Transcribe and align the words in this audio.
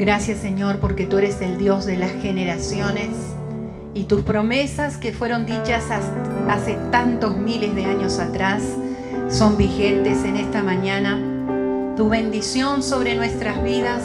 Gracias 0.00 0.38
Señor 0.38 0.78
porque 0.78 1.04
tú 1.04 1.18
eres 1.18 1.42
el 1.42 1.58
Dios 1.58 1.84
de 1.84 1.98
las 1.98 2.10
generaciones 2.22 3.10
y 3.92 4.04
tus 4.04 4.22
promesas 4.22 4.96
que 4.96 5.12
fueron 5.12 5.44
dichas 5.44 5.84
hace 6.48 6.78
tantos 6.90 7.36
miles 7.36 7.74
de 7.74 7.84
años 7.84 8.18
atrás 8.18 8.62
son 9.28 9.58
vigentes 9.58 10.24
en 10.24 10.36
esta 10.36 10.62
mañana. 10.62 11.18
Tu 11.98 12.08
bendición 12.08 12.82
sobre 12.82 13.14
nuestras 13.14 13.62
vidas 13.62 14.02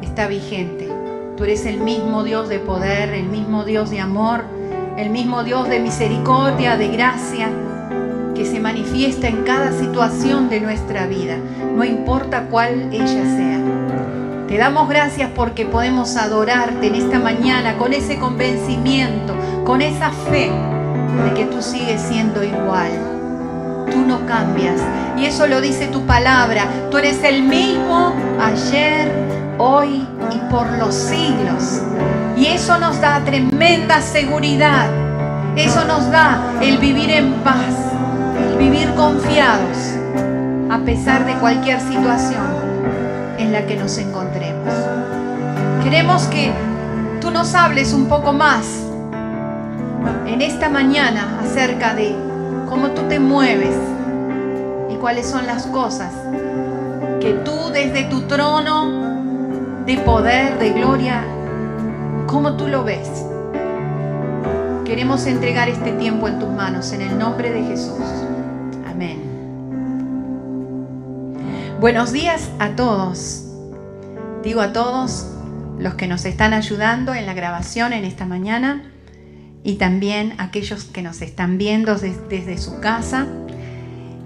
está 0.00 0.26
vigente. 0.26 0.88
Tú 1.36 1.44
eres 1.44 1.66
el 1.66 1.80
mismo 1.80 2.24
Dios 2.24 2.48
de 2.48 2.58
poder, 2.58 3.10
el 3.10 3.26
mismo 3.26 3.64
Dios 3.64 3.90
de 3.90 4.00
amor, 4.00 4.44
el 4.96 5.10
mismo 5.10 5.44
Dios 5.44 5.68
de 5.68 5.80
misericordia, 5.80 6.78
de 6.78 6.88
gracia, 6.88 7.50
que 8.34 8.46
se 8.46 8.58
manifiesta 8.58 9.28
en 9.28 9.42
cada 9.42 9.70
situación 9.78 10.48
de 10.48 10.60
nuestra 10.62 11.06
vida, 11.06 11.36
no 11.76 11.84
importa 11.84 12.46
cuál 12.50 12.88
ella 12.90 13.06
sea. 13.06 13.69
Te 14.50 14.58
damos 14.58 14.88
gracias 14.88 15.30
porque 15.32 15.64
podemos 15.64 16.16
adorarte 16.16 16.88
en 16.88 16.96
esta 16.96 17.20
mañana 17.20 17.78
con 17.78 17.92
ese 17.92 18.18
convencimiento, 18.18 19.32
con 19.64 19.80
esa 19.80 20.10
fe 20.10 20.50
de 21.24 21.34
que 21.34 21.44
tú 21.44 21.62
sigues 21.62 22.02
siendo 22.02 22.42
igual. 22.42 22.90
Tú 23.92 23.98
no 23.98 24.26
cambias. 24.26 24.80
Y 25.16 25.26
eso 25.26 25.46
lo 25.46 25.60
dice 25.60 25.86
tu 25.86 26.04
palabra. 26.04 26.64
Tú 26.90 26.98
eres 26.98 27.22
el 27.22 27.44
mismo 27.44 28.12
ayer, 28.40 29.08
hoy 29.56 30.04
y 30.32 30.50
por 30.50 30.68
los 30.78 30.96
siglos. 30.96 31.82
Y 32.36 32.46
eso 32.46 32.76
nos 32.80 33.00
da 33.00 33.20
tremenda 33.24 34.00
seguridad. 34.00 34.90
Eso 35.54 35.84
nos 35.84 36.10
da 36.10 36.54
el 36.60 36.78
vivir 36.78 37.10
en 37.10 37.34
paz, 37.44 37.72
el 38.50 38.58
vivir 38.58 38.92
confiados, 38.94 39.94
a 40.68 40.78
pesar 40.78 41.24
de 41.24 41.34
cualquier 41.34 41.80
situación 41.80 42.70
en 43.40 43.52
la 43.52 43.66
que 43.66 43.76
nos 43.76 43.96
encontremos. 43.98 44.29
Queremos 45.82 46.24
que 46.24 46.52
tú 47.20 47.30
nos 47.30 47.54
hables 47.54 47.92
un 47.92 48.06
poco 48.06 48.32
más 48.32 48.64
en 50.26 50.42
esta 50.42 50.68
mañana 50.68 51.40
acerca 51.42 51.94
de 51.94 52.14
cómo 52.68 52.88
tú 52.88 53.02
te 53.08 53.18
mueves 53.18 53.76
y 54.88 54.94
cuáles 54.96 55.26
son 55.26 55.46
las 55.46 55.66
cosas 55.66 56.12
que 57.20 57.32
tú 57.44 57.70
desde 57.72 58.04
tu 58.04 58.22
trono 58.22 59.10
de 59.84 59.98
poder, 59.98 60.58
de 60.58 60.70
gloria, 60.70 61.24
cómo 62.26 62.56
tú 62.56 62.68
lo 62.68 62.84
ves. 62.84 63.08
Queremos 64.84 65.26
entregar 65.26 65.68
este 65.68 65.92
tiempo 65.92 66.28
en 66.28 66.38
tus 66.38 66.48
manos 66.48 66.92
en 66.92 67.02
el 67.02 67.18
nombre 67.18 67.50
de 67.50 67.62
Jesús. 67.64 68.00
Amén. 68.88 69.20
Buenos 71.80 72.12
días 72.12 72.50
a 72.58 72.70
todos. 72.70 73.49
Digo 74.42 74.62
a 74.62 74.72
todos 74.72 75.26
los 75.78 75.94
que 75.94 76.06
nos 76.06 76.24
están 76.24 76.54
ayudando 76.54 77.14
en 77.14 77.26
la 77.26 77.34
grabación 77.34 77.92
en 77.92 78.04
esta 78.04 78.24
mañana 78.24 78.90
y 79.62 79.74
también 79.74 80.34
aquellos 80.38 80.84
que 80.84 81.02
nos 81.02 81.20
están 81.20 81.58
viendo 81.58 81.96
desde, 81.96 82.56
su 82.56 82.80
casa. 82.80 83.26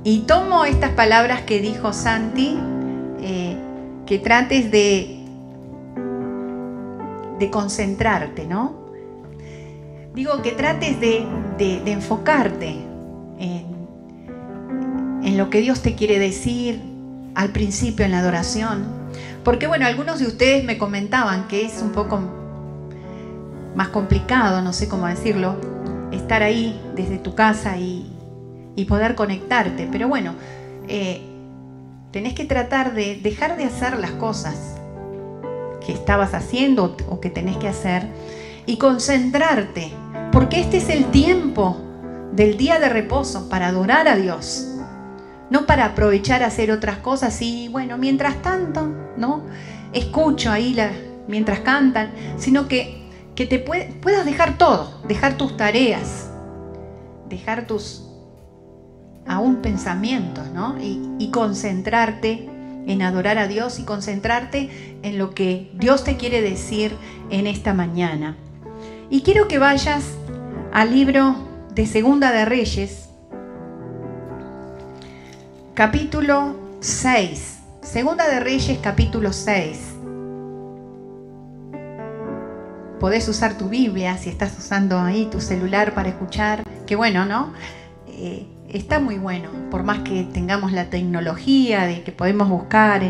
Y 0.04 0.20
tomo 0.20 0.64
estas 0.64 0.90
palabras 0.90 1.42
que 1.42 1.60
dijo 1.60 1.92
Santi, 1.92 2.56
eh, 3.20 3.56
que 4.06 4.18
trates 4.18 4.70
de, 4.70 5.24
de 7.38 7.50
concentrarte, 7.50 8.46
¿no? 8.46 8.84
Digo 10.14 10.42
que 10.42 10.52
trates 10.52 11.00
de, 11.00 11.26
enfocarte 11.86 12.76
en, 13.40 13.66
en 15.24 15.36
lo 15.36 15.50
que 15.50 15.60
Dios 15.60 15.82
te 15.82 15.96
quiere 15.96 16.20
decir, 16.20 16.80
al 17.34 17.50
principio 17.50 18.04
en 18.04 18.12
la 18.12 18.20
adoración. 18.20 19.03
Porque 19.45 19.67
bueno, 19.67 19.87
algunos 19.87 20.19
de 20.19 20.27
ustedes 20.27 20.65
me 20.65 20.78
comentaban 20.78 21.47
que 21.49 21.66
es 21.66 21.82
un 21.82 21.93
poco 21.93 22.19
más 23.77 23.88
complicado, 23.88 24.62
no 24.62 24.72
sé 24.72 24.88
cómo 24.88 25.06
decirlo, 25.06 25.56
estar 26.12 26.43
ahí 26.43 26.81
desde 26.97 27.19
tu 27.19 27.34
casa 27.34 27.77
y, 27.77 28.10
poder 28.88 29.15
conectarte. 29.15 29.88
Pero 29.91 30.09
bueno, 30.09 30.34
eh, 30.88 31.22
tenés 32.10 32.34
que 32.34 32.44
tratar 32.44 32.94
de 32.94 33.16
dejar 33.16 33.56
de 33.56 33.65
hacer 33.65 33.99
las 33.99 34.10
cosas 34.12 34.77
que 35.84 35.93
estabas 35.93 36.34
haciendo 36.34 36.97
o 37.09 37.21
que 37.21 37.31
tenés 37.31 37.56
que 37.59 37.69
hacer 37.69 38.06
y 38.66 38.78
concentrarte, 38.78 39.93
porque 40.33 40.60
este 40.60 40.78
es 40.78 40.88
el 40.88 41.06
tiempo 41.06 41.77
del 42.33 42.56
día 42.56 42.78
de 42.78 42.88
reposo 42.88 43.49
para 43.49 43.69
adorar 43.69 44.09
a 44.09 44.16
Dios 44.16 44.73
no 45.50 45.66
para 45.66 45.87
aprovechar 45.87 46.43
a 46.43 46.47
hacer 46.47 46.71
otras 46.71 46.99
cosas 46.99 47.41
y 47.43 47.69
bueno, 47.69 47.99
mientras 47.99 48.43
tanto, 48.43 48.87
¿no? 49.16 49.44
Escucho 49.93 50.50
ahí 50.50 50.77
mientras 51.28 51.60
cantan, 51.60 52.10
sino 52.38 52.69
que, 52.69 53.09
que 53.34 53.47
te 53.47 53.59
puedas 53.59 54.25
dejar 54.25 54.59
todo, 54.59 55.00
dejar 55.06 55.37
tus 55.37 55.56
tareas, 55.56 56.31
dejar 57.28 57.66
tus 57.66 58.03
aún 59.27 59.56
pensamientos, 59.56 60.49
¿no? 60.50 60.77
Y 60.81 61.31
concentrarte 61.31 62.49
en 62.87 63.03
adorar 63.03 63.38
a 63.38 63.49
Dios 63.49 63.78
y 63.78 63.84
concentrarte 63.84 64.99
en 65.03 65.19
lo 65.19 65.34
que 65.34 65.71
Dios 65.75 66.04
te 66.04 66.16
quiere 66.16 66.43
decir 66.43 66.97
en 67.31 67.47
esta 67.47 67.75
mañana. 67.75 68.37
Y 69.10 69.22
quiero 69.22 69.49
que 69.49 69.59
vayas 69.59 70.04
al 70.72 70.93
libro 70.93 71.37
de 71.75 71.87
Segunda 71.87 72.33
de 72.33 72.44
Reyes, 72.44 73.09
capítulo 75.74 76.54
6. 76.78 77.58
Segunda 77.82 78.28
de 78.28 78.38
Reyes, 78.38 78.78
capítulo 78.80 79.32
6. 79.32 79.94
Podés 83.00 83.26
usar 83.26 83.58
tu 83.58 83.68
Biblia 83.68 84.16
si 84.16 84.30
estás 84.30 84.56
usando 84.56 85.00
ahí 85.00 85.26
tu 85.26 85.40
celular 85.40 85.92
para 85.92 86.10
escuchar. 86.10 86.62
Qué 86.86 86.94
bueno, 86.94 87.24
¿no? 87.24 87.52
Eh, 88.06 88.46
está 88.68 89.00
muy 89.00 89.18
bueno, 89.18 89.48
por 89.72 89.82
más 89.82 89.98
que 90.00 90.22
tengamos 90.32 90.70
la 90.70 90.90
tecnología 90.90 91.86
de 91.86 92.04
que 92.04 92.12
podemos 92.12 92.48
buscar. 92.48 93.02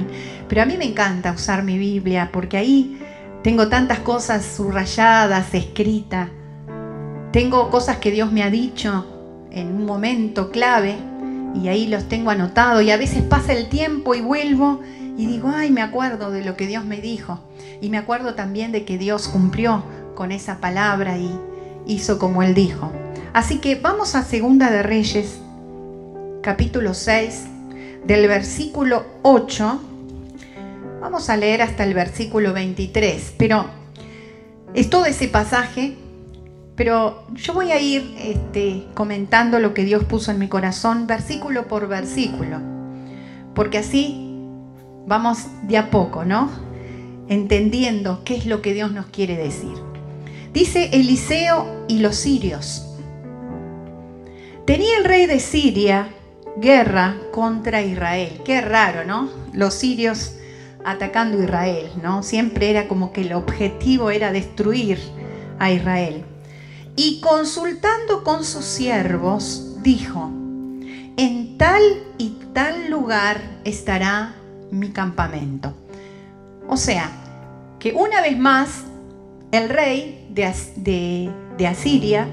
Pero 0.49 0.63
a 0.63 0.65
mí 0.65 0.79
me 0.79 0.87
encanta 0.87 1.33
usar 1.33 1.65
mi 1.65 1.77
Biblia 1.77 2.31
porque 2.33 2.57
ahí 2.57 2.99
tengo 3.43 3.69
tantas 3.69 3.99
cosas 3.99 4.43
subrayadas, 4.43 5.53
escritas. 5.53 6.31
Tengo 7.31 7.69
cosas 7.69 7.99
que 7.99 8.11
Dios 8.11 8.33
me 8.33 8.43
ha 8.43 8.49
dicho 8.49 9.07
en 9.51 9.67
un 9.67 9.85
momento 9.85 10.51
clave 10.51 10.97
y 11.55 11.69
ahí 11.69 11.87
los 11.87 12.09
tengo 12.09 12.31
anotados 12.31 12.83
y 12.83 12.91
a 12.91 12.97
veces 12.97 13.23
pasa 13.23 13.53
el 13.53 13.69
tiempo 13.69 14.15
y 14.15 14.21
vuelvo 14.21 14.81
y 15.17 15.27
digo, 15.27 15.51
ay, 15.55 15.71
me 15.71 15.83
acuerdo 15.83 16.31
de 16.31 16.45
lo 16.45 16.57
que 16.57 16.67
Dios 16.67 16.85
me 16.85 17.01
dijo 17.01 17.41
y 17.81 17.89
me 17.89 17.99
acuerdo 17.99 18.35
también 18.35 18.73
de 18.73 18.85
que 18.85 18.99
Dios 18.99 19.29
cumplió 19.29 19.85
con 20.15 20.33
esa 20.33 20.59
palabra 20.59 21.19
y 21.19 21.31
hizo 21.87 22.19
como 22.19 22.43
Él 22.43 22.55
dijo. 22.55 22.93
Así 23.33 23.59
que 23.59 23.77
vamos 23.77 24.15
a 24.15 24.23
Segunda 24.23 24.71
de 24.71 24.83
Reyes, 24.83 25.39
capítulo 26.43 26.95
6, 26.95 27.45
del 28.07 28.29
versículo 28.29 29.05
8. 29.23 29.81
Vamos 31.01 31.29
a 31.29 31.37
leer 31.37 31.63
hasta 31.63 31.85
el 31.85 31.95
versículo 31.95 32.53
23, 32.53 33.35
pero 33.37 33.67
es 34.73 34.89
todo 34.89 35.07
ese 35.07 35.29
pasaje 35.29 35.97
pero 36.77 37.27
yo 37.35 37.55
voy 37.55 37.71
a 37.71 37.81
ir 37.81 38.15
este, 38.19 38.87
comentando 38.95 39.61
lo 39.61 39.75
que 39.75 39.85
Dios 39.85 40.05
puso 40.05 40.33
en 40.33 40.39
mi 40.39 40.49
corazón, 40.49 41.07
versículo 41.07 41.69
por 41.69 41.87
versículo, 41.87 42.59
porque 43.55 43.79
así 43.79 44.49
vamos 45.07 45.47
de 45.63 45.79
a 45.79 45.91
poco, 45.91 46.25
¿no? 46.25 46.51
Entendiendo 47.29 48.23
qué 48.25 48.37
es 48.37 48.47
lo 48.47 48.61
que 48.61 48.75
Dios 48.75 48.91
nos 48.91 49.07
quiere 49.07 49.37
decir. 49.37 49.75
Dice 50.53 50.91
Eliseo 50.93 51.85
y 51.89 52.01
los 52.01 52.17
sirios. 52.17 52.87
Tenía 54.67 54.99
el 54.99 55.05
rey 55.05 55.27
de 55.27 55.41
Siria 55.41 56.09
guerra 56.57 57.17
contra 57.33 57.83
Israel. 57.83 58.41
Qué 58.45 58.61
raro, 58.61 59.05
¿no? 59.05 59.29
Los 59.53 59.75
sirios 59.75 60.37
atacando 60.85 61.43
Israel, 61.43 61.91
¿no? 62.03 62.23
Siempre 62.23 62.71
era 62.71 62.89
como 62.89 63.13
que 63.13 63.23
el 63.23 63.33
objetivo 63.33 64.11
era 64.11 64.33
destruir 64.33 64.99
a 65.59 65.71
Israel 65.71 66.25
y 66.97 67.21
consultando 67.21 68.23
con 68.23 68.45
sus 68.45 68.65
siervos, 68.65 69.77
dijo, 69.83 70.31
en 71.17 71.59
tal 71.59 71.83
y 72.19 72.39
tal 72.53 72.91
lugar 72.91 73.41
estará 73.65 74.35
mi 74.71 74.91
campamento. 74.91 75.73
O 76.69 76.77
sea, 76.77 77.11
que 77.79 77.93
una 77.93 78.21
vez 78.21 78.39
más 78.39 78.85
el 79.53 79.69
rey 79.69 80.27
de, 80.31 81.67
Asiria 81.67 82.27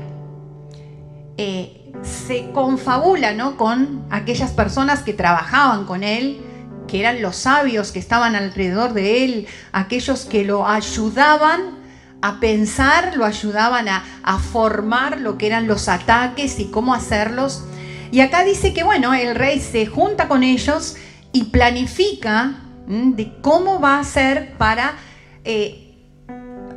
eh, 1.37 1.91
se 2.01 2.51
confabula 2.51 3.33
¿no? 3.33 3.57
con 3.57 4.05
aquellas 4.09 4.51
personas 4.51 5.03
que 5.03 5.13
trabajaban 5.13 5.85
con 5.85 6.03
él, 6.03 6.41
que 6.87 6.99
eran 6.99 7.21
los 7.21 7.35
sabios 7.35 7.91
que 7.91 7.99
estaban 7.99 8.35
alrededor 8.35 8.93
de 8.93 9.23
él, 9.23 9.47
aquellos 9.71 10.25
que 10.25 10.43
lo 10.43 10.67
ayudaban 10.67 11.80
a 12.21 12.39
pensar, 12.39 13.15
lo 13.15 13.25
ayudaban 13.25 13.87
a, 13.87 14.03
formar 14.39 15.19
lo 15.19 15.37
que 15.37 15.47
eran 15.47 15.67
los 15.67 15.89
ataques 15.89 16.59
y 16.59 16.65
cómo 16.65 16.93
hacerlos. 16.93 17.63
Y 18.11 18.21
acá 18.21 18.43
dice 18.43 18.73
que, 18.73 18.83
bueno, 18.83 19.13
el 19.13 19.35
rey 19.35 19.59
se 19.59 19.85
junta 19.85 20.27
con 20.27 20.43
ellos 20.43 20.97
y 21.31 21.45
planifica 21.45 22.53
de 22.87 23.33
cómo 23.41 23.79
va 23.79 23.99
a 23.99 24.03
ser 24.03 24.53
para 24.57 24.95
eh, 25.43 25.95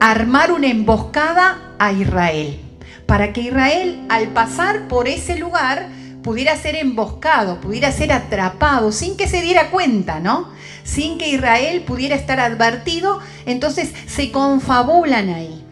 armar 0.00 0.52
una 0.52 0.68
emboscada 0.68 1.74
a 1.78 1.92
Israel, 1.92 2.60
para 3.06 3.32
que 3.32 3.42
Israel 3.42 4.06
al 4.08 4.28
pasar 4.28 4.86
por 4.88 5.08
ese 5.08 5.38
lugar 5.38 5.88
pudiera 6.24 6.56
ser 6.56 6.74
emboscado, 6.74 7.60
pudiera 7.60 7.92
ser 7.92 8.10
atrapado, 8.10 8.92
sin 8.92 9.18
que 9.18 9.28
se 9.28 9.42
diera 9.42 9.70
cuenta, 9.70 10.20
¿no? 10.20 10.48
Sin 10.82 11.18
que 11.18 11.28
Israel 11.28 11.82
pudiera 11.82 12.16
estar 12.16 12.40
advertido, 12.40 13.20
entonces 13.44 13.92
se 14.06 14.32
confabulan 14.32 15.28
ahí. 15.28 15.62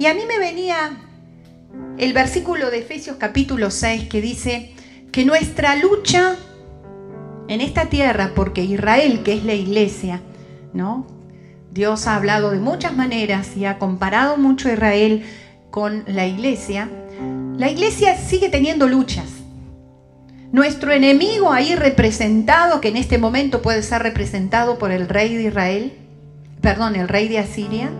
Y 0.00 0.06
a 0.06 0.14
mí 0.14 0.22
me 0.26 0.40
venía 0.40 0.98
el 1.96 2.12
versículo 2.12 2.72
de 2.72 2.80
Efesios 2.80 3.18
capítulo 3.20 3.70
6 3.70 4.08
que 4.08 4.20
dice 4.20 4.72
que 5.12 5.24
nuestra 5.24 5.76
lucha 5.76 6.34
en 7.46 7.60
esta 7.60 7.86
tierra, 7.88 8.32
porque 8.34 8.64
Israel, 8.64 9.22
que 9.22 9.34
es 9.34 9.44
la 9.44 9.54
iglesia, 9.54 10.22
¿no? 10.72 11.06
Dios 11.70 12.08
ha 12.08 12.16
hablado 12.16 12.50
de 12.50 12.58
muchas 12.58 12.96
maneras 12.96 13.56
y 13.56 13.64
ha 13.64 13.78
comparado 13.78 14.38
mucho 14.38 14.68
a 14.68 14.72
Israel 14.72 15.24
con 15.70 16.02
la 16.08 16.26
iglesia. 16.26 16.90
La 17.56 17.70
iglesia 17.70 18.16
sigue 18.16 18.48
teniendo 18.48 18.88
luchas. 18.88 19.43
Nuestro 20.54 20.92
enemigo 20.92 21.50
ahí 21.50 21.74
representado, 21.74 22.80
que 22.80 22.86
en 22.86 22.96
este 22.96 23.18
momento 23.18 23.60
puede 23.60 23.82
ser 23.82 24.04
representado 24.04 24.78
por 24.78 24.92
el 24.92 25.08
rey 25.08 25.34
de 25.34 25.48
Israel, 25.48 25.98
perdón, 26.60 26.94
el 26.94 27.08
rey 27.08 27.26
de 27.26 27.40
Asiria, 27.40 27.90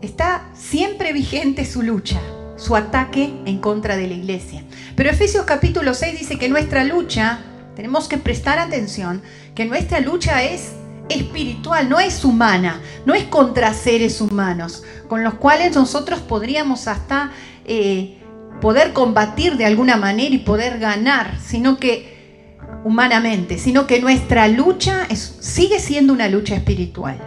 está 0.00 0.48
siempre 0.54 1.12
vigente 1.12 1.66
su 1.66 1.82
lucha, 1.82 2.22
su 2.56 2.74
ataque 2.74 3.34
en 3.44 3.58
contra 3.58 3.98
de 3.98 4.08
la 4.08 4.14
iglesia. 4.14 4.64
Pero 4.96 5.10
Efesios 5.10 5.44
capítulo 5.44 5.92
6 5.92 6.18
dice 6.18 6.38
que 6.38 6.48
nuestra 6.48 6.84
lucha, 6.84 7.40
tenemos 7.76 8.08
que 8.08 8.16
prestar 8.16 8.58
atención, 8.58 9.20
que 9.54 9.66
nuestra 9.66 10.00
lucha 10.00 10.42
es 10.42 10.72
espiritual, 11.10 11.90
no 11.90 12.00
es 12.00 12.24
humana, 12.24 12.80
no 13.04 13.12
es 13.12 13.24
contra 13.24 13.74
seres 13.74 14.22
humanos, 14.22 14.84
con 15.06 15.22
los 15.22 15.34
cuales 15.34 15.76
nosotros 15.76 16.20
podríamos 16.20 16.88
hasta 16.88 17.30
eh, 17.66 18.23
poder 18.64 18.94
combatir 18.94 19.58
de 19.58 19.66
alguna 19.66 19.98
manera 19.98 20.34
y 20.34 20.38
poder 20.38 20.78
ganar, 20.78 21.38
sino 21.38 21.76
que 21.76 22.56
humanamente, 22.82 23.58
sino 23.58 23.86
que 23.86 24.00
nuestra 24.00 24.48
lucha 24.48 25.06
sigue 25.14 25.78
siendo 25.78 26.14
una 26.14 26.30
lucha 26.30 26.54
espiritual. 26.54 27.18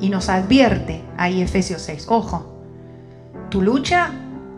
Y 0.00 0.08
nos 0.08 0.30
advierte 0.30 1.02
ahí 1.18 1.42
Efesios 1.42 1.82
6, 1.82 2.06
ojo, 2.08 2.62
tu 3.50 3.60
lucha 3.60 4.12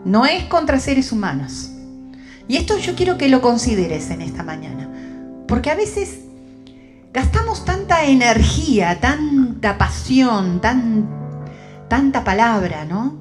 no 0.05 0.25
es 0.25 0.45
contra 0.45 0.79
seres 0.79 1.11
humanos. 1.11 1.69
Y 2.47 2.55
esto 2.55 2.77
yo 2.77 2.95
quiero 2.95 3.17
que 3.17 3.27
lo 3.27 3.41
consideres 3.41 4.09
en 4.09 4.21
esta 4.21 4.41
mañana, 4.41 4.89
porque 5.49 5.69
a 5.69 5.75
veces 5.75 6.19
gastamos 7.11 7.65
tanta 7.65 8.05
energía, 8.05 9.01
tanta 9.01 9.77
pasión, 9.77 10.61
tan, 10.61 11.09
tanta 11.89 12.23
palabra, 12.23 12.85
¿no? 12.85 13.20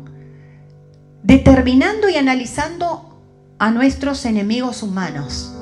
Determinando 1.22 2.08
y 2.08 2.17
analizando 2.17 3.20
a 3.58 3.70
nuestros 3.70 4.25
enemigos 4.25 4.82
humanos, 4.82 5.55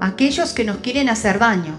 aquellos 0.00 0.52
que 0.52 0.64
nos 0.64 0.78
quieren 0.78 1.08
hacer 1.08 1.38
daño, 1.38 1.74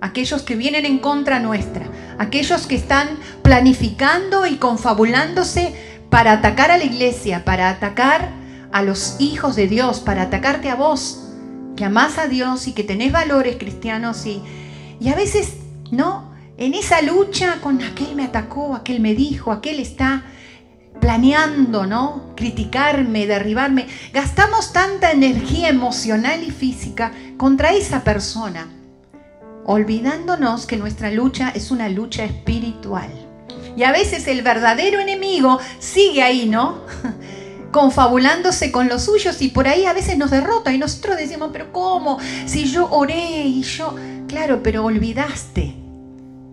aquellos 0.00 0.42
que 0.42 0.56
vienen 0.56 0.84
en 0.84 0.98
contra 0.98 1.40
nuestra, 1.40 1.86
aquellos 2.18 2.66
que 2.66 2.76
están 2.76 3.08
planificando 3.42 4.46
y 4.46 4.56
confabulándose 4.56 5.74
para 6.10 6.32
atacar 6.32 6.70
a 6.70 6.76
la 6.76 6.84
iglesia, 6.84 7.44
para 7.44 7.70
atacar 7.70 8.28
a 8.72 8.82
los 8.82 9.16
hijos 9.20 9.56
de 9.56 9.66
Dios, 9.66 10.00
para 10.00 10.22
atacarte 10.22 10.68
a 10.68 10.74
vos, 10.74 11.30
que 11.76 11.84
amás 11.84 12.18
a 12.18 12.28
Dios 12.28 12.68
y 12.68 12.72
que 12.72 12.84
tenés 12.84 13.12
valores 13.12 13.56
cristianos 13.56 14.26
y, 14.26 14.42
y 15.00 15.08
a 15.08 15.14
veces, 15.14 15.54
¿no? 15.90 16.32
En 16.56 16.74
esa 16.74 17.02
lucha 17.02 17.58
con 17.60 17.82
aquel 17.82 18.14
me 18.14 18.24
atacó, 18.24 18.74
aquel 18.74 19.00
me 19.00 19.14
dijo, 19.14 19.50
aquel 19.50 19.80
está 19.80 20.24
planeando, 21.00 21.86
¿no? 21.86 22.32
Criticarme, 22.36 23.26
derribarme. 23.26 23.86
Gastamos 24.12 24.72
tanta 24.72 25.10
energía 25.10 25.68
emocional 25.68 26.42
y 26.42 26.50
física 26.50 27.12
contra 27.36 27.72
esa 27.72 28.04
persona, 28.04 28.68
olvidándonos 29.64 30.66
que 30.66 30.76
nuestra 30.76 31.10
lucha 31.10 31.50
es 31.50 31.70
una 31.70 31.88
lucha 31.88 32.24
espiritual. 32.24 33.10
Y 33.76 33.82
a 33.82 33.92
veces 33.92 34.26
el 34.28 34.42
verdadero 34.42 35.00
enemigo 35.00 35.58
sigue 35.78 36.22
ahí, 36.22 36.48
¿no? 36.48 36.82
confabulándose 37.72 38.70
con 38.70 38.88
los 38.88 39.02
suyos 39.02 39.42
y 39.42 39.48
por 39.48 39.66
ahí 39.66 39.84
a 39.84 39.92
veces 39.92 40.16
nos 40.16 40.30
derrota 40.30 40.72
y 40.72 40.78
nosotros 40.78 41.16
decimos, 41.16 41.50
pero 41.52 41.72
¿cómo? 41.72 42.18
Si 42.46 42.66
yo 42.66 42.88
oré 42.88 43.42
y 43.46 43.62
yo, 43.62 43.96
claro, 44.28 44.62
pero 44.62 44.84
olvidaste 44.84 45.74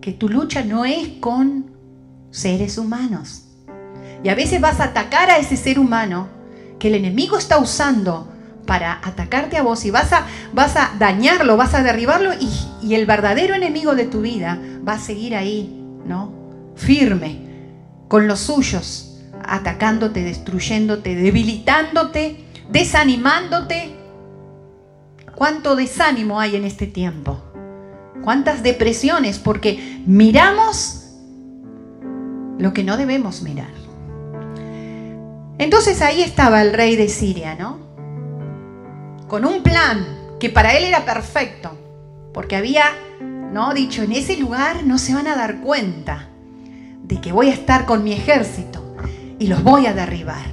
que 0.01 0.13
tu 0.13 0.29
lucha 0.29 0.63
no 0.63 0.83
es 0.83 1.09
con 1.19 1.75
seres 2.31 2.79
humanos 2.79 3.50
y 4.23 4.29
a 4.29 4.35
veces 4.35 4.61
vas 4.61 4.79
a 4.79 4.85
atacar 4.85 5.29
a 5.29 5.37
ese 5.37 5.57
ser 5.57 5.79
humano 5.79 6.27
que 6.79 6.87
el 6.87 6.95
enemigo 6.95 7.37
está 7.37 7.57
usando 7.57 8.27
para 8.65 8.99
atacarte 9.03 9.57
a 9.57 9.63
vos 9.63 9.85
y 9.85 9.91
vas 9.91 10.13
a, 10.13 10.25
vas 10.53 10.75
a 10.75 10.91
dañarlo, 10.99 11.57
vas 11.57 11.73
a 11.73 11.83
derribarlo 11.83 12.31
y, 12.33 12.49
y 12.81 12.95
el 12.95 13.05
verdadero 13.05 13.55
enemigo 13.55 13.95
de 13.95 14.05
tu 14.05 14.21
vida 14.21 14.59
va 14.87 14.93
a 14.93 14.99
seguir 14.99 15.35
ahí, 15.35 15.83
¿no? 16.05 16.31
Firme, 16.75 17.51
con 18.07 18.27
los 18.27 18.39
suyos, 18.39 19.19
atacándote, 19.43 20.23
destruyéndote, 20.23 21.15
debilitándote, 21.15 22.45
desanimándote. 22.69 23.95
¿Cuánto 25.35 25.75
desánimo 25.75 26.39
hay 26.39 26.55
en 26.55 26.65
este 26.65 26.87
tiempo? 26.87 27.41
¿Cuántas 28.23 28.63
depresiones? 28.63 29.39
Porque 29.39 30.01
miramos 30.05 31.15
lo 32.59 32.73
que 32.73 32.83
no 32.83 32.97
debemos 32.97 33.41
mirar. 33.41 33.80
Entonces 35.61 36.01
ahí 36.01 36.23
estaba 36.23 36.63
el 36.63 36.73
rey 36.73 36.95
de 36.95 37.07
Siria, 37.07 37.53
¿no? 37.53 37.77
Con 39.27 39.45
un 39.45 39.61
plan 39.61 40.35
que 40.39 40.49
para 40.49 40.75
él 40.75 40.85
era 40.85 41.05
perfecto, 41.05 41.77
porque 42.33 42.55
había, 42.55 42.85
¿no? 43.19 43.71
Dicho, 43.71 44.01
en 44.01 44.11
ese 44.11 44.37
lugar 44.37 44.83
no 44.85 44.97
se 44.97 45.13
van 45.13 45.27
a 45.27 45.35
dar 45.35 45.61
cuenta 45.61 46.29
de 47.03 47.21
que 47.21 47.31
voy 47.31 47.49
a 47.49 47.53
estar 47.53 47.85
con 47.85 48.03
mi 48.03 48.11
ejército 48.11 48.95
y 49.37 49.45
los 49.45 49.61
voy 49.61 49.85
a 49.85 49.93
derribar. 49.93 50.47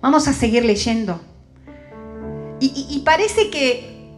Vamos 0.00 0.26
a 0.26 0.32
seguir 0.32 0.64
leyendo. 0.64 1.20
Y, 2.60 2.86
y 2.88 3.00
parece 3.00 3.50
que 3.50 4.08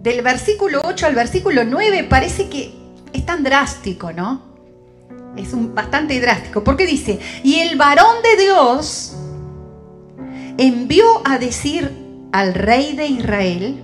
del 0.00 0.22
versículo 0.22 0.80
8 0.82 1.06
al 1.06 1.14
versículo 1.14 1.64
9 1.64 2.04
parece 2.04 2.48
que 2.48 2.72
es 3.12 3.26
tan 3.26 3.44
drástico, 3.44 4.14
¿no? 4.14 4.49
Es 5.36 5.52
un, 5.52 5.74
bastante 5.74 6.20
drástico, 6.20 6.64
porque 6.64 6.86
dice, 6.86 7.18
y 7.42 7.60
el 7.60 7.76
varón 7.76 8.16
de 8.22 8.42
Dios 8.42 9.16
envió 10.58 11.04
a 11.24 11.38
decir 11.38 11.90
al 12.32 12.54
rey 12.54 12.94
de 12.96 13.06
Israel, 13.06 13.82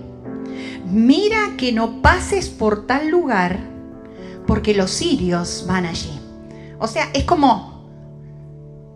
mira 0.85 1.55
que 1.57 1.71
no 1.71 2.01
pases 2.01 2.49
por 2.49 2.85
tal 2.85 3.09
lugar, 3.09 3.59
porque 4.45 4.73
los 4.73 4.91
sirios 4.91 5.65
van 5.67 5.85
allí. 5.85 6.19
O 6.79 6.87
sea, 6.87 7.09
es 7.13 7.23
como, 7.23 7.89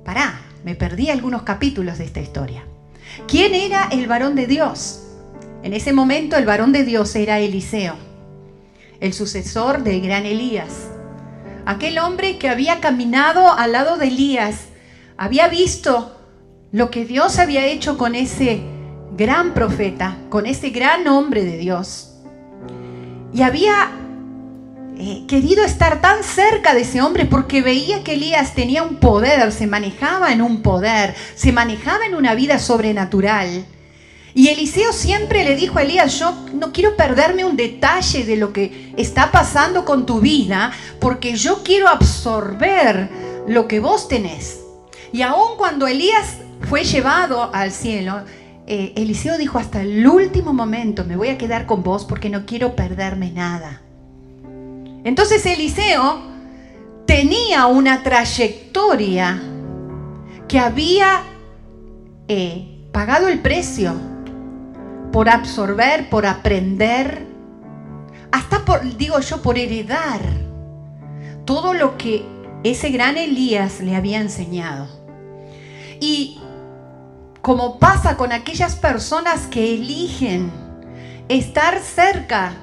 pará, 0.05 0.41
me 0.63 0.75
perdí 0.75 1.10
algunos 1.10 1.41
capítulos 1.43 1.98
de 1.98 2.05
esta 2.05 2.22
historia. 2.22 2.63
¿Quién 3.27 3.55
era 3.55 3.88
el 3.91 4.08
varón 4.08 4.36
de 4.36 4.48
Dios? 4.48 5.03
En 5.63 5.74
ese 5.74 5.91
momento 5.93 6.38
el 6.38 6.46
varón 6.46 6.72
de 6.72 6.84
Dios 6.84 7.15
era 7.15 7.39
Eliseo, 7.39 7.96
el 9.00 9.13
sucesor 9.13 9.84
del 9.84 10.01
gran 10.01 10.25
Elías 10.25 10.90
aquel 11.65 11.99
hombre 11.99 12.37
que 12.37 12.49
había 12.49 12.79
caminado 12.79 13.51
al 13.51 13.71
lado 13.71 13.97
de 13.97 14.07
Elías, 14.07 14.67
había 15.17 15.47
visto 15.47 16.17
lo 16.71 16.89
que 16.89 17.05
Dios 17.05 17.37
había 17.39 17.65
hecho 17.65 17.97
con 17.97 18.15
ese 18.15 18.61
gran 19.15 19.53
profeta, 19.53 20.17
con 20.29 20.45
ese 20.45 20.69
gran 20.69 21.07
hombre 21.07 21.43
de 21.43 21.57
Dios. 21.57 22.13
Y 23.33 23.41
había 23.43 23.91
eh, 24.97 25.25
querido 25.27 25.63
estar 25.63 26.01
tan 26.01 26.23
cerca 26.23 26.73
de 26.73 26.81
ese 26.81 27.01
hombre 27.01 27.25
porque 27.25 27.61
veía 27.61 28.03
que 28.03 28.13
Elías 28.13 28.53
tenía 28.53 28.83
un 28.83 28.97
poder, 28.97 29.51
se 29.51 29.67
manejaba 29.67 30.31
en 30.31 30.41
un 30.41 30.61
poder, 30.61 31.15
se 31.35 31.51
manejaba 31.51 32.05
en 32.05 32.15
una 32.15 32.35
vida 32.35 32.59
sobrenatural. 32.59 33.65
Y 34.33 34.47
Eliseo 34.47 34.93
siempre 34.93 35.43
le 35.43 35.55
dijo 35.55 35.77
a 35.77 35.83
Elías, 35.83 36.17
yo 36.19 36.33
no 36.53 36.71
quiero 36.71 36.95
perderme 36.95 37.43
un 37.43 37.57
detalle 37.57 38.23
de 38.23 38.38
lo 38.38 38.53
que 38.53 38.93
está 38.95 39.31
pasando 39.31 39.83
con 39.83 40.05
tu 40.05 40.21
vida, 40.21 40.71
porque 41.00 41.35
yo 41.35 41.63
quiero 41.63 41.89
absorber 41.89 43.09
lo 43.47 43.67
que 43.67 43.79
vos 43.79 44.07
tenés. 44.07 44.61
Y 45.11 45.21
aun 45.21 45.57
cuando 45.57 45.88
Elías 45.88 46.38
fue 46.69 46.85
llevado 46.85 47.53
al 47.53 47.71
cielo, 47.71 48.21
eh, 48.67 48.93
Eliseo 48.95 49.38
dijo, 49.38 49.59
hasta 49.59 49.81
el 49.81 50.07
último 50.07 50.53
momento 50.53 51.03
me 51.03 51.17
voy 51.17 51.27
a 51.27 51.38
quedar 51.38 51.65
con 51.65 51.83
vos 51.83 52.05
porque 52.05 52.29
no 52.29 52.45
quiero 52.45 52.75
perderme 52.75 53.31
nada. 53.31 53.81
Entonces 55.03 55.45
Eliseo 55.45 56.21
tenía 57.05 57.65
una 57.65 58.03
trayectoria 58.03 59.41
que 60.47 60.59
había 60.59 61.23
eh, 62.29 62.88
pagado 62.93 63.27
el 63.27 63.39
precio 63.39 64.10
por 65.11 65.29
absorber, 65.29 66.09
por 66.09 66.25
aprender, 66.25 67.27
hasta 68.31 68.63
por, 68.65 68.81
digo 68.97 69.19
yo, 69.19 69.41
por 69.41 69.57
heredar 69.57 70.21
todo 71.45 71.73
lo 71.73 71.97
que 71.97 72.25
ese 72.63 72.89
gran 72.89 73.17
Elías 73.17 73.81
le 73.81 73.95
había 73.95 74.19
enseñado. 74.21 74.87
Y 75.99 76.39
como 77.41 77.79
pasa 77.79 78.17
con 78.17 78.31
aquellas 78.31 78.75
personas 78.75 79.47
que 79.47 79.73
eligen 79.73 80.51
estar 81.27 81.79
cerca 81.79 82.53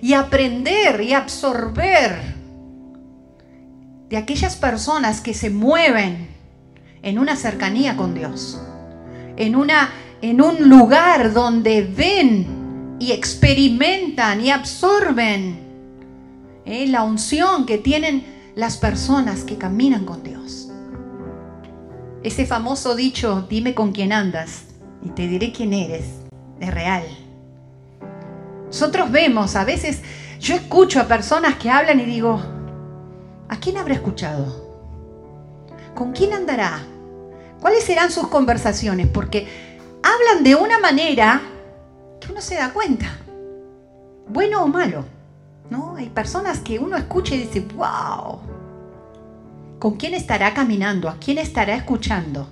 y 0.00 0.14
aprender 0.14 1.00
y 1.00 1.14
absorber 1.14 2.34
de 4.08 4.16
aquellas 4.16 4.56
personas 4.56 5.20
que 5.20 5.34
se 5.34 5.50
mueven 5.50 6.28
en 7.02 7.18
una 7.18 7.36
cercanía 7.36 7.96
con 7.96 8.14
Dios, 8.14 8.60
en, 9.36 9.56
una, 9.56 9.90
en 10.22 10.40
un 10.40 10.68
lugar 10.68 11.32
donde 11.32 11.82
ven 11.82 12.96
y 13.00 13.10
experimentan 13.10 14.40
y 14.40 14.50
absorben 14.50 15.58
eh, 16.64 16.86
la 16.86 17.02
unción 17.02 17.66
que 17.66 17.76
tienen 17.76 18.24
las 18.54 18.76
personas 18.76 19.42
que 19.42 19.58
caminan 19.58 20.04
con 20.04 20.22
Dios. 20.22 20.70
Ese 22.22 22.46
famoso 22.46 22.94
dicho, 22.94 23.46
dime 23.50 23.74
con 23.74 23.90
quién 23.90 24.12
andas 24.12 24.66
y 25.04 25.08
te 25.08 25.26
diré 25.26 25.52
quién 25.52 25.72
eres, 25.72 26.04
es 26.60 26.72
real. 26.72 27.02
Nosotros 28.66 29.10
vemos, 29.10 29.56
a 29.56 29.64
veces 29.64 30.02
yo 30.38 30.54
escucho 30.54 31.00
a 31.00 31.08
personas 31.08 31.56
que 31.56 31.68
hablan 31.68 31.98
y 31.98 32.04
digo, 32.04 32.40
¿a 33.48 33.56
quién 33.58 33.76
habrá 33.76 33.94
escuchado? 33.94 34.70
¿Con 35.96 36.12
quién 36.12 36.32
andará? 36.32 36.80
¿Cuáles 37.60 37.82
serán 37.82 38.12
sus 38.12 38.28
conversaciones? 38.28 39.08
Porque 39.08 39.71
hablan 40.02 40.44
de 40.44 40.54
una 40.54 40.78
manera 40.78 41.40
que 42.20 42.32
uno 42.32 42.40
se 42.40 42.56
da 42.56 42.72
cuenta, 42.72 43.06
bueno 44.28 44.64
o 44.64 44.68
malo. 44.68 45.04
¿no? 45.72 45.96
Hay 45.96 46.10
personas 46.10 46.58
que 46.60 46.78
uno 46.78 46.96
escucha 46.96 47.34
y 47.34 47.44
dice, 47.44 47.60
wow, 47.74 48.40
¿con 49.78 49.96
quién 49.96 50.14
estará 50.14 50.52
caminando? 50.52 51.08
¿A 51.08 51.16
quién 51.16 51.38
estará 51.38 51.74
escuchando? 51.74 52.48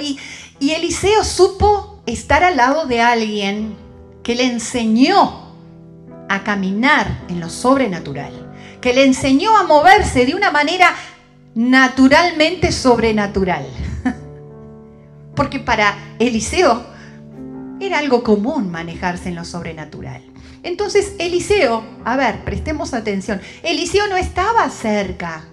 Y, 0.00 0.18
y 0.60 0.72
Eliseo 0.72 1.24
supo 1.24 2.02
estar 2.04 2.44
al 2.44 2.56
lado 2.56 2.86
de 2.86 3.00
alguien 3.00 3.74
que 4.22 4.34
le 4.34 4.44
enseñó 4.44 5.48
a 6.28 6.44
caminar 6.44 7.20
en 7.28 7.40
lo 7.40 7.48
sobrenatural, 7.48 8.32
que 8.82 8.92
le 8.92 9.04
enseñó 9.04 9.56
a 9.56 9.62
moverse 9.62 10.26
de 10.26 10.34
una 10.34 10.50
manera 10.50 10.94
naturalmente 11.54 12.70
sobrenatural. 12.70 13.66
Porque 15.38 15.60
para 15.60 15.96
Eliseo 16.18 16.84
era 17.78 18.00
algo 18.00 18.24
común 18.24 18.72
manejarse 18.72 19.28
en 19.28 19.36
lo 19.36 19.44
sobrenatural. 19.44 20.20
Entonces 20.64 21.14
Eliseo, 21.20 21.84
a 22.04 22.16
ver, 22.16 22.42
prestemos 22.42 22.92
atención, 22.92 23.40
Eliseo 23.62 24.08
no 24.08 24.16
estaba 24.16 24.68
cerca 24.68 25.44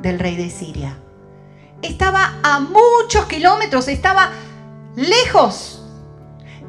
del 0.00 0.18
rey 0.18 0.34
de 0.34 0.48
Siria. 0.48 0.96
Estaba 1.82 2.38
a 2.42 2.60
muchos 2.60 3.26
kilómetros, 3.26 3.88
estaba 3.88 4.30
lejos. 4.96 5.84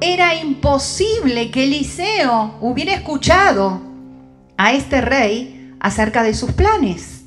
Era 0.01 0.35
imposible 0.35 1.51
que 1.51 1.63
Eliseo 1.63 2.55
hubiera 2.59 2.93
escuchado 2.93 3.79
a 4.57 4.73
este 4.73 4.99
rey 4.99 5.73
acerca 5.79 6.23
de 6.23 6.33
sus 6.33 6.51
planes. 6.51 7.21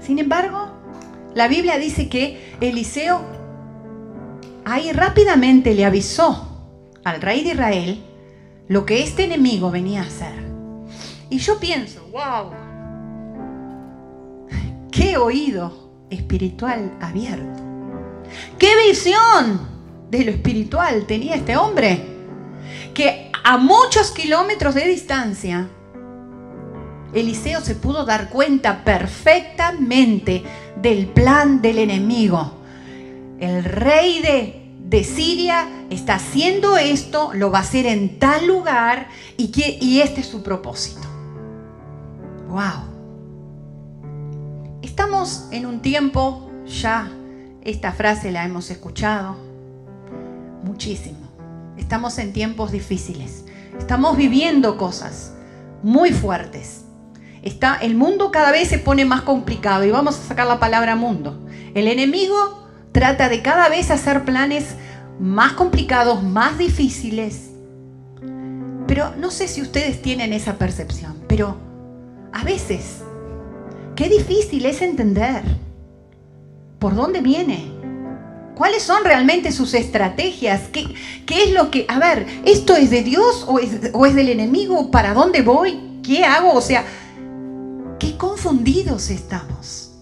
Sin 0.00 0.18
embargo, 0.18 0.70
la 1.34 1.48
Biblia 1.48 1.76
dice 1.76 2.08
que 2.08 2.56
Eliseo 2.62 3.37
ahí 4.72 4.92
rápidamente 4.92 5.74
le 5.74 5.84
avisó 5.84 6.46
al 7.04 7.20
rey 7.20 7.42
de 7.44 7.50
Israel 7.50 8.04
lo 8.68 8.84
que 8.84 9.02
este 9.02 9.24
enemigo 9.24 9.70
venía 9.70 10.02
a 10.02 10.06
hacer. 10.06 10.34
Y 11.30 11.38
yo 11.38 11.58
pienso, 11.58 12.06
wow, 12.12 12.50
qué 14.90 15.16
oído 15.16 16.06
espiritual 16.10 16.96
abierto. 17.00 17.62
Qué 18.58 18.68
visión 18.86 19.68
de 20.10 20.24
lo 20.24 20.30
espiritual 20.30 21.06
tenía 21.06 21.34
este 21.34 21.56
hombre. 21.56 22.04
Que 22.94 23.30
a 23.44 23.56
muchos 23.56 24.10
kilómetros 24.10 24.74
de 24.74 24.86
distancia 24.86 25.68
Eliseo 27.14 27.60
se 27.60 27.74
pudo 27.74 28.04
dar 28.04 28.28
cuenta 28.28 28.84
perfectamente 28.84 30.42
del 30.76 31.06
plan 31.06 31.62
del 31.62 31.78
enemigo. 31.78 32.52
El 33.40 33.64
rey 33.64 34.20
de, 34.20 34.57
de 34.88 35.04
Siria 35.04 35.68
está 35.90 36.14
haciendo 36.14 36.76
esto, 36.76 37.30
lo 37.34 37.50
va 37.50 37.58
a 37.58 37.62
hacer 37.62 37.86
en 37.86 38.18
tal 38.18 38.46
lugar 38.46 39.08
y, 39.36 39.52
y 39.80 40.00
este 40.00 40.22
es 40.22 40.26
su 40.26 40.42
propósito. 40.42 41.06
¡Wow! 42.48 42.88
Estamos 44.82 45.48
en 45.50 45.66
un 45.66 45.80
tiempo, 45.80 46.50
ya 46.66 47.10
esta 47.62 47.92
frase 47.92 48.32
la 48.32 48.44
hemos 48.44 48.70
escuchado 48.70 49.36
muchísimo. 50.64 51.18
Estamos 51.76 52.18
en 52.18 52.32
tiempos 52.32 52.72
difíciles. 52.72 53.44
Estamos 53.78 54.16
viviendo 54.16 54.76
cosas 54.76 55.34
muy 55.82 56.12
fuertes 56.12 56.84
el 57.80 57.94
mundo 57.94 58.30
cada 58.30 58.52
vez 58.52 58.68
se 58.68 58.78
pone 58.78 59.04
más 59.04 59.22
complicado 59.22 59.84
y 59.84 59.90
vamos 59.90 60.18
a 60.18 60.22
sacar 60.22 60.46
la 60.46 60.60
palabra 60.60 60.96
mundo. 60.96 61.38
El 61.74 61.88
enemigo 61.88 62.67
trata 62.98 63.28
de 63.28 63.42
cada 63.42 63.68
vez 63.68 63.92
hacer 63.92 64.24
planes 64.24 64.64
más 65.20 65.52
complicados, 65.52 66.24
más 66.24 66.58
difíciles. 66.58 67.50
Pero 68.88 69.14
no 69.16 69.30
sé 69.30 69.46
si 69.46 69.62
ustedes 69.62 70.02
tienen 70.02 70.32
esa 70.32 70.58
percepción, 70.58 71.22
pero 71.28 71.56
a 72.32 72.42
veces, 72.42 73.02
qué 73.94 74.08
difícil 74.08 74.66
es 74.66 74.82
entender 74.82 75.44
por 76.80 76.96
dónde 76.96 77.20
viene. 77.20 77.70
¿Cuáles 78.56 78.82
son 78.82 79.04
realmente 79.04 79.52
sus 79.52 79.74
estrategias? 79.74 80.62
¿Qué, 80.72 80.92
es 81.28 81.52
lo 81.52 81.70
que... 81.70 81.86
A 81.88 82.00
ver, 82.00 82.26
¿esto 82.44 82.74
es 82.74 82.90
de 82.90 83.04
Dios 83.04 83.46
o 83.46 83.60
es 84.06 84.14
del 84.16 84.28
enemigo? 84.28 84.90
¿Para 84.90 85.14
dónde 85.14 85.42
voy? 85.42 86.00
¿Qué 86.02 86.24
hago? 86.24 86.52
O 86.52 86.60
sea, 86.60 86.84
Qué 88.00 88.16
confundidos 88.16 89.10
estamos, 89.10 89.92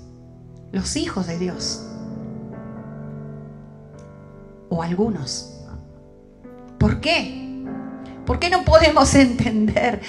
los 0.71 0.97
hijos 0.97 1.27
de 1.27 1.39
Dios. 1.39 1.83
O 4.77 4.83
algunos. 4.83 5.55
¿Por 6.79 7.01
qué? 7.01 7.65
¿Por 8.27 8.39
qué 8.39 8.51
no 8.51 8.63
podemos 8.65 9.15
entender 9.15 10.03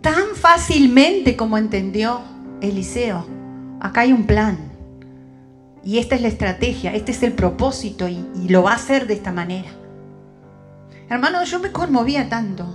tan 0.00 0.34
fácilmente 0.34 1.36
como 1.36 1.56
entendió 1.56 2.20
Eliseo? 2.60 3.24
Acá 3.80 4.00
hay 4.00 4.12
un 4.12 4.26
plan. 4.26 4.58
Y 5.84 5.98
esta 5.98 6.16
es 6.16 6.22
la 6.22 6.28
estrategia, 6.28 6.92
este 6.92 7.12
es 7.12 7.22
el 7.22 7.32
propósito 7.32 8.08
y, 8.08 8.26
y 8.42 8.48
lo 8.48 8.64
va 8.64 8.72
a 8.72 8.74
hacer 8.74 9.06
de 9.06 9.14
esta 9.14 9.32
manera. 9.32 9.70
Hermano, 11.08 11.44
yo 11.44 11.60
me 11.60 11.70
conmovía 11.70 12.28
tanto 12.28 12.66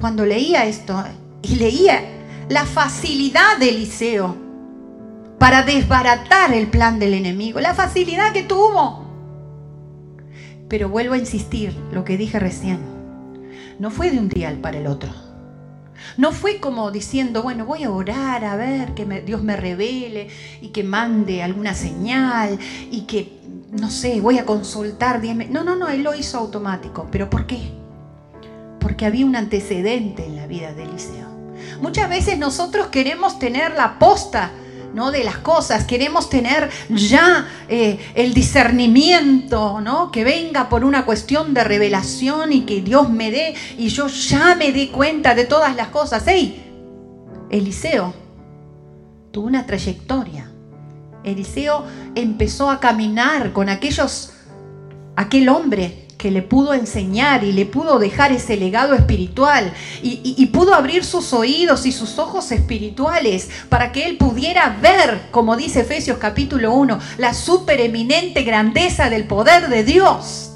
cuando 0.00 0.24
leía 0.24 0.64
esto 0.64 1.04
y 1.42 1.56
leía 1.56 2.00
la 2.48 2.64
facilidad 2.64 3.58
de 3.58 3.68
Eliseo 3.68 4.34
para 5.38 5.62
desbaratar 5.62 6.54
el 6.54 6.68
plan 6.68 6.98
del 6.98 7.14
enemigo, 7.14 7.60
la 7.60 7.74
facilidad 7.74 8.32
que 8.32 8.42
tuvo. 8.42 9.01
Pero 10.72 10.88
vuelvo 10.88 11.12
a 11.12 11.18
insistir, 11.18 11.76
lo 11.92 12.02
que 12.02 12.16
dije 12.16 12.38
recién, 12.38 12.78
no 13.78 13.90
fue 13.90 14.10
de 14.10 14.18
un 14.18 14.30
día 14.30 14.58
para 14.62 14.78
el 14.78 14.86
otro. 14.86 15.10
No 16.16 16.32
fue 16.32 16.60
como 16.60 16.90
diciendo, 16.90 17.42
bueno, 17.42 17.66
voy 17.66 17.84
a 17.84 17.90
orar 17.90 18.42
a 18.46 18.56
ver 18.56 18.94
que 18.94 19.04
Dios 19.04 19.42
me 19.42 19.54
revele 19.54 20.28
y 20.62 20.68
que 20.68 20.82
mande 20.82 21.42
alguna 21.42 21.74
señal 21.74 22.58
y 22.90 23.02
que, 23.02 23.38
no 23.70 23.90
sé, 23.90 24.22
voy 24.22 24.38
a 24.38 24.46
consultar. 24.46 25.20
No, 25.50 25.62
no, 25.62 25.76
no, 25.76 25.90
él 25.90 26.02
lo 26.02 26.14
hizo 26.14 26.38
automático. 26.38 27.06
¿Pero 27.12 27.28
por 27.28 27.46
qué? 27.46 27.70
Porque 28.80 29.04
había 29.04 29.26
un 29.26 29.36
antecedente 29.36 30.24
en 30.24 30.36
la 30.36 30.46
vida 30.46 30.72
de 30.72 30.84
Eliseo. 30.84 31.28
Muchas 31.82 32.08
veces 32.08 32.38
nosotros 32.38 32.86
queremos 32.86 33.38
tener 33.38 33.74
la 33.74 33.98
posta 33.98 34.52
¿no? 34.94 35.10
de 35.10 35.24
las 35.24 35.38
cosas, 35.38 35.84
queremos 35.84 36.28
tener 36.28 36.70
ya 36.90 37.48
eh, 37.68 37.98
el 38.14 38.34
discernimiento, 38.34 39.80
¿no? 39.80 40.10
que 40.10 40.24
venga 40.24 40.68
por 40.68 40.84
una 40.84 41.04
cuestión 41.04 41.54
de 41.54 41.64
revelación 41.64 42.52
y 42.52 42.62
que 42.62 42.82
Dios 42.82 43.08
me 43.10 43.30
dé 43.30 43.54
y 43.78 43.88
yo 43.88 44.08
ya 44.08 44.54
me 44.54 44.72
dé 44.72 44.90
cuenta 44.90 45.34
de 45.34 45.44
todas 45.44 45.76
las 45.76 45.88
cosas. 45.88 46.26
¡Ey! 46.28 46.62
Eliseo 47.50 48.14
tuvo 49.30 49.46
una 49.46 49.66
trayectoria. 49.66 50.50
Eliseo 51.24 51.84
empezó 52.14 52.70
a 52.70 52.80
caminar 52.80 53.52
con 53.52 53.68
aquellos, 53.68 54.32
aquel 55.16 55.48
hombre 55.48 56.01
que 56.22 56.30
le 56.30 56.42
pudo 56.42 56.72
enseñar 56.72 57.42
y 57.42 57.50
le 57.50 57.66
pudo 57.66 57.98
dejar 57.98 58.30
ese 58.30 58.56
legado 58.56 58.94
espiritual 58.94 59.72
y, 60.04 60.46
pudo 60.52 60.72
abrir 60.72 61.02
sus 61.02 61.32
oídos 61.32 61.84
y 61.84 61.90
sus 61.90 62.16
ojos 62.20 62.52
espirituales 62.52 63.50
para 63.68 63.90
que 63.90 64.06
él 64.06 64.18
pudiera 64.18 64.78
ver, 64.80 65.22
como 65.32 65.56
dice 65.56 65.80
Efesios 65.80 66.18
capítulo 66.18 66.74
1, 66.74 67.00
la 67.18 67.34
supereminente 67.34 68.44
grandeza 68.44 69.10
del 69.10 69.26
poder 69.26 69.68
de 69.68 69.82
Dios. 69.82 70.52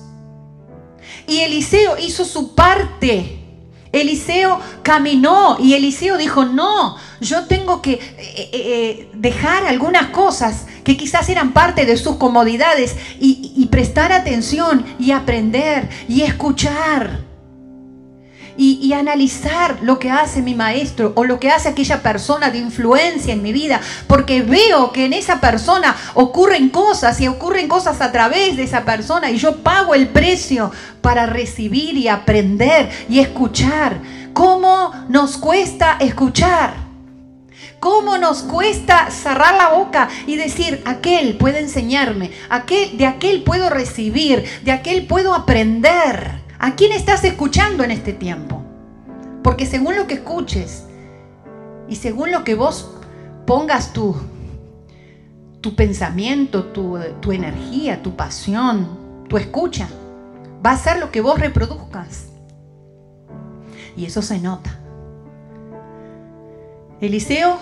Y 1.27 1.41
Eliseo 1.41 1.99
hizo 1.99 2.25
su 2.25 2.55
parte 2.55 3.43
Eliseo 3.93 4.61
caminó 4.83 5.57
y 5.59 5.75
Eliseo 5.75 6.17
dijo, 6.17 6.45
no, 6.45 6.97
yo 7.21 7.47
tengo 7.47 7.81
que 7.83 7.93
eh, 7.93 8.01
eh, 8.19 8.51
eh, 8.53 9.09
dejar 9.15 9.65
algunas 9.67 10.09
cosas 10.09 10.67
que 10.87 10.97
quizás 10.97 11.29
eran 11.29 11.53
parte 11.53 11.85
de 11.85 11.97
sus 11.97 12.15
comodidades 12.15 12.95
y, 13.19 13.67
prestar 13.73 14.13
atención 14.13 14.87
y 15.01 15.11
aprender 15.11 15.89
y 16.09 16.23
escuchar 16.23 17.25
y, 18.57 18.93
analizar 18.93 19.79
lo 19.83 19.99
que 19.99 20.13
hace 20.13 20.43
mi 20.43 20.55
maestro 20.55 21.13
o 21.17 21.25
lo 21.25 21.41
que 21.41 21.51
hace 21.51 21.69
aquella 21.69 22.03
persona 22.03 22.51
de 22.51 22.59
influencia 22.59 23.35
en 23.35 23.43
mi 23.43 23.53
vida, 23.53 23.81
porque 24.07 24.43
veo 24.43 24.93
que 24.93 25.07
en 25.07 25.13
esa 25.13 25.41
persona 25.41 25.97
ocurren 26.15 26.69
cosas 26.69 27.21
y 27.21 27.27
ocurren 27.27 27.67
cosas 27.67 28.01
a 28.01 28.13
través 28.13 28.57
de 28.57 28.63
esa 28.63 28.85
persona 28.85 29.29
y 29.33 29.39
yo 29.39 29.65
pago 29.65 29.93
el 29.93 30.07
precio 30.07 30.71
para 31.01 31.27
recibir 31.27 31.97
y 31.97 32.07
aprender 32.07 32.91
y 33.11 33.19
escuchar. 33.19 33.99
¿Cómo 34.33 34.93
nos 35.09 35.37
cuesta 35.37 35.97
escuchar? 35.99 36.86
¿Cómo 37.81 38.17
nos 38.17 38.43
cuesta 38.43 39.11
cerrar 39.11 39.55
la 39.55 39.69
boca 39.69 40.09
y 40.27 40.37
decir, 40.37 40.83
aquel 40.87 41.37
puede 41.37 41.61
enseñarme, 41.61 42.31
aquel, 42.49 42.97
de 42.97 43.07
aquel 43.07 43.43
puedo 43.43 43.69
recibir, 43.69 44.45
de 44.65 44.73
aquel 44.73 45.07
puedo 45.07 45.35
aprender? 45.35 46.41
¿A 46.59 46.75
quién 46.75 46.93
estás 46.93 47.23
escuchando 47.25 47.85
en 47.85 47.91
este 47.91 48.13
tiempo? 48.13 48.63
Porque 49.43 49.67
según 49.67 49.95
lo 49.97 50.07
que 50.07 50.15
escuches 50.15 50.85
y 51.89 51.97
según 51.97 52.33
lo 52.33 52.45
que 52.45 52.55
vos 52.55 52.91
pongas 53.47 53.93
tu, 53.93 54.17
tu 55.61 55.77
pensamiento, 55.77 56.65
tu, 56.65 56.99
tu 57.21 57.33
energía, 57.33 58.03
tu 58.03 58.17
pasión, 58.17 58.89
tu 59.29 59.37
escucha, 59.37 59.87
va 60.65 60.73
a 60.73 60.79
ser 60.79 60.99
lo 60.99 61.13
que 61.13 61.21
vos 61.21 61.39
reproduzcas. 61.39 62.29
Y 63.97 64.07
eso 64.07 64.23
se 64.23 64.39
nota. 64.39 64.81
Eliseo 67.01 67.59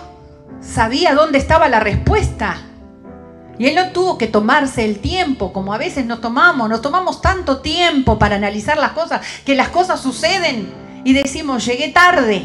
sabía 0.61 1.13
dónde 1.13 1.37
estaba 1.37 1.67
la 1.67 1.79
respuesta 1.79 2.57
y 3.57 3.67
él 3.67 3.75
no 3.75 3.91
tuvo 3.91 4.17
que 4.17 4.27
tomarse 4.27 4.83
el 4.83 4.99
tiempo, 4.99 5.53
como 5.53 5.73
a 5.73 5.77
veces 5.77 6.05
nos 6.05 6.19
tomamos, 6.19 6.69
nos 6.69 6.81
tomamos 6.81 7.21
tanto 7.21 7.59
tiempo 7.59 8.19
para 8.19 8.35
analizar 8.35 8.77
las 8.77 8.91
cosas, 8.91 9.21
que 9.45 9.55
las 9.55 9.69
cosas 9.69 10.01
suceden 10.01 10.73
y 11.05 11.13
decimos, 11.13 11.65
llegué 11.65 11.89
tarde. 11.89 12.43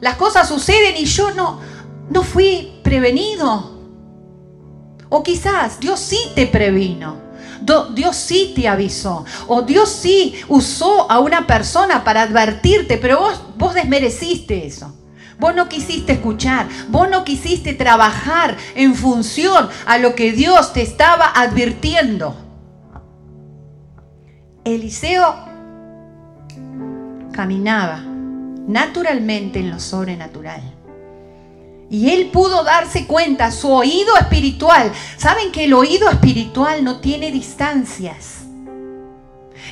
Las 0.00 0.16
cosas 0.16 0.48
suceden 0.48 0.96
y 0.96 1.04
yo 1.04 1.32
no, 1.32 1.60
no 2.08 2.22
fui 2.22 2.80
prevenido. 2.82 3.76
O 5.08 5.22
quizás 5.22 5.78
Dios 5.78 6.00
sí 6.00 6.18
te 6.34 6.46
previno. 6.46 7.26
Dios 7.94 8.16
sí 8.16 8.52
te 8.54 8.68
avisó. 8.68 9.24
O 9.46 9.62
Dios 9.62 9.90
sí 9.90 10.34
usó 10.48 11.10
a 11.10 11.18
una 11.18 11.46
persona 11.46 12.04
para 12.04 12.22
advertirte, 12.22 12.96
pero 12.98 13.20
vos, 13.20 13.40
vos 13.56 13.74
desmereciste 13.74 14.66
eso. 14.66 14.94
Vos 15.38 15.54
no 15.54 15.68
quisiste 15.68 16.12
escuchar, 16.12 16.66
vos 16.88 17.10
no 17.10 17.24
quisiste 17.24 17.74
trabajar 17.74 18.56
en 18.74 18.94
función 18.94 19.68
a 19.84 19.98
lo 19.98 20.14
que 20.14 20.32
Dios 20.32 20.72
te 20.72 20.82
estaba 20.82 21.30
advirtiendo. 21.34 22.34
Eliseo 24.64 25.36
caminaba 27.32 28.02
naturalmente 28.66 29.60
en 29.60 29.70
lo 29.70 29.78
sobrenatural. 29.78 30.62
Y 31.88 32.10
él 32.10 32.30
pudo 32.32 32.64
darse 32.64 33.06
cuenta, 33.06 33.52
su 33.52 33.70
oído 33.70 34.16
espiritual. 34.16 34.90
Saben 35.16 35.52
que 35.52 35.66
el 35.66 35.74
oído 35.74 36.10
espiritual 36.10 36.82
no 36.82 36.98
tiene 37.00 37.30
distancias. 37.30 38.46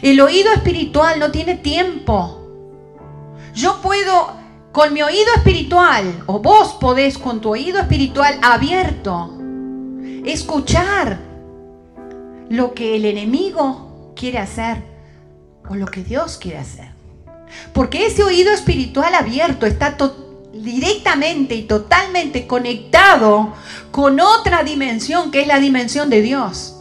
El 0.00 0.20
oído 0.20 0.52
espiritual 0.52 1.18
no 1.18 1.32
tiene 1.32 1.56
tiempo. 1.56 2.40
Yo 3.54 3.80
puedo 3.80 4.43
con 4.74 4.92
mi 4.92 5.02
oído 5.02 5.32
espiritual, 5.36 6.24
o 6.26 6.40
vos 6.40 6.76
podés 6.80 7.16
con 7.16 7.40
tu 7.40 7.50
oído 7.50 7.78
espiritual 7.78 8.40
abierto, 8.42 9.32
escuchar 10.24 11.20
lo 12.48 12.74
que 12.74 12.96
el 12.96 13.04
enemigo 13.04 14.12
quiere 14.16 14.38
hacer 14.38 14.82
o 15.68 15.76
lo 15.76 15.86
que 15.86 16.02
Dios 16.02 16.38
quiere 16.38 16.58
hacer. 16.58 16.88
Porque 17.72 18.06
ese 18.06 18.24
oído 18.24 18.52
espiritual 18.52 19.14
abierto 19.14 19.64
está 19.64 19.96
directamente 20.52 21.54
y 21.54 21.62
totalmente 21.62 22.48
conectado 22.48 23.52
con 23.92 24.18
otra 24.18 24.64
dimensión 24.64 25.30
que 25.30 25.42
es 25.42 25.46
la 25.46 25.60
dimensión 25.60 26.10
de 26.10 26.20
Dios. 26.20 26.76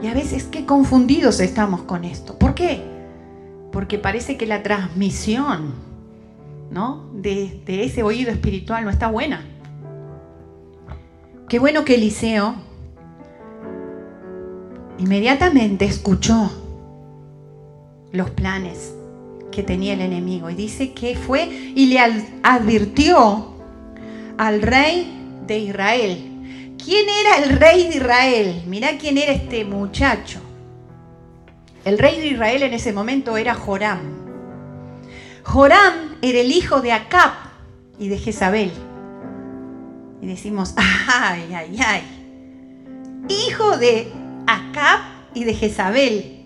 Y 0.00 0.06
a 0.06 0.14
veces 0.14 0.44
qué 0.44 0.66
confundidos 0.66 1.40
estamos 1.40 1.82
con 1.82 2.04
esto. 2.04 2.38
¿Por 2.38 2.54
qué? 2.54 2.80
Porque 3.72 3.98
parece 3.98 4.36
que 4.36 4.46
la 4.46 4.62
transmisión 4.62 5.90
de, 7.12 7.62
ese 7.66 8.02
oído 8.02 8.30
espiritual 8.30 8.84
no 8.84 8.90
está 8.90 9.08
buena. 9.08 9.44
Qué 11.48 11.58
bueno 11.58 11.84
que 11.84 11.96
Eliseo 11.96 12.54
inmediatamente 14.98 15.84
escuchó 15.84 16.50
los 18.12 18.30
planes 18.30 18.94
que 19.50 19.62
tenía 19.62 19.92
el 19.92 20.00
enemigo 20.00 20.48
y 20.48 20.54
dice 20.54 20.92
que 20.92 21.14
fue 21.14 21.44
y 21.44 21.86
le 21.86 21.98
advirtió 22.42 23.52
al 24.38 24.62
rey 24.62 25.40
de 25.46 25.58
Israel. 25.58 26.28
¿Quién 26.82 27.06
era 27.08 27.44
el 27.44 27.58
rey 27.58 27.88
de 27.88 27.96
Israel? 27.96 28.62
Mirá 28.66 28.96
quién 28.98 29.18
era 29.18 29.32
este 29.32 29.64
muchacho. 29.64 30.40
El 31.84 31.98
rey 31.98 32.18
de 32.18 32.28
Israel 32.28 32.62
en 32.62 32.72
ese 32.72 32.92
momento 32.92 33.36
era 33.36 33.54
Joram. 33.54 34.21
Joram 35.44 36.16
era 36.22 36.38
el 36.40 36.50
hijo 36.50 36.80
de 36.80 36.92
Acab 36.92 37.32
y 37.98 38.08
de 38.08 38.18
Jezabel. 38.18 38.72
Y 40.20 40.26
decimos, 40.26 40.74
ay, 40.76 41.52
ay, 41.54 41.78
ay. 41.84 43.24
Hijo 43.28 43.76
de 43.76 44.12
Acab 44.46 45.00
y 45.34 45.44
de 45.44 45.54
Jezabel. 45.54 46.38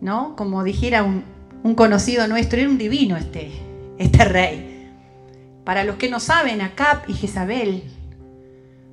¿No? 0.00 0.36
Como 0.36 0.62
dijera 0.64 1.02
un, 1.02 1.24
conocido 1.74 2.26
nuestro, 2.28 2.60
era 2.60 2.68
un 2.68 2.78
divino 2.78 3.16
este, 3.16 3.50
este 3.98 4.24
rey. 4.24 4.92
Para 5.64 5.84
los 5.84 5.96
que 5.96 6.10
no 6.10 6.20
saben, 6.20 6.60
Acab 6.60 7.08
y 7.08 7.14
Jezabel 7.14 7.84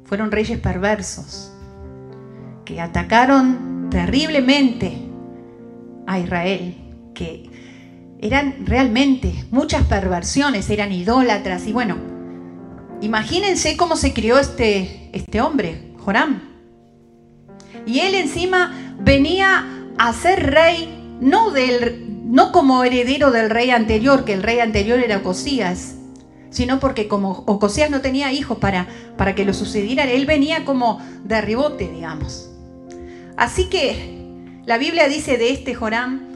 fueron 0.06 0.32
reyes 0.32 0.60
perversos 0.60 1.52
que 2.66 2.80
atacaron 2.80 3.90
terriblemente 3.90 4.98
a 6.08 6.20
Israel, 6.20 6.76
que 7.14 7.51
eran 8.22 8.66
realmente 8.66 9.34
muchas 9.50 9.86
perversiones, 9.86 10.70
eran 10.70 10.92
idólatras 10.92 11.66
y 11.66 11.74
bueno, 11.74 11.98
imagínense 13.02 13.76
cómo 13.76 13.96
se 13.96 14.14
crió 14.14 14.38
este, 14.38 15.10
este 15.12 15.42
hombre, 15.42 15.94
Joram. 15.98 16.42
Y 17.88 18.00
él 18.02 18.14
encima 18.14 18.96
venía 19.00 19.66
a 19.98 20.14
ser 20.14 20.52
rey, 20.52 21.18
no, 21.20 21.50
del, 21.50 22.32
no 22.32 22.52
como 22.52 22.84
heredero 22.84 23.32
del 23.32 23.50
rey 23.50 23.72
anterior, 23.72 24.24
que 24.24 24.34
el 24.34 24.44
rey 24.44 24.60
anterior 24.60 25.00
era 25.00 25.18
Ocosías, 25.18 25.96
sino 26.52 26.80
porque 26.80 27.08
como 27.08 27.44
Ocosías 27.48 27.90
no 27.90 28.02
tenía 28.02 28.32
hijos 28.32 28.60
para, 28.60 28.88
para 29.18 29.34
que 29.34 29.46
lo 29.46 29.54
sucediera, 29.56 30.04
él 30.04 30.28
venía 30.28 30.64
como 30.64 31.02
de 31.24 31.42
ribote, 31.42 31.90
digamos. 31.90 32.52
Así 33.36 33.68
que 33.68 34.22
la 34.66 34.78
Biblia 34.78 35.08
dice 35.08 35.40
de 35.40 35.52
este 35.52 35.74
Joram, 35.74 36.31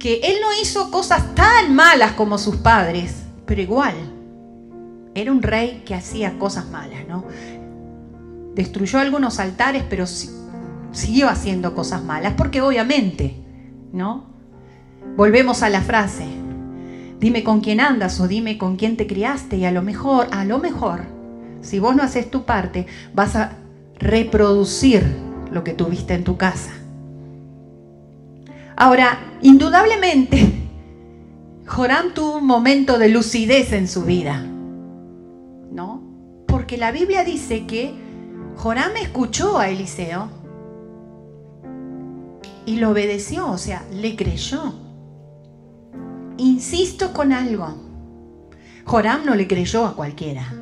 que 0.00 0.20
él 0.24 0.38
no 0.40 0.48
hizo 0.60 0.90
cosas 0.90 1.34
tan 1.34 1.74
malas 1.74 2.12
como 2.12 2.38
sus 2.38 2.56
padres, 2.56 3.22
pero 3.44 3.60
igual, 3.60 3.94
era 5.14 5.30
un 5.30 5.42
rey 5.42 5.82
que 5.84 5.94
hacía 5.94 6.38
cosas 6.38 6.70
malas, 6.70 7.06
¿no? 7.06 7.24
Destruyó 8.54 8.98
algunos 8.98 9.38
altares, 9.38 9.84
pero 9.88 10.06
siguió 10.06 11.28
haciendo 11.28 11.74
cosas 11.74 12.02
malas, 12.02 12.32
porque 12.34 12.62
obviamente, 12.62 13.36
¿no? 13.92 14.24
Volvemos 15.16 15.62
a 15.62 15.68
la 15.68 15.82
frase, 15.82 16.24
dime 17.20 17.44
con 17.44 17.60
quién 17.60 17.78
andas 17.78 18.20
o 18.20 18.26
dime 18.26 18.56
con 18.56 18.76
quién 18.76 18.96
te 18.96 19.06
criaste 19.06 19.58
y 19.58 19.66
a 19.66 19.70
lo 19.70 19.82
mejor, 19.82 20.28
a 20.30 20.46
lo 20.46 20.58
mejor, 20.58 21.02
si 21.60 21.78
vos 21.78 21.94
no 21.94 22.02
haces 22.02 22.30
tu 22.30 22.44
parte, 22.44 22.86
vas 23.12 23.36
a 23.36 23.52
reproducir 23.98 25.04
lo 25.52 25.62
que 25.62 25.74
tuviste 25.74 26.14
en 26.14 26.24
tu 26.24 26.38
casa. 26.38 26.70
Ahora, 28.76 29.29
indudablemente, 29.42 30.52
Joram 31.66 32.14
tuvo 32.14 32.38
un 32.38 32.46
momento 32.46 32.98
de 32.98 33.08
lucidez 33.08 33.72
en 33.72 33.88
su 33.88 34.04
vida, 34.04 34.44
¿no? 35.72 36.02
Porque 36.46 36.76
la 36.76 36.90
Biblia 36.90 37.24
dice 37.24 37.66
que 37.66 37.94
Joram 38.56 38.96
escuchó 38.96 39.58
a 39.58 39.68
Eliseo 39.68 40.28
y 42.66 42.76
lo 42.76 42.90
obedeció, 42.90 43.50
o 43.50 43.58
sea, 43.58 43.84
le 43.92 44.16
creyó. 44.16 44.74
Insisto 46.36 47.12
con 47.12 47.32
algo. 47.32 47.74
Joram 48.84 49.24
no 49.24 49.34
le 49.34 49.46
creyó 49.46 49.86
a 49.86 49.94
cualquiera. 49.94 50.52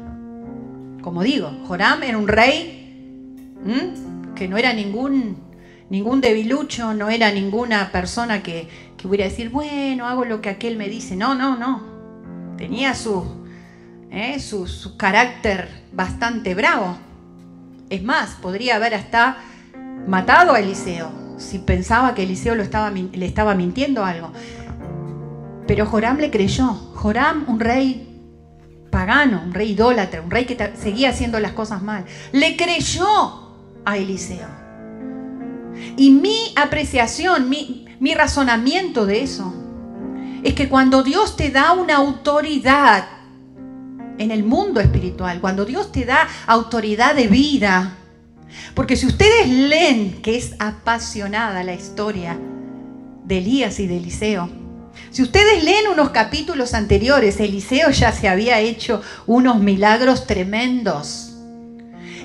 Como 1.02 1.22
digo, 1.22 1.50
Joram 1.66 2.02
era 2.02 2.18
un 2.18 2.28
rey 2.28 2.74
que 4.34 4.46
no 4.46 4.56
era 4.56 4.72
ningún 4.72 5.47
ningún 5.90 6.20
debilucho, 6.20 6.94
no 6.94 7.08
era 7.08 7.30
ninguna 7.32 7.90
persona 7.92 8.42
que, 8.42 8.68
que 8.96 9.06
hubiera 9.06 9.24
decir, 9.24 9.50
bueno, 9.50 10.06
hago 10.06 10.24
lo 10.24 10.40
que 10.40 10.50
aquel 10.50 10.76
me 10.76 10.88
dice. 10.88 11.16
No, 11.16 11.34
no, 11.34 11.56
no. 11.56 12.56
Tenía 12.56 12.94
su, 12.94 13.24
eh, 14.10 14.40
su, 14.40 14.66
su 14.66 14.96
carácter 14.96 15.68
bastante 15.92 16.54
bravo. 16.54 16.98
Es 17.90 18.02
más, 18.02 18.36
podría 18.42 18.76
haber 18.76 18.94
hasta 18.94 19.38
matado 20.06 20.52
a 20.52 20.60
Eliseo 20.60 21.28
si 21.38 21.58
pensaba 21.58 22.14
que 22.14 22.24
Eliseo 22.24 22.54
estaba, 22.54 22.90
le 22.90 23.26
estaba 23.26 23.54
mintiendo 23.54 24.04
algo. 24.04 24.32
Pero 25.66 25.86
Joram 25.86 26.18
le 26.18 26.30
creyó. 26.30 26.74
Joram, 26.94 27.44
un 27.48 27.60
rey 27.60 28.04
pagano, 28.90 29.42
un 29.44 29.54
rey 29.54 29.72
idólatra, 29.72 30.20
un 30.20 30.30
rey 30.30 30.44
que 30.44 30.72
seguía 30.76 31.10
haciendo 31.10 31.38
las 31.40 31.52
cosas 31.52 31.82
mal, 31.82 32.04
le 32.32 32.56
creyó 32.56 33.54
a 33.84 33.96
Eliseo. 33.96 34.57
Y 35.96 36.10
mi 36.10 36.52
apreciación, 36.56 37.48
mi, 37.48 37.86
mi 38.00 38.14
razonamiento 38.14 39.06
de 39.06 39.22
eso, 39.22 39.54
es 40.42 40.54
que 40.54 40.68
cuando 40.68 41.02
Dios 41.02 41.36
te 41.36 41.50
da 41.50 41.72
una 41.72 41.96
autoridad 41.96 43.06
en 44.18 44.30
el 44.30 44.44
mundo 44.44 44.80
espiritual, 44.80 45.40
cuando 45.40 45.64
Dios 45.64 45.92
te 45.92 46.04
da 46.04 46.28
autoridad 46.46 47.14
de 47.14 47.28
vida, 47.28 47.96
porque 48.74 48.96
si 48.96 49.06
ustedes 49.06 49.48
leen 49.48 50.22
que 50.22 50.36
es 50.36 50.54
apasionada 50.58 51.62
la 51.64 51.74
historia 51.74 52.38
de 53.24 53.38
Elías 53.38 53.78
y 53.80 53.86
de 53.86 53.96
Eliseo, 53.98 54.50
si 55.10 55.22
ustedes 55.22 55.64
leen 55.64 55.88
unos 55.92 56.10
capítulos 56.10 56.74
anteriores, 56.74 57.40
Eliseo 57.40 57.90
ya 57.90 58.12
se 58.12 58.28
había 58.28 58.60
hecho 58.60 59.02
unos 59.26 59.60
milagros 59.60 60.26
tremendos. 60.26 61.34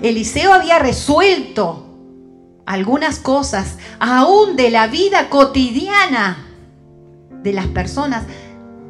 Eliseo 0.01 0.53
había 0.53 0.79
resuelto 0.79 1.92
algunas 2.65 3.19
cosas, 3.19 3.77
aún 3.99 4.55
de 4.55 4.69
la 4.69 4.87
vida 4.87 5.29
cotidiana 5.29 6.37
de 7.41 7.53
las 7.53 7.67
personas, 7.67 8.23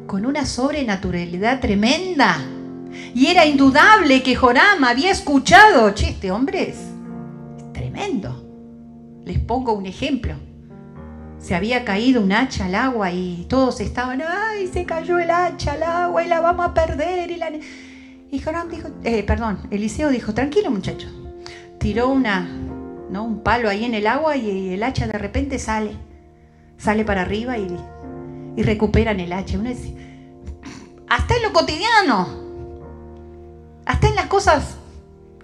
con 0.06 0.26
una 0.26 0.46
sobrenaturalidad 0.46 1.60
tremenda. 1.60 2.38
Y 3.14 3.26
era 3.26 3.46
indudable 3.46 4.22
que 4.22 4.36
Joram 4.36 4.84
había 4.84 5.10
escuchado, 5.10 5.92
che, 5.92 6.10
este 6.10 6.30
hombre 6.30 6.70
es 6.70 6.76
tremendo. 7.72 8.42
Les 9.24 9.38
pongo 9.38 9.72
un 9.72 9.86
ejemplo. 9.86 10.34
Se 11.38 11.54
había 11.54 11.84
caído 11.84 12.22
un 12.22 12.32
hacha 12.32 12.66
al 12.66 12.74
agua 12.74 13.10
y 13.10 13.46
todos 13.48 13.80
estaban, 13.80 14.22
ay, 14.22 14.68
se 14.68 14.84
cayó 14.84 15.18
el 15.18 15.30
hacha 15.30 15.72
al 15.72 15.82
agua 15.82 16.24
y 16.24 16.28
la 16.28 16.40
vamos 16.40 16.66
a 16.66 16.74
perder. 16.74 17.30
Y, 18.30 18.38
Joram 18.38 18.68
dijo, 18.68 18.88
eh, 19.02 19.22
perdón, 19.24 19.58
Eliseo 19.70 20.10
dijo, 20.10 20.32
tranquilo 20.32 20.70
muchacho. 20.70 21.08
Tiró 21.78 22.08
una, 22.08 22.48
¿no? 23.14 23.22
un 23.22 23.44
palo 23.44 23.70
ahí 23.70 23.84
en 23.84 23.94
el 23.94 24.08
agua 24.08 24.36
y 24.36 24.74
el 24.74 24.82
hacha 24.82 25.06
de 25.06 25.16
repente 25.16 25.60
sale, 25.60 25.92
sale 26.76 27.04
para 27.04 27.22
arriba 27.22 27.56
y, 27.56 27.68
y 28.56 28.62
recuperan 28.64 29.20
el 29.20 29.32
hacha. 29.32 29.56
Uno 29.56 29.68
dice, 29.70 29.94
hasta 31.08 31.36
en 31.36 31.42
lo 31.44 31.52
cotidiano, 31.52 32.28
hasta 33.86 34.08
en 34.08 34.16
las 34.16 34.26
cosas 34.26 34.74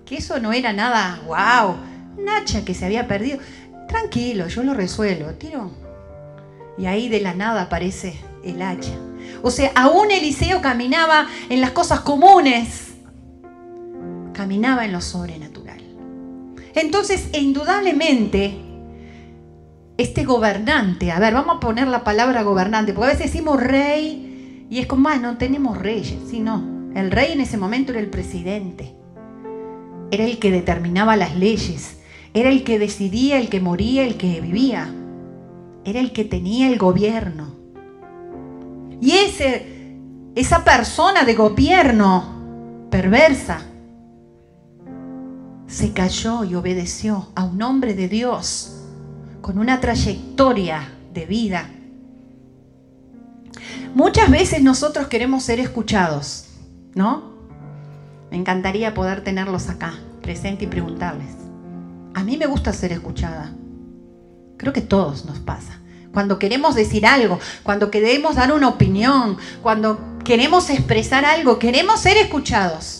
que 0.04 0.16
eso 0.16 0.40
no 0.40 0.52
era 0.52 0.72
nada, 0.72 1.20
wow, 1.26 1.76
un 2.18 2.28
hacha 2.28 2.64
que 2.64 2.74
se 2.74 2.86
había 2.86 3.06
perdido. 3.06 3.38
Tranquilo, 3.86 4.48
yo 4.48 4.64
lo 4.64 4.74
resuelvo, 4.74 5.30
tiro. 5.34 5.70
Y 6.76 6.86
ahí 6.86 7.08
de 7.08 7.20
la 7.20 7.34
nada 7.34 7.62
aparece 7.62 8.18
el 8.44 8.62
hacha. 8.62 8.94
O 9.42 9.50
sea, 9.52 9.70
aún 9.76 10.10
Eliseo 10.10 10.60
caminaba 10.60 11.28
en 11.48 11.60
las 11.60 11.70
cosas 11.70 12.00
comunes, 12.00 12.94
caminaba 14.32 14.84
en 14.84 14.90
lo 14.92 15.00
sobrenatural. 15.00 15.49
Entonces, 16.74 17.30
indudablemente, 17.32 18.56
este 19.96 20.24
gobernante, 20.24 21.12
a 21.12 21.18
ver, 21.18 21.34
vamos 21.34 21.56
a 21.56 21.60
poner 21.60 21.88
la 21.88 22.04
palabra 22.04 22.42
gobernante, 22.42 22.92
porque 22.92 23.10
a 23.10 23.12
veces 23.14 23.32
decimos 23.32 23.62
rey 23.62 24.66
y 24.70 24.78
es 24.78 24.86
como, 24.86 25.08
ah, 25.08 25.16
no 25.16 25.36
tenemos 25.36 25.78
reyes, 25.78 26.18
sí, 26.28 26.40
no. 26.40 26.90
El 26.94 27.10
rey 27.10 27.32
en 27.32 27.40
ese 27.40 27.56
momento 27.56 27.92
era 27.92 28.00
el 28.00 28.08
presidente, 28.08 28.94
era 30.10 30.24
el 30.24 30.38
que 30.38 30.50
determinaba 30.50 31.16
las 31.16 31.36
leyes, 31.36 32.00
era 32.32 32.48
el 32.48 32.62
que 32.62 32.78
decidía, 32.78 33.38
el 33.38 33.48
que 33.48 33.60
moría, 33.60 34.04
el 34.04 34.16
que 34.16 34.40
vivía. 34.40 34.94
Era 35.84 36.00
el 36.00 36.12
que 36.12 36.24
tenía 36.24 36.68
el 36.68 36.78
gobierno. 36.78 37.54
Y 39.00 39.12
ese, 39.12 39.96
esa 40.34 40.62
persona 40.62 41.24
de 41.24 41.34
gobierno 41.34 42.86
perversa 42.90 43.62
se 45.70 45.92
cayó 45.92 46.44
y 46.44 46.54
obedeció 46.56 47.28
a 47.36 47.44
un 47.44 47.62
hombre 47.62 47.94
de 47.94 48.08
Dios 48.08 48.76
con 49.40 49.58
una 49.58 49.80
trayectoria 49.80 50.92
de 51.14 51.26
vida. 51.26 51.70
Muchas 53.94 54.30
veces 54.30 54.62
nosotros 54.62 55.06
queremos 55.06 55.44
ser 55.44 55.60
escuchados, 55.60 56.46
¿no? 56.94 57.30
Me 58.30 58.36
encantaría 58.36 58.94
poder 58.94 59.22
tenerlos 59.22 59.68
acá, 59.68 59.94
presente 60.22 60.64
y 60.64 60.68
preguntarles. 60.68 61.34
A 62.14 62.24
mí 62.24 62.36
me 62.36 62.46
gusta 62.46 62.72
ser 62.72 62.92
escuchada. 62.92 63.52
Creo 64.56 64.72
que 64.72 64.82
todos 64.82 65.24
nos 65.24 65.38
pasa. 65.38 65.78
Cuando 66.12 66.38
queremos 66.38 66.74
decir 66.74 67.06
algo, 67.06 67.38
cuando 67.62 67.90
queremos 67.90 68.34
dar 68.34 68.52
una 68.52 68.68
opinión, 68.68 69.38
cuando 69.62 70.00
queremos 70.24 70.68
expresar 70.70 71.24
algo, 71.24 71.58
queremos 71.58 72.00
ser 72.00 72.16
escuchados. 72.16 72.99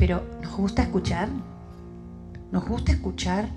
Pero 0.00 0.22
nos 0.42 0.56
gusta 0.56 0.80
escuchar. 0.80 1.28
Nos 2.50 2.66
gusta 2.66 2.90
escuchar 2.90 3.50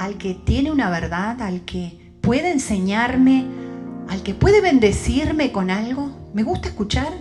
al 0.00 0.18
que 0.18 0.34
tiene 0.34 0.72
una 0.72 0.90
verdad, 0.90 1.40
al 1.40 1.64
que 1.64 2.12
puede 2.20 2.50
enseñarme, 2.50 3.46
al 4.08 4.24
que 4.24 4.34
puede 4.34 4.60
bendecirme 4.60 5.52
con 5.52 5.70
algo. 5.70 6.10
Me 6.34 6.42
gusta 6.42 6.68
escuchar. 6.68 7.12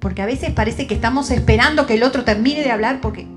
Porque 0.00 0.22
a 0.22 0.26
veces 0.26 0.50
parece 0.52 0.86
que 0.86 0.94
estamos 0.94 1.30
esperando 1.30 1.86
que 1.86 1.94
el 1.94 2.02
otro 2.02 2.24
termine 2.24 2.62
de 2.62 2.70
hablar 2.70 3.02
porque 3.02 3.28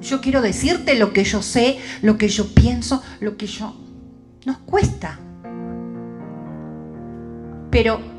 yo 0.00 0.22
quiero 0.22 0.40
decirte 0.40 0.94
lo 0.94 1.12
que 1.12 1.24
yo 1.24 1.42
sé, 1.42 1.78
lo 2.00 2.16
que 2.16 2.28
yo 2.28 2.54
pienso, 2.54 3.02
lo 3.20 3.36
que 3.36 3.46
yo... 3.46 3.76
Nos 4.46 4.56
cuesta. 4.58 5.20
Pero 7.70 8.11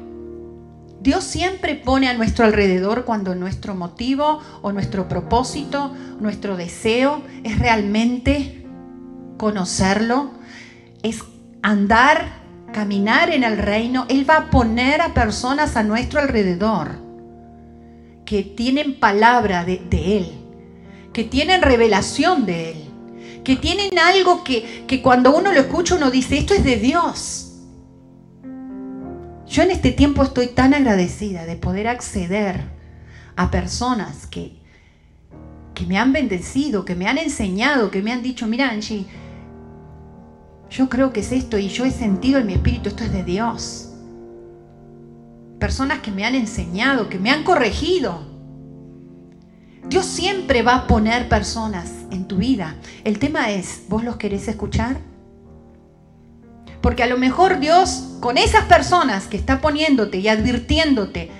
Dios 1.03 1.25
siempre 1.25 1.75
pone 1.75 2.07
a 2.07 2.13
nuestro 2.13 2.45
alrededor 2.45 3.03
cuando 3.03 3.35
nuestro 3.35 3.75
motivo 3.75 4.39
o 4.61 4.71
nuestro 4.71 5.09
propósito, 5.09 5.93
nuestro 6.21 6.55
deseo 6.55 7.21
es 7.43 7.59
realmente 7.59 8.65
conocerlo, 9.37 10.31
es 11.03 11.21
andar, 11.61 12.41
caminar 12.71 13.31
en 13.31 13.43
el 13.43 13.57
reino. 13.57 14.05
Él 14.07 14.27
va 14.27 14.37
a 14.37 14.49
poner 14.49 15.01
a 15.01 15.13
personas 15.13 15.75
a 15.75 15.83
nuestro 15.83 16.21
alrededor 16.21 16.91
que 18.23 18.43
tienen 18.43 18.97
palabra 18.97 19.65
de, 19.65 19.81
Él, 19.91 20.31
que 21.11 21.25
tienen 21.25 21.63
revelación 21.63 22.45
de 22.45 22.71
Él, 22.71 22.77
que 23.43 23.57
tienen 23.57 23.99
algo 23.99 24.45
que, 24.45 25.01
cuando 25.03 25.35
uno 25.35 25.51
lo 25.51 25.59
escucha 25.59 25.95
uno 25.95 26.09
dice, 26.09 26.37
esto 26.37 26.53
es 26.53 26.63
de 26.63 26.77
Dios. 26.77 27.52
Yo 29.53 29.61
en 29.61 29.69
este 29.69 29.91
tiempo 29.91 30.23
estoy 30.23 30.47
tan 30.47 30.73
agradecida 30.73 31.45
de 31.45 31.55
poder 31.55 31.87
acceder 31.87 32.61
a 33.35 33.51
personas 33.51 34.25
que, 34.25 34.57
que 35.75 35.85
me 35.85 35.99
han 35.99 36.11
bendecido, 36.11 36.85
que 36.85 36.95
me 36.95 37.07
han 37.07 37.19
enseñado, 37.19 37.91
que 37.91 38.01
me 38.01 38.11
han 38.11 38.23
dicho, 38.23 38.47
mira 38.47 38.71
Angie, 38.71 39.05
yo 40.71 40.89
creo 40.89 41.13
que 41.13 41.19
es 41.19 41.31
esto 41.31 41.59
y 41.59 41.67
yo 41.67 41.85
he 41.85 41.91
sentido 41.91 42.39
en 42.39 42.47
mi 42.47 42.53
espíritu, 42.53 42.89
esto 42.89 43.03
es 43.03 43.13
de 43.13 43.23
Dios 43.23 43.91
personas 45.63 45.99
que 45.99 46.11
me 46.11 46.25
han 46.25 46.35
enseñado, 46.35 47.07
que 47.07 47.17
me 47.17 47.29
han 47.29 47.45
corregido. 47.45 48.19
Dios 49.87 50.05
siempre 50.05 50.61
va 50.61 50.75
a 50.75 50.87
poner 50.87 51.29
personas 51.29 51.89
en 52.11 52.27
tu 52.27 52.35
vida. 52.35 52.75
El 53.05 53.17
tema 53.17 53.49
es, 53.49 53.83
¿vos 53.87 54.03
los 54.03 54.17
querés 54.17 54.49
escuchar? 54.49 55.12
Porque 56.83 57.01
a 57.01 57.07
lo 57.07 57.17
mejor 57.17 57.61
Dios, 57.61 58.17
con 58.19 58.37
esas 58.37 58.65
personas 58.65 59.27
que 59.27 59.37
está 59.37 59.61
poniéndote 59.61 60.17
y 60.17 60.27
advirtiéndote 60.27 61.31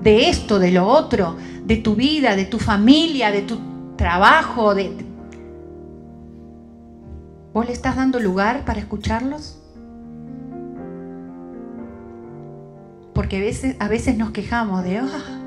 de 0.00 0.28
esto, 0.30 0.60
de 0.60 0.70
lo 0.70 0.86
otro, 0.86 1.36
de 1.64 1.78
tu 1.78 1.96
vida, 1.96 2.36
de 2.36 2.44
tu 2.44 2.60
familia, 2.60 3.32
de 3.32 3.42
tu 3.42 3.58
trabajo, 3.96 4.72
de... 4.72 4.92
¿Vos 7.52 7.66
le 7.66 7.72
estás 7.72 7.96
dando 7.96 8.20
lugar 8.20 8.64
para 8.64 8.78
escucharlos? 8.78 9.58
Porque 13.14 13.38
a 13.80 13.88
veces, 13.88 14.16
nos 14.16 14.30
quejamos 14.30 14.84
de, 14.84 14.98
ah, 14.98 15.40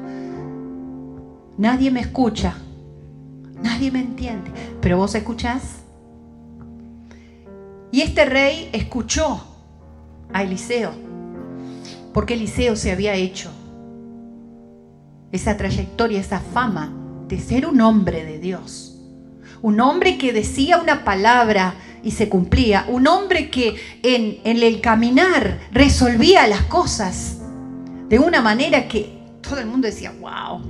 nadie 1.57 1.89
me 1.89 2.01
escucha, 2.01 2.53
nadie 3.63 3.91
me 3.91 4.01
entiende, 4.01 4.51
pero 4.81 4.97
vos 4.97 5.15
escuchás. 5.15 5.86
Y 7.97 8.03
este 8.03 8.25
rey 8.25 8.69
escuchó 8.73 9.41
a 10.31 10.43
Eliseo, 10.43 10.91
porque 12.13 12.35
Eliseo 12.35 12.75
se 12.75 12.91
había 12.91 13.15
hecho 13.15 13.49
esa 15.31 15.57
trayectoria, 15.57 16.19
esa 16.19 16.39
fama 16.39 16.93
de 17.27 17.39
ser 17.39 17.65
un 17.65 17.81
hombre 17.81 18.23
de 18.23 18.37
Dios, 18.37 19.01
Un 19.63 19.79
hombre 19.79 20.19
que 20.19 20.31
decía 20.31 20.77
una 20.77 21.03
palabra 21.03 21.73
y 22.03 22.11
se 22.11 22.29
cumplía. 22.29 22.85
Un 22.87 23.07
hombre 23.07 23.49
que 23.49 23.75
en, 24.03 24.37
el 24.43 24.79
caminar 24.79 25.57
resolvía 25.71 26.45
las 26.45 26.61
cosas 26.65 27.39
de 28.09 28.19
una 28.19 28.41
manera 28.41 28.87
que 28.87 29.17
todo 29.41 29.57
el 29.57 29.65
mundo 29.65 29.87
decía, 29.87 30.13
wow. 30.21 30.61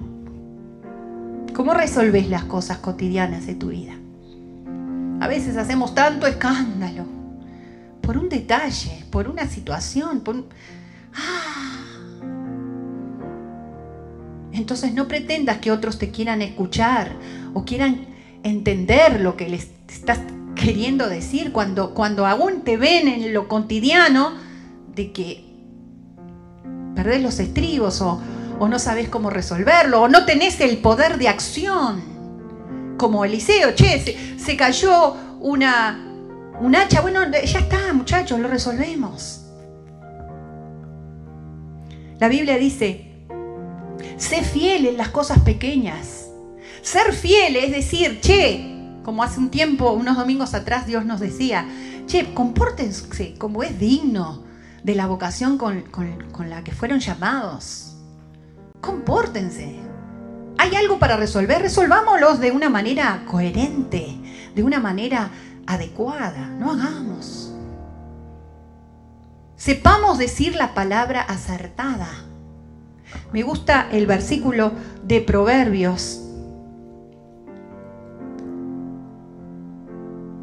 ¿Cómo 1.54 1.74
resolves 1.74 2.30
las 2.30 2.46
cosas 2.46 2.78
cotidianas 2.78 3.46
de 3.46 3.56
tu 3.56 3.68
vida? 3.68 3.96
A 5.20 5.28
veces 5.28 5.58
hacemos 5.58 5.94
tanto 5.94 6.26
escándalo 6.26 7.17
por 8.08 8.18
un 8.18 8.30
detalle, 8.30 9.04
por 9.12 9.28
una 9.28 9.50
situación. 9.50 10.24
¡Ah! 11.14 12.00
Entonces 14.54 14.94
no 14.94 15.10
pretendas 15.10 15.58
que 15.58 15.72
otros 15.72 16.00
te 16.00 16.10
quieran 16.10 16.42
escuchar 16.42 17.12
o 17.54 17.66
quieran 17.66 18.08
entender 18.44 19.20
lo 19.20 19.36
que 19.36 19.50
les 19.50 19.72
estás 19.90 20.20
queriendo 20.56 21.10
decir 21.10 21.52
cuando, 21.52 21.94
cuando 21.94 22.26
aún 22.26 22.62
te 22.62 22.78
ven 22.78 23.10
en 23.10 23.34
lo 23.34 23.50
cotidiano 23.50 24.36
de 24.96 25.12
que 25.12 25.44
perdés 26.96 27.22
los 27.22 27.40
estribos 27.40 28.00
o, 28.00 28.22
no 28.58 28.80
sabes 28.80 29.10
cómo 29.10 29.30
resolverlo 29.30 30.04
o 30.04 30.08
no 30.08 30.24
tenés 30.24 30.62
el 30.62 30.78
poder 30.78 31.18
de 31.18 31.28
acción 31.28 32.02
como 32.98 33.26
Eliseo, 33.26 33.76
che, 33.76 34.18
se, 34.38 34.56
cayó 34.56 35.14
una, 35.42 36.07
un 36.60 36.76
hacha, 36.76 37.02
bueno, 37.02 37.20
ya 37.32 37.60
está, 37.60 37.94
muchachos, 37.94 38.40
lo 38.40 38.48
resolvemos. 38.48 39.44
La 42.20 42.28
Biblia 42.28 42.58
dice, 42.58 43.26
sé 44.18 44.42
fiel 44.44 44.88
en 44.88 44.98
las 44.98 45.10
cosas 45.10 45.40
pequeñas. 45.40 46.30
Ser 46.82 47.14
fiel 47.14 47.56
es 47.58 47.72
decir, 47.72 48.20
che, 48.22 49.00
como 49.04 49.24
hace 49.24 49.40
un 49.40 49.50
tiempo, 49.50 49.92
unos 49.92 50.18
domingos 50.18 50.54
atrás, 50.54 50.88
Dios 50.88 51.06
nos 51.06 51.20
decía, 51.20 51.68
che, 52.08 52.34
compórtense 52.34 53.36
como 53.38 53.62
es 53.62 53.78
digno 53.80 54.44
de 54.84 54.96
la 54.96 55.06
vocación 55.06 55.58
con, 55.58 55.82
con 55.84 56.50
la 56.50 56.64
que 56.64 56.72
fueron 56.72 57.00
llamados. 57.00 57.98
Compórtense. 58.82 59.76
¿Hay 60.58 60.76
algo 60.76 60.98
para 60.98 61.18
resolver? 61.18 61.62
Resolvámoslos 61.62 62.40
de 62.40 62.52
una 62.52 62.70
manera 62.70 63.24
coherente, 63.28 64.18
de 64.56 64.64
una 64.64 64.80
manera 64.80 65.30
adecuada. 65.68 66.48
No 66.48 66.72
hagamos. 66.72 67.54
Sepamos 69.56 70.18
decir 70.18 70.56
la 70.56 70.74
palabra 70.74 71.22
acertada. 71.22 72.08
Me 73.32 73.44
gusta 73.44 73.90
el 73.92 74.08
versículo 74.08 74.72
de 75.04 75.22
Proverbios. 75.22 76.24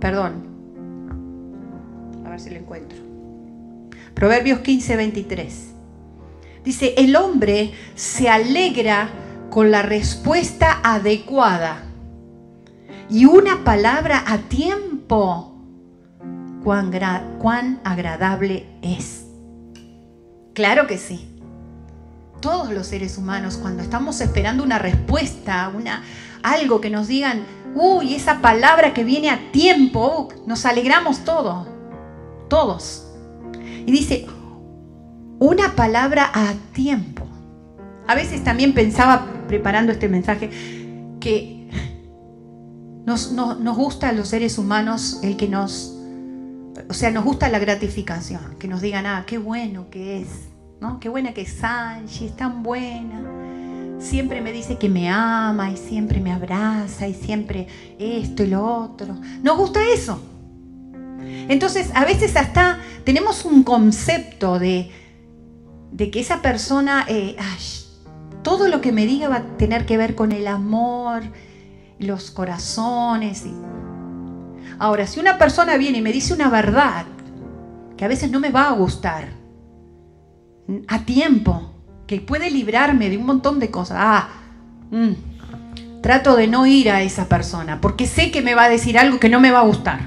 Perdón. 0.00 0.44
A 2.24 2.30
ver 2.30 2.40
si 2.40 2.50
lo 2.50 2.56
encuentro. 2.56 2.98
Proverbios 4.14 4.60
15, 4.60 4.96
23. 4.96 5.70
Dice, 6.64 6.94
el 6.96 7.16
hombre 7.16 7.72
se 7.94 8.28
alegra 8.28 9.08
con 9.50 9.70
la 9.70 9.82
respuesta 9.82 10.80
adecuada 10.82 11.82
y 13.10 13.26
una 13.26 13.64
palabra 13.64 14.24
a 14.26 14.38
tiempo, 14.38 14.93
cuán, 16.62 16.90
cuán 17.38 17.80
agradable 17.84 18.66
es. 18.82 19.26
Claro 20.54 20.86
que 20.86 20.98
sí. 20.98 21.28
Todos 22.40 22.72
los 22.72 22.86
seres 22.86 23.16
humanos, 23.16 23.56
cuando 23.56 23.82
estamos 23.82 24.20
esperando 24.20 24.62
una 24.62 24.78
respuesta, 24.78 25.70
una, 25.74 26.02
algo 26.42 26.80
que 26.80 26.90
nos 26.90 27.08
digan, 27.08 27.44
uy, 27.74 28.14
esa 28.14 28.40
palabra 28.40 28.92
que 28.92 29.04
viene 29.04 29.30
a 29.30 29.50
tiempo, 29.50 30.28
nos 30.46 30.66
alegramos 30.66 31.24
todos, 31.24 31.66
todos. 32.48 33.06
Y 33.86 33.92
dice, 33.92 34.26
una 35.38 35.74
palabra 35.74 36.30
a 36.32 36.54
tiempo. 36.72 37.24
A 38.06 38.14
veces 38.14 38.44
también 38.44 38.74
pensaba 38.74 39.26
preparando 39.48 39.92
este 39.92 40.08
mensaje, 40.08 40.50
que 41.20 41.53
nos, 43.06 43.76
gusta 43.76 44.08
a 44.08 44.12
los 44.12 44.28
seres 44.28 44.58
humanos 44.58 45.20
el 45.22 45.36
que 45.36 45.48
nos, 45.48 45.94
o 46.88 46.94
sea, 46.94 47.10
nos 47.10 47.24
gusta 47.24 47.48
la 47.48 47.58
gratificación, 47.58 48.56
que 48.58 48.68
nos 48.68 48.80
digan, 48.80 49.06
ah, 49.06 49.24
qué 49.26 49.38
bueno 49.38 49.90
que 49.90 50.22
es, 50.22 50.28
¿no? 50.80 51.00
Qué 51.00 51.08
buena 51.08 51.34
que 51.34 51.42
es 51.42 51.62
Angie, 51.62 52.26
es 52.26 52.36
tan 52.36 52.62
buena. 52.62 53.22
Siempre 53.98 54.40
me 54.40 54.52
dice 54.52 54.76
que 54.76 54.88
me 54.88 55.08
ama 55.08 55.70
y 55.70 55.76
siempre 55.76 56.20
me 56.20 56.32
abraza 56.32 57.06
y 57.06 57.14
siempre 57.14 57.68
esto 57.98 58.42
y 58.42 58.48
lo 58.48 58.64
otro. 58.64 59.14
Nos 59.42 59.56
gusta 59.56 59.80
eso. 59.94 60.20
Entonces, 61.48 61.90
a 61.94 62.04
veces 62.04 62.36
hasta 62.36 62.78
tenemos 63.04 63.44
un 63.44 63.62
concepto 63.62 64.58
de, 64.58 64.90
de 65.92 66.10
que 66.10 66.20
esa 66.20 66.42
persona, 66.42 67.04
eh, 67.08 67.36
todo 68.42 68.68
lo 68.68 68.80
que 68.80 68.92
me 68.92 69.06
diga 69.06 69.28
va 69.28 69.36
a 69.36 69.56
tener 69.56 69.86
que 69.86 69.96
ver 69.96 70.14
con 70.14 70.32
el 70.32 70.48
amor, 70.48 71.22
los 72.04 72.30
corazones. 72.30 73.44
Ahora, 74.78 75.06
si 75.06 75.20
una 75.20 75.38
persona 75.38 75.76
viene 75.76 75.98
y 75.98 76.02
me 76.02 76.12
dice 76.12 76.34
una 76.34 76.48
verdad 76.48 77.06
que 77.96 78.04
a 78.04 78.08
veces 78.08 78.30
no 78.30 78.40
me 78.40 78.50
va 78.50 78.68
a 78.68 78.72
gustar, 78.72 79.28
a 80.88 80.98
tiempo, 81.00 81.70
que 82.06 82.20
puede 82.20 82.50
librarme 82.50 83.10
de 83.10 83.18
un 83.18 83.26
montón 83.26 83.58
de 83.58 83.70
cosas, 83.70 83.98
ah, 84.00 84.28
mm, 84.90 86.00
trato 86.02 86.36
de 86.36 86.46
no 86.46 86.66
ir 86.66 86.90
a 86.90 87.02
esa 87.02 87.28
persona, 87.28 87.80
porque 87.80 88.06
sé 88.06 88.30
que 88.30 88.42
me 88.42 88.54
va 88.54 88.64
a 88.64 88.68
decir 88.68 88.98
algo 88.98 89.18
que 89.18 89.28
no 89.28 89.40
me 89.40 89.50
va 89.50 89.60
a 89.60 89.64
gustar. 89.64 90.00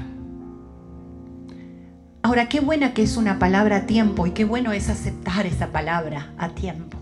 Ahora, 2.24 2.50
qué 2.50 2.60
buena 2.60 2.94
que 2.94 3.04
es 3.04 3.16
una 3.16 3.40
palabra 3.40 3.78
a 3.78 3.86
tiempo 3.86 4.28
y 4.28 4.32
qué 4.32 4.44
bueno 4.44 4.74
es 4.74 4.90
aceptar 4.90 5.46
esa 5.46 5.68
palabra 5.68 6.34
a 6.38 6.50
tiempo. 6.50 6.98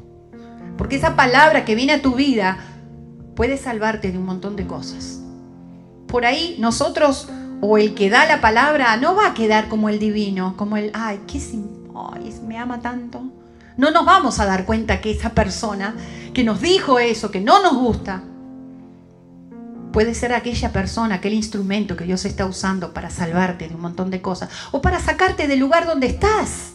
Porque 0.77 0.97
esa 0.97 1.15
palabra 1.15 1.65
que 1.65 1.73
viene 1.73 1.93
a 1.93 2.01
tu 2.01 2.13
vida 2.13 2.57
puede 3.35 3.57
salvarte 3.57 4.11
de 4.11 4.17
un 4.17 4.25
montón 4.25 4.55
de 4.55 4.65
cosas. 4.65 5.19
Por 6.07 6.25
ahí 6.25 6.55
nosotros 6.59 7.27
o 7.61 7.77
el 7.77 7.93
que 7.93 8.09
da 8.09 8.25
la 8.25 8.41
palabra 8.41 8.97
no 8.97 9.15
va 9.15 9.27
a 9.27 9.33
quedar 9.33 9.67
como 9.67 9.89
el 9.89 9.99
divino, 9.99 10.55
como 10.57 10.77
el, 10.77 10.91
ay, 10.93 11.21
qué 11.27 11.41
ay, 12.13 12.33
me 12.47 12.57
ama 12.57 12.79
tanto. 12.81 13.23
No 13.77 13.91
nos 13.91 14.05
vamos 14.05 14.39
a 14.39 14.45
dar 14.45 14.65
cuenta 14.65 15.01
que 15.01 15.11
esa 15.11 15.31
persona 15.31 15.95
que 16.33 16.43
nos 16.43 16.61
dijo 16.61 16.99
eso, 16.99 17.31
que 17.31 17.41
no 17.41 17.61
nos 17.61 17.75
gusta, 17.75 18.23
puede 19.91 20.13
ser 20.13 20.33
aquella 20.33 20.71
persona, 20.71 21.15
aquel 21.15 21.33
instrumento 21.33 21.95
que 21.95 22.05
Dios 22.05 22.25
está 22.25 22.45
usando 22.45 22.93
para 22.93 23.09
salvarte 23.09 23.67
de 23.67 23.75
un 23.75 23.81
montón 23.81 24.11
de 24.11 24.21
cosas 24.21 24.49
o 24.71 24.81
para 24.81 24.99
sacarte 24.99 25.47
del 25.47 25.59
lugar 25.59 25.85
donde 25.85 26.07
estás 26.07 26.73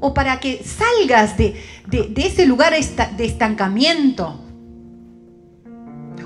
o 0.00 0.12
para 0.12 0.40
que 0.40 0.62
salgas 0.62 1.36
de, 1.36 1.56
ese 2.16 2.46
lugar 2.46 2.74
de 2.74 3.24
estancamiento 3.24 4.45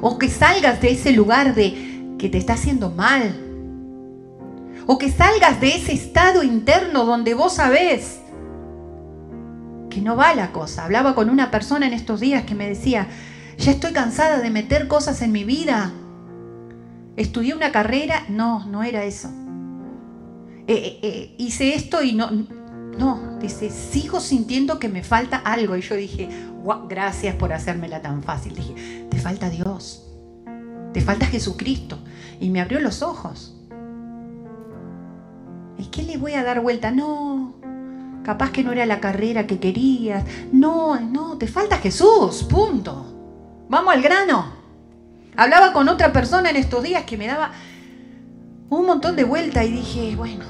o 0.01 0.19
que 0.19 0.29
salgas 0.29 0.81
de 0.81 0.93
ese 0.93 1.13
lugar 1.13 1.55
de 1.55 2.15
que 2.19 2.29
te 2.29 2.39
está 2.39 2.55
haciendo 2.55 2.91
mal 2.91 3.47
o 4.87 4.99
que 4.99 5.11
salgas 5.11 5.61
de 5.61 5.77
ese 5.77 5.93
estado 5.93 6.43
interno 6.43 7.05
donde 7.05 7.35
vos 7.35 7.55
sabés 7.55 8.21
que 9.89 10.01
no 10.01 10.17
va 10.17 10.35
la 10.35 10.53
cosa. 10.53 10.85
Hablaba 10.85 11.15
con 11.15 11.31
una 11.31 11.51
persona 11.51 11.87
en 11.87 11.93
estos 11.93 12.21
días 12.21 12.45
que 12.45 12.55
me 12.55 12.69
decía, 12.69 13.07
ya 13.59 13.71
estoy 13.71 13.93
cansada 13.93 14.39
de 14.39 14.51
meter 14.51 14.89
cosas 14.89 15.23
en 15.23 15.33
mi 15.33 15.45
vida. 15.45 15.93
Estudié 17.17 17.55
una 17.55 17.71
carrera, 17.71 18.25
no, 18.29 18.67
no 18.67 18.83
era 18.83 19.05
eso. 19.05 19.29
Eh, 20.67 20.75
eh, 20.75 20.99
eh, 21.03 21.35
hice 21.39 21.75
esto 21.75 22.03
y 22.03 22.13
no, 22.13 22.31
no, 22.99 23.30
dice, 23.41 23.71
sigo 23.71 24.21
sintiendo 24.21 24.79
que 24.79 24.89
me 24.89 25.03
falta 25.03 25.39
algo. 25.39 25.77
Y 25.77 25.81
yo 25.81 25.97
dije, 25.97 26.29
gracias 26.89 27.35
por 27.37 27.53
hacérmela 27.53 28.03
tan 28.03 28.23
fácil. 28.23 28.55
Dije, 28.55 29.07
te 29.11 29.19
falta 29.19 29.51
Dios, 29.51 30.07
te 30.93 31.01
falta 31.01 31.27
Jesucristo. 31.27 31.99
Y 32.41 32.51
me 32.51 32.61
abrió 32.61 32.81
los 32.81 33.03
ojos. 33.03 33.57
¿Y 35.79 35.87
qué 35.87 36.03
le 36.03 36.19
voy 36.19 36.35
a 36.35 36.45
dar 36.45 36.61
vuelta? 36.61 36.91
No, 36.91 37.55
capaz 38.23 38.51
que 38.51 38.63
no 38.63 38.73
era 38.73 38.87
la 38.87 39.01
carrera 39.01 39.47
que 39.47 39.59
querías. 39.59 40.25
No, 40.53 41.01
no, 41.01 41.39
te 41.39 41.47
falta 41.47 41.79
Jesús, 41.79 42.45
punto. 42.45 43.07
Vamos 43.69 43.95
al 43.95 44.03
grano. 44.03 44.61
Hablaba 45.37 45.73
con 45.73 45.89
otra 45.89 46.13
persona 46.13 46.51
en 46.51 46.57
estos 46.57 46.83
días 46.83 47.05
que 47.05 47.17
me 47.17 47.27
daba 47.27 47.53
un 48.69 48.87
montón 48.87 49.17
de 49.17 49.25
vuelta 49.25 49.65
y 49.65 49.73
dije, 49.73 50.15
bueno, 50.17 50.45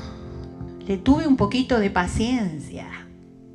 le 0.91 0.99
tuve 0.99 1.29
un 1.29 1.37
poquito 1.37 1.79
de 1.79 1.89
paciencia 1.89 2.89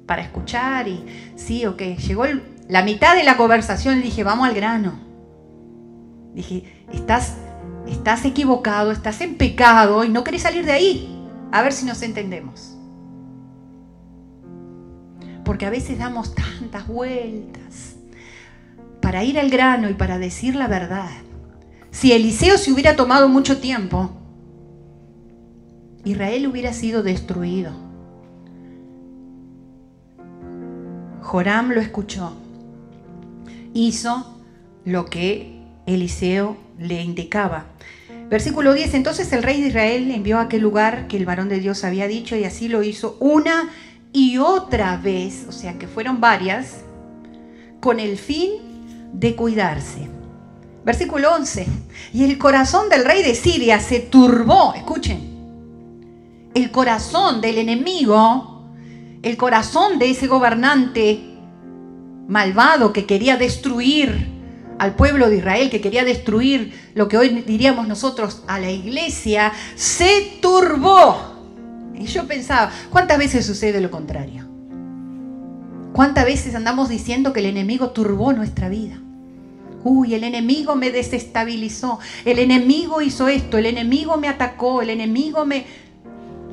para 0.05 0.21
escuchar 0.21 0.87
y 0.87 1.03
sí, 1.35 1.65
ok, 1.65 1.81
llegó 1.97 2.23
la 2.69 2.81
mitad 2.81 3.13
de 3.13 3.25
la 3.25 3.35
conversación 3.35 3.99
y 3.99 4.03
dije, 4.03 4.23
vamos 4.23 4.47
al 4.47 4.55
grano. 4.55 4.93
Dije, 6.33 6.85
estás, 6.93 7.35
estás 7.89 8.23
equivocado, 8.23 8.89
estás 8.93 9.19
en 9.19 9.35
pecado 9.35 10.05
y 10.05 10.09
no 10.09 10.23
querés 10.23 10.43
salir 10.43 10.65
de 10.65 10.71
ahí. 10.71 11.27
A 11.51 11.61
ver 11.61 11.73
si 11.73 11.85
nos 11.85 12.03
entendemos. 12.03 12.77
Porque 15.43 15.65
a 15.65 15.69
veces 15.69 15.99
damos 15.99 16.33
tantas 16.35 16.87
vueltas 16.87 17.97
para 19.01 19.25
ir 19.25 19.37
al 19.37 19.49
grano 19.49 19.89
y 19.89 19.93
para 19.93 20.19
decir 20.19 20.55
la 20.55 20.67
verdad. 20.67 21.09
si 21.91 22.13
Eliseo 22.13 22.57
se 22.57 22.71
hubiera 22.71 22.95
tomado 22.95 23.27
mucho 23.27 23.59
tiempo, 23.59 24.24
Israel 26.05 26.47
hubiera 26.47 26.71
sido 26.71 27.03
destruido. 27.03 27.73
Joram 31.21 31.71
lo 31.71 31.81
escuchó. 31.81 32.33
Hizo 33.73 34.39
lo 34.85 35.05
que 35.05 35.59
Eliseo 35.87 36.57
le 36.77 37.01
indicaba. 37.01 37.65
Versículo 38.29 38.73
10, 38.73 38.93
entonces 38.93 39.33
el 39.33 39.43
rey 39.43 39.61
de 39.61 39.67
Israel 39.67 40.11
envió 40.11 40.37
a 40.37 40.43
aquel 40.43 40.61
lugar 40.61 41.07
que 41.07 41.17
el 41.17 41.25
varón 41.25 41.49
de 41.49 41.59
Dios 41.59 41.83
había 41.83 42.07
dicho 42.07 42.35
y 42.35 42.43
así 42.43 42.67
lo 42.67 42.83
hizo 42.83 43.17
una 43.19 43.69
y 44.13 44.37
otra 44.37 44.97
vez, 44.97 45.45
o 45.49 45.51
sea 45.51 45.77
que 45.77 45.87
fueron 45.87 46.21
varias, 46.21 46.81
con 47.81 47.99
el 47.99 48.17
fin 48.17 48.51
de 49.13 49.35
cuidarse. 49.35 50.07
Versículo 50.85 51.33
11, 51.33 51.67
y 52.13 52.23
el 52.23 52.37
corazón 52.37 52.89
del 52.89 53.05
rey 53.05 53.23
de 53.23 53.35
Siria 53.35 53.79
se 53.79 53.99
turbó, 53.99 54.73
escuchen, 54.75 55.34
el 56.55 56.71
corazón 56.71 57.41
del 57.41 57.59
enemigo, 57.59 58.63
el 59.21 59.37
corazón 59.37 59.99
de 59.99 60.09
ese 60.09 60.27
gobernante 60.27 61.19
malvado 62.27 62.93
que 62.93 63.05
quería 63.05 63.37
destruir 63.37 64.33
al 64.79 64.95
pueblo 64.95 65.29
de 65.29 65.37
Israel, 65.37 65.69
que 65.69 65.81
quería 65.81 66.03
destruir 66.03 66.73
lo 66.95 67.07
que 67.07 67.17
hoy 67.17 67.29
diríamos 67.45 67.87
nosotros 67.87 68.43
a 68.47 68.59
la 68.59 68.71
iglesia, 68.71 69.51
se 69.75 70.39
turbó. 70.41 71.35
Y 71.93 72.05
yo 72.05 72.25
pensaba, 72.25 72.71
¿cuántas 72.89 73.17
veces 73.17 73.45
sucede 73.45 73.79
lo 73.81 73.91
contrario? 73.91 74.45
¿Cuántas 75.93 76.25
veces 76.25 76.55
andamos 76.55 76.89
diciendo 76.89 77.31
que 77.31 77.39
el 77.41 77.45
enemigo 77.45 77.91
turbó 77.91 78.33
nuestra 78.33 78.69
vida? 78.69 78.99
Uy, 79.83 80.15
el 80.15 80.23
enemigo 80.23 80.75
me 80.75 80.91
desestabilizó, 80.91 81.99
el 82.25 82.39
enemigo 82.39 83.01
hizo 83.01 83.27
esto, 83.27 83.57
el 83.57 83.67
enemigo 83.67 84.17
me 84.17 84.27
atacó, 84.29 84.81
el 84.81 84.89
enemigo 84.89 85.45
me... 85.45 85.65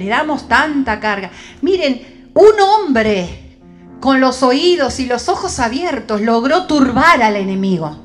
Le 0.03 0.09
damos 0.09 0.49
tanta 0.49 0.99
carga. 0.99 1.31
Miren, 1.61 2.31
un 2.35 2.61
hombre 2.61 3.59
con 4.01 4.21
los 4.21 4.43
oídos 4.43 4.99
y 4.99 5.07
los 5.07 5.29
ojos 5.29 5.61
abiertos 5.61 6.21
logró 6.21 6.67
turbar 6.67 7.23
al 7.23 7.37
enemigo. 7.37 7.99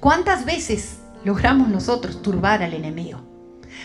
¿Cuántas 0.00 0.46
veces 0.46 1.00
logramos 1.22 1.68
nosotros 1.68 2.22
turbar 2.22 2.62
al 2.62 2.72
enemigo? 2.72 3.20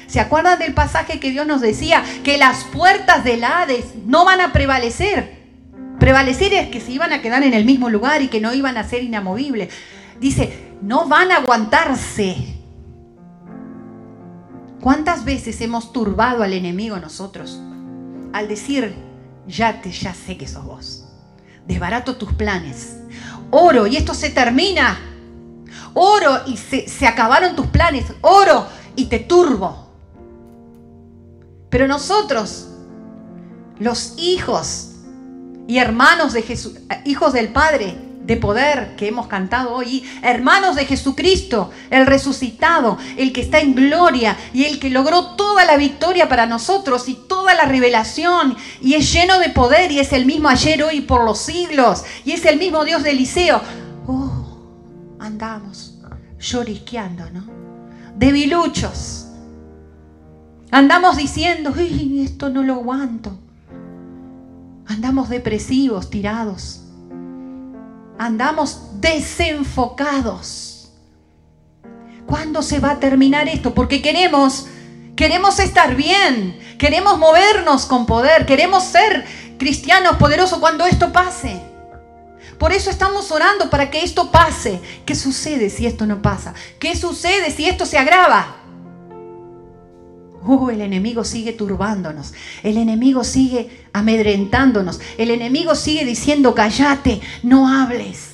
¿Se 0.07 0.21
acuerdan 0.21 0.59
del 0.59 0.73
pasaje 0.73 1.19
que 1.19 1.31
Dios 1.31 1.45
nos 1.45 1.59
decía? 1.59 2.03
Que 2.23 2.37
las 2.37 2.63
puertas 2.63 3.25
del 3.25 3.43
Hades 3.43 3.85
no 4.05 4.23
van 4.23 4.39
a 4.39 4.53
prevalecer. 4.53 5.39
Prevalecer 5.99 6.53
es 6.53 6.69
que 6.69 6.79
se 6.79 6.93
iban 6.93 7.11
a 7.11 7.21
quedar 7.21 7.43
en 7.43 7.53
el 7.53 7.65
mismo 7.65 7.89
lugar 7.89 8.21
y 8.21 8.29
que 8.29 8.39
no 8.39 8.53
iban 8.53 8.77
a 8.77 8.87
ser 8.87 9.03
inamovibles. 9.03 9.73
Dice, 10.21 10.73
no 10.81 11.09
van 11.09 11.33
a 11.33 11.37
aguantarse. 11.37 12.58
¿Cuántas 14.81 15.25
veces 15.25 15.59
hemos 15.61 15.91
turbado 15.91 16.43
al 16.43 16.53
enemigo 16.53 16.97
nosotros? 16.97 17.59
Al 18.33 18.47
decir, 18.47 18.95
ya 19.47 19.81
te, 19.81 19.91
ya 19.91 20.13
sé 20.13 20.37
que 20.37 20.47
sos 20.47 20.65
vos. 20.65 21.05
Desbarato 21.67 22.15
tus 22.15 22.33
planes. 22.33 22.97
Oro 23.51 23.87
y 23.87 23.97
esto 23.97 24.13
se 24.13 24.29
termina 24.29 24.97
oro 25.93 26.41
y 26.45 26.57
se, 26.57 27.07
acabaron 27.07 27.55
tus 27.55 27.67
planes, 27.67 28.05
oro 28.21 28.67
y 28.95 29.05
te 29.05 29.19
turbo. 29.19 29.87
Pero 31.69 31.87
nosotros, 31.87 32.67
los 33.79 34.13
hijos 34.17 34.91
y 35.67 35.77
hermanos 35.77 36.33
de 36.33 36.41
Jesús, 36.41 36.79
hijos 37.05 37.33
del 37.33 37.49
Padre 37.49 37.95
de 38.29 38.37
poder 38.37 38.95
que 38.95 39.07
hemos 39.07 39.25
cantado 39.25 39.73
hoy, 39.73 40.07
hermanos 40.21 40.75
de 40.75 40.85
Jesucristo, 40.85 41.71
el 41.89 42.05
resucitado, 42.05 42.99
el 43.17 43.33
que 43.33 43.41
está 43.41 43.59
en 43.59 43.73
gloria 43.73 44.37
y 44.53 44.65
el 44.65 44.77
que 44.77 44.91
logró 44.91 45.35
toda 45.35 45.65
la 45.65 45.77
victoria 45.77 46.29
para 46.29 46.45
nosotros 46.45 47.09
y 47.09 47.15
toda 47.15 47.55
la 47.55 47.65
revelación 47.65 48.55
y 48.81 48.93
es 48.93 49.11
lleno 49.11 49.39
de 49.39 49.49
poder 49.49 49.91
y 49.91 49.99
es 49.99 50.13
el 50.13 50.27
mismo 50.27 50.47
ayer, 50.47 50.83
hoy 50.83 51.01
por 51.01 51.25
los 51.25 51.39
siglos 51.39 52.03
y 52.23 52.33
es 52.33 52.45
el 52.45 52.59
mismo 52.59 52.85
Dios 52.85 53.01
de 53.01 53.09
Eliseo. 53.09 53.61
Oh, 54.05 55.17
andamos 55.19 55.95
lloriqueando, 56.39 57.31
¿no? 57.31 57.47
Debiluchos. 58.15 59.25
Andamos 60.69 61.17
diciendo, 61.17 61.73
Uy, 61.75 62.21
esto 62.23 62.51
no 62.51 62.61
lo 62.61 62.75
aguanto. 62.75 63.39
Andamos 64.85 65.29
depresivos, 65.29 66.11
tirados. 66.11 66.83
Andamos 68.19 68.99
desenfocados. 68.99 70.91
¿Cuándo 72.25 72.61
se 72.61 72.81
va 72.81 72.91
a 72.91 72.99
terminar 72.99 73.47
esto? 73.47 73.73
Porque 73.73 74.01
queremos, 74.01 74.67
queremos 75.15 75.57
estar 75.59 75.95
bien, 75.95 76.59
queremos 76.77 77.17
movernos 77.17 77.85
con 77.85 78.05
poder, 78.05 78.45
queremos 78.45 78.83
ser 78.83 79.25
cristianos 79.57 80.17
poderosos 80.17 80.59
cuando 80.59 80.85
esto 80.85 81.13
pase. 81.13 81.61
Por 82.57 82.73
eso 82.73 82.89
estamos 82.89 83.31
orando 83.31 83.69
para 83.69 83.89
que 83.89 84.03
esto 84.03 84.31
pase. 84.31 84.81
¿Qué 85.05 85.15
sucede 85.15 85.69
si 85.69 85.85
esto 85.85 86.05
no 86.05 86.21
pasa? 86.21 86.53
¿Qué 86.77 86.97
sucede 86.97 87.51
si 87.51 87.69
esto 87.69 87.85
se 87.85 87.97
agrava? 87.97 88.58
Uh, 90.49 90.71
el 90.71 90.81
enemigo 90.81 91.23
sigue 91.23 91.53
turbándonos. 91.53 92.33
El 92.63 92.77
enemigo 92.77 93.23
sigue 93.23 93.85
amedrentándonos. 93.93 94.99
El 95.19 95.29
enemigo 95.29 95.75
sigue 95.75 96.05
diciendo, 96.05 96.55
cállate, 96.55 97.21
no 97.43 97.67
hables. 97.67 98.29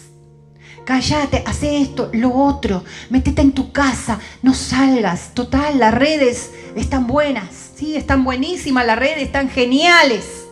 Cállate, 0.86 1.44
hace 1.46 1.82
esto, 1.82 2.10
lo 2.14 2.34
otro. 2.34 2.86
Métete 3.10 3.42
en 3.42 3.52
tu 3.52 3.74
casa, 3.74 4.18
no 4.44 4.54
salgas. 4.54 5.34
Total, 5.34 5.78
las 5.78 5.94
redes 5.94 6.52
están 6.78 7.06
buenas. 7.06 7.50
Sí, 7.76 7.98
están 7.98 8.24
buenísimas 8.24 8.86
las 8.86 8.98
redes, 8.98 9.24
están 9.24 9.50
geniales. 9.50 10.44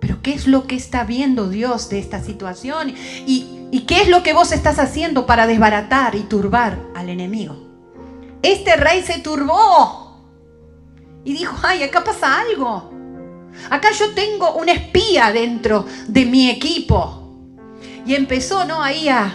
pero 0.00 0.20
¿qué 0.20 0.34
es 0.34 0.46
lo 0.46 0.66
que 0.66 0.76
está 0.76 1.04
viendo 1.04 1.48
Dios 1.48 1.88
de 1.88 1.98
esta 1.98 2.22
situación? 2.22 2.94
¿Y, 3.26 3.66
¿Y 3.72 3.80
qué 3.86 4.02
es 4.02 4.08
lo 4.08 4.22
que 4.22 4.34
vos 4.34 4.52
estás 4.52 4.78
haciendo 4.78 5.24
para 5.24 5.46
desbaratar 5.46 6.14
y 6.14 6.20
turbar 6.20 6.78
al 6.94 7.08
enemigo? 7.08 7.63
Este 8.44 8.76
rey 8.76 9.02
se 9.02 9.20
turbó 9.20 10.20
y 11.24 11.32
dijo, 11.32 11.56
ay, 11.62 11.82
acá 11.82 12.04
pasa 12.04 12.40
algo. 12.42 12.90
Acá 13.70 13.88
yo 13.98 14.12
tengo 14.14 14.56
un 14.56 14.68
espía 14.68 15.32
dentro 15.32 15.86
de 16.06 16.26
mi 16.26 16.50
equipo. 16.50 17.32
Y 18.04 18.14
empezó, 18.14 18.66
¿no? 18.66 18.82
Ahí 18.82 19.08
a... 19.08 19.32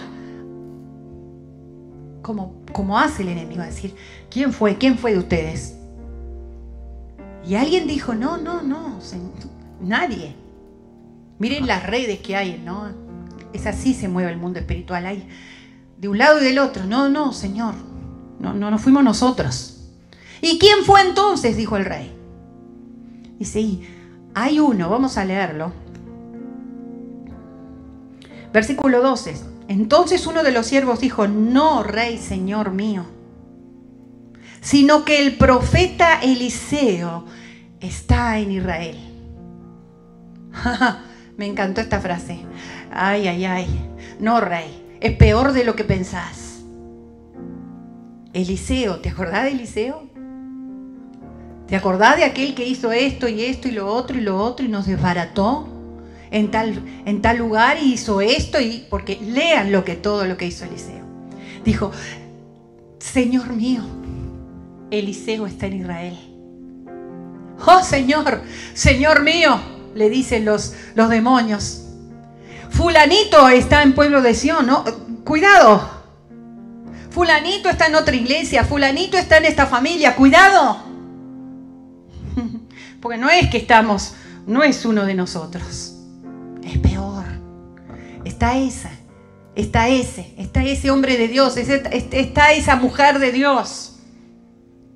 Como, 2.22 2.62
como 2.72 2.96
hace 2.96 3.22
el 3.22 3.30
enemigo, 3.30 3.62
a 3.62 3.66
decir, 3.66 3.96
¿quién 4.30 4.52
fue? 4.52 4.78
¿Quién 4.78 4.96
fue 4.96 5.12
de 5.12 5.18
ustedes? 5.18 5.74
Y 7.44 7.56
alguien 7.56 7.88
dijo, 7.88 8.14
no, 8.14 8.36
no, 8.36 8.62
no, 8.62 9.00
nadie. 9.80 10.36
Miren 11.40 11.66
las 11.66 11.84
redes 11.84 12.20
que 12.20 12.36
hay, 12.36 12.62
¿no? 12.64 12.92
Es 13.52 13.66
así 13.66 13.92
se 13.92 14.06
mueve 14.06 14.30
el 14.30 14.36
mundo 14.36 14.60
espiritual. 14.60 15.04
Hay 15.04 15.26
de 15.98 16.06
un 16.06 16.16
lado 16.16 16.40
y 16.40 16.44
del 16.44 16.60
otro. 16.60 16.84
No, 16.84 17.08
no, 17.08 17.32
Señor. 17.32 17.89
No, 18.40 18.54
no, 18.54 18.70
no 18.70 18.78
fuimos 18.78 19.04
nosotros. 19.04 19.76
¿Y 20.40 20.58
quién 20.58 20.84
fue 20.84 21.02
entonces? 21.02 21.56
dijo 21.56 21.76
el 21.76 21.84
rey. 21.84 22.12
Dice, 23.38 23.52
sí, 23.52 23.88
hay 24.34 24.58
uno, 24.58 24.88
vamos 24.88 25.16
a 25.18 25.24
leerlo. 25.24 25.72
Versículo 28.52 29.02
12. 29.02 29.36
Entonces 29.68 30.26
uno 30.26 30.42
de 30.42 30.50
los 30.50 30.66
siervos 30.66 31.00
dijo, 31.00 31.28
no, 31.28 31.82
rey, 31.82 32.18
Señor 32.18 32.72
mío, 32.72 33.04
sino 34.60 35.04
que 35.04 35.24
el 35.24 35.36
profeta 35.36 36.20
Eliseo 36.20 37.26
está 37.80 38.38
en 38.38 38.50
Israel. 38.50 38.98
Me 41.36 41.46
encantó 41.46 41.80
esta 41.80 42.00
frase. 42.00 42.40
Ay, 42.90 43.28
ay, 43.28 43.44
ay. 43.44 43.90
No, 44.18 44.40
rey. 44.40 44.98
Es 45.00 45.16
peor 45.16 45.52
de 45.52 45.64
lo 45.64 45.76
que 45.76 45.84
pensás. 45.84 46.49
Eliseo, 48.32 49.00
¿te 49.00 49.08
acordás 49.08 49.44
de 49.44 49.50
Eliseo? 49.50 50.08
¿Te 51.66 51.76
acordás 51.76 52.16
de 52.16 52.24
aquel 52.24 52.54
que 52.54 52.66
hizo 52.66 52.92
esto 52.92 53.28
y 53.28 53.44
esto 53.44 53.68
y 53.68 53.72
lo 53.72 53.92
otro 53.92 54.18
y 54.18 54.20
lo 54.20 54.38
otro 54.42 54.64
y 54.64 54.68
nos 54.68 54.86
desbarató 54.86 55.68
en 56.30 56.50
tal, 56.50 56.82
en 57.04 57.22
tal 57.22 57.38
lugar 57.38 57.78
y 57.80 57.92
hizo 57.92 58.20
esto? 58.20 58.60
Y 58.60 58.86
porque 58.88 59.18
lean 59.20 59.72
lo 59.72 59.84
que 59.84 59.96
todo 59.96 60.26
lo 60.26 60.36
que 60.36 60.46
hizo 60.46 60.64
Eliseo. 60.64 61.04
Dijo, 61.64 61.92
Señor 62.98 63.52
mío, 63.52 63.82
Eliseo 64.90 65.46
está 65.46 65.66
en 65.66 65.80
Israel. 65.80 66.18
Oh 67.66 67.82
Señor, 67.82 68.42
Señor 68.74 69.22
mío, 69.22 69.60
le 69.94 70.08
dicen 70.08 70.44
los, 70.44 70.74
los 70.94 71.08
demonios. 71.08 71.84
Fulanito 72.70 73.48
está 73.48 73.82
en 73.82 73.94
pueblo 73.94 74.22
de 74.22 74.34
Sion, 74.34 74.66
¿no? 74.66 74.84
Cuidado. 75.24 75.99
Fulanito 77.10 77.68
está 77.68 77.86
en 77.86 77.96
otra 77.96 78.14
iglesia, 78.14 78.64
fulanito 78.64 79.18
está 79.18 79.38
en 79.38 79.46
esta 79.46 79.66
familia, 79.66 80.14
cuidado. 80.16 80.82
Porque 83.00 83.18
no 83.18 83.28
es 83.30 83.50
que 83.50 83.58
estamos, 83.58 84.14
no 84.46 84.62
es 84.62 84.84
uno 84.84 85.04
de 85.04 85.14
nosotros. 85.14 85.96
Es 86.62 86.78
peor. 86.78 87.24
Está 88.24 88.56
esa 88.56 88.90
está 89.54 89.88
ese, 89.88 90.32
está 90.36 90.64
ese 90.64 90.90
hombre 90.90 91.16
de 91.16 91.28
Dios, 91.28 91.56
está 91.56 92.52
esa 92.52 92.76
mujer 92.76 93.18
de 93.18 93.32
Dios 93.32 93.96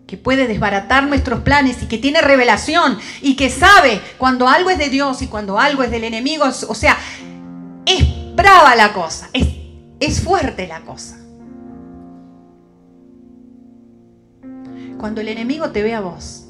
que 0.06 0.16
puede 0.16 0.46
desbaratar 0.46 1.06
nuestros 1.06 1.40
planes 1.40 1.82
y 1.82 1.86
que 1.86 1.98
tiene 1.98 2.20
revelación 2.20 2.98
y 3.22 3.36
que 3.36 3.50
sabe 3.50 4.00
cuando 4.18 4.48
algo 4.48 4.70
es 4.70 4.78
de 4.78 4.90
Dios 4.90 5.22
y 5.22 5.28
cuando 5.28 5.58
algo 5.58 5.82
es 5.82 5.90
del 5.90 6.04
enemigo. 6.04 6.44
O 6.44 6.74
sea, 6.74 6.96
es 7.86 8.04
brava 8.34 8.76
la 8.76 8.92
cosa, 8.92 9.30
es, 9.32 9.46
es 10.00 10.20
fuerte 10.20 10.66
la 10.66 10.80
cosa. 10.82 11.18
Cuando 15.04 15.20
el 15.20 15.28
enemigo 15.28 15.68
te 15.68 15.82
ve 15.82 15.92
a 15.92 16.00
vos, 16.00 16.46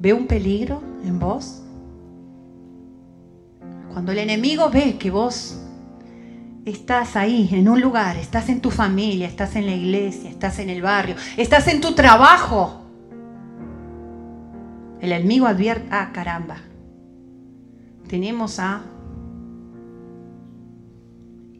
¿ve 0.00 0.12
un 0.12 0.26
peligro 0.26 0.82
en 1.04 1.20
vos? 1.20 1.62
Cuando 3.92 4.10
el 4.10 4.18
enemigo 4.18 4.70
ve 4.70 4.98
que 4.98 5.12
vos 5.12 5.56
estás 6.64 7.14
ahí, 7.14 7.48
en 7.52 7.68
un 7.68 7.80
lugar, 7.80 8.16
estás 8.16 8.48
en 8.48 8.60
tu 8.60 8.72
familia, 8.72 9.28
estás 9.28 9.54
en 9.54 9.66
la 9.66 9.72
iglesia, 9.76 10.28
estás 10.28 10.58
en 10.58 10.68
el 10.68 10.82
barrio, 10.82 11.14
estás 11.36 11.68
en 11.68 11.80
tu 11.80 11.94
trabajo. 11.94 12.80
El 15.00 15.12
enemigo 15.12 15.46
advierte, 15.46 15.86
ah, 15.92 16.10
caramba, 16.12 16.56
tenemos 18.08 18.58
a... 18.58 18.82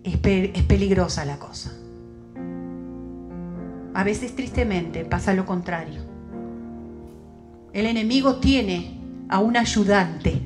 Es, 0.03 0.19
es 0.25 0.63
peligrosa 0.65 1.25
la 1.25 1.39
cosa. 1.39 1.71
A 3.97 4.05
veces 4.05 4.37
tristemente 4.37 5.07
pasa 5.07 5.33
lo 5.33 5.47
contrario. 5.47 6.03
El 7.73 7.87
enemigo 7.87 8.37
tiene 8.37 9.01
a 9.31 9.39
un 9.39 9.57
ayudante 9.57 10.39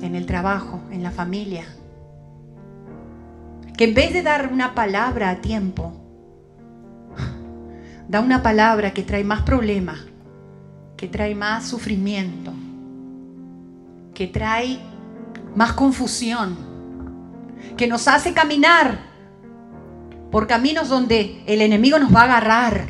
en 0.00 0.14
el 0.14 0.24
trabajo, 0.24 0.80
en 0.90 1.02
la 1.02 1.10
familia. 1.10 1.66
Que 3.76 3.84
en 3.84 3.92
vez 3.92 4.14
de 4.14 4.22
dar 4.22 4.50
una 4.50 4.74
palabra 4.74 5.28
a 5.28 5.42
tiempo, 5.42 5.92
da 8.08 8.20
una 8.20 8.42
palabra 8.42 8.94
que 8.94 9.02
trae 9.02 9.24
más 9.24 9.42
problemas, 9.42 9.98
que 10.96 11.06
trae 11.06 11.34
más 11.34 11.68
sufrimiento, 11.68 12.54
que 14.14 14.26
trae 14.26 14.78
más 15.54 15.74
confusión, 15.74 16.56
que 17.76 17.86
nos 17.86 18.08
hace 18.08 18.32
caminar 18.32 19.09
por 20.30 20.46
caminos 20.46 20.88
donde 20.88 21.42
el 21.46 21.60
enemigo 21.60 21.98
nos 21.98 22.14
va 22.14 22.22
a 22.22 22.24
agarrar, 22.24 22.88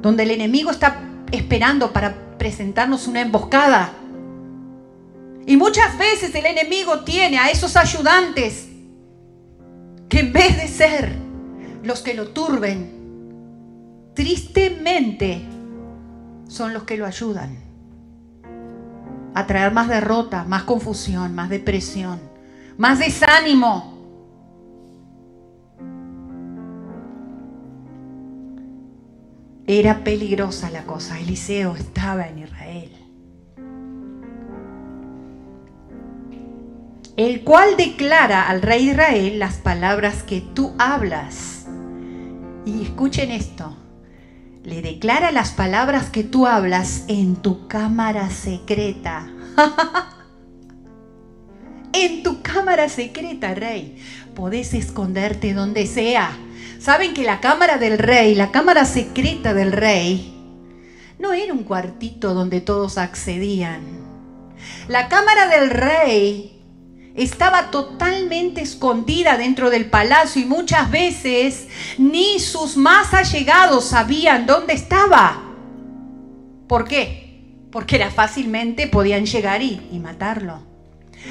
donde 0.00 0.22
el 0.22 0.30
enemigo 0.30 0.70
está 0.70 1.00
esperando 1.30 1.92
para 1.92 2.36
presentarnos 2.38 3.06
una 3.06 3.20
emboscada 3.20 3.92
y 5.46 5.56
muchas 5.56 5.96
veces 5.96 6.34
el 6.34 6.44
enemigo 6.44 7.04
tiene 7.04 7.38
a 7.38 7.48
esos 7.48 7.76
ayudantes 7.76 8.68
que 10.08 10.18
en 10.18 10.32
vez 10.32 10.56
de 10.56 10.66
ser 10.66 11.14
los 11.84 12.00
que 12.00 12.14
lo 12.14 12.28
turben, 12.28 14.10
tristemente 14.14 15.42
son 16.48 16.74
los 16.74 16.82
que 16.82 16.96
lo 16.96 17.06
ayudan 17.06 17.58
a 19.34 19.46
traer 19.46 19.72
más 19.72 19.88
derrota, 19.88 20.44
más 20.44 20.64
confusión, 20.64 21.32
más 21.34 21.48
depresión, 21.48 22.18
más 22.76 22.98
desánimo. 22.98 23.95
Era 29.66 30.04
peligrosa 30.04 30.70
la 30.70 30.84
cosa. 30.84 31.18
Eliseo 31.18 31.74
estaba 31.74 32.28
en 32.28 32.40
Israel. 32.40 33.06
el 37.16 37.44
cual 37.44 37.76
declara 37.78 38.48
al 38.48 38.62
rey 38.62 38.90
Israel 38.90 39.38
las 39.38 39.56
palabras 39.56 40.22
que 40.22 40.40
tú 40.40 40.74
hablas. 40.78 41.66
Y 42.66 42.82
escuchen 42.82 43.30
esto, 43.30 43.76
le 44.64 44.82
declara 44.82 45.32
las 45.32 45.52
palabras 45.52 46.10
que 46.10 46.24
tú 46.24 46.46
hablas 46.46 47.04
en 47.08 47.36
tu 47.36 47.68
cámara 47.68 48.28
secreta. 48.28 49.30
en 51.92 52.22
tu 52.22 52.42
cámara 52.42 52.88
secreta, 52.88 53.54
rey. 53.54 54.02
Podés 54.34 54.74
esconderte 54.74 55.54
donde 55.54 55.86
sea. 55.86 56.36
Saben 56.78 57.14
que 57.14 57.24
la 57.24 57.40
cámara 57.40 57.78
del 57.78 57.98
rey, 57.98 58.34
la 58.34 58.50
cámara 58.50 58.84
secreta 58.84 59.54
del 59.54 59.72
rey, 59.72 60.32
no 61.18 61.32
era 61.32 61.52
un 61.52 61.64
cuartito 61.64 62.34
donde 62.34 62.60
todos 62.60 62.98
accedían. 62.98 63.82
La 64.88 65.08
cámara 65.08 65.48
del 65.48 65.70
rey 65.70 66.56
estaba 67.16 67.70
totalmente 67.70 68.60
escondida 68.60 69.38
dentro 69.38 69.70
del 69.70 69.86
palacio 69.86 70.42
y 70.42 70.44
muchas 70.44 70.90
veces 70.90 71.66
ni 71.96 72.38
sus 72.38 72.76
más 72.76 73.14
allegados 73.14 73.86
sabían 73.86 74.46
dónde 74.46 74.74
estaba. 74.74 75.42
¿Por 76.68 76.86
qué? 76.86 77.42
Porque 77.72 77.96
era 77.96 78.10
fácilmente 78.10 78.86
podían 78.86 79.24
llegar 79.24 79.62
y, 79.62 79.80
y 79.90 79.98
matarlo. 79.98 80.60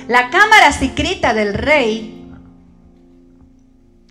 La 0.07 0.29
cámara 0.29 0.71
secreta 0.71 1.33
del 1.33 1.53
rey 1.53 2.24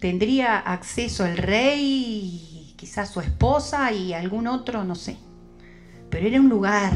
tendría 0.05 0.59
acceso 0.59 1.25
el 1.25 1.39
rey, 1.39 2.75
quizás 2.77 3.11
su 3.11 3.23
esposa 3.23 3.91
y 3.91 4.13
algún 4.13 4.47
otro, 4.47 4.85
no 4.85 4.95
sé. 4.95 5.17
Pero 6.11 6.27
era 6.27 6.39
un 6.39 6.51
lugar 6.51 6.93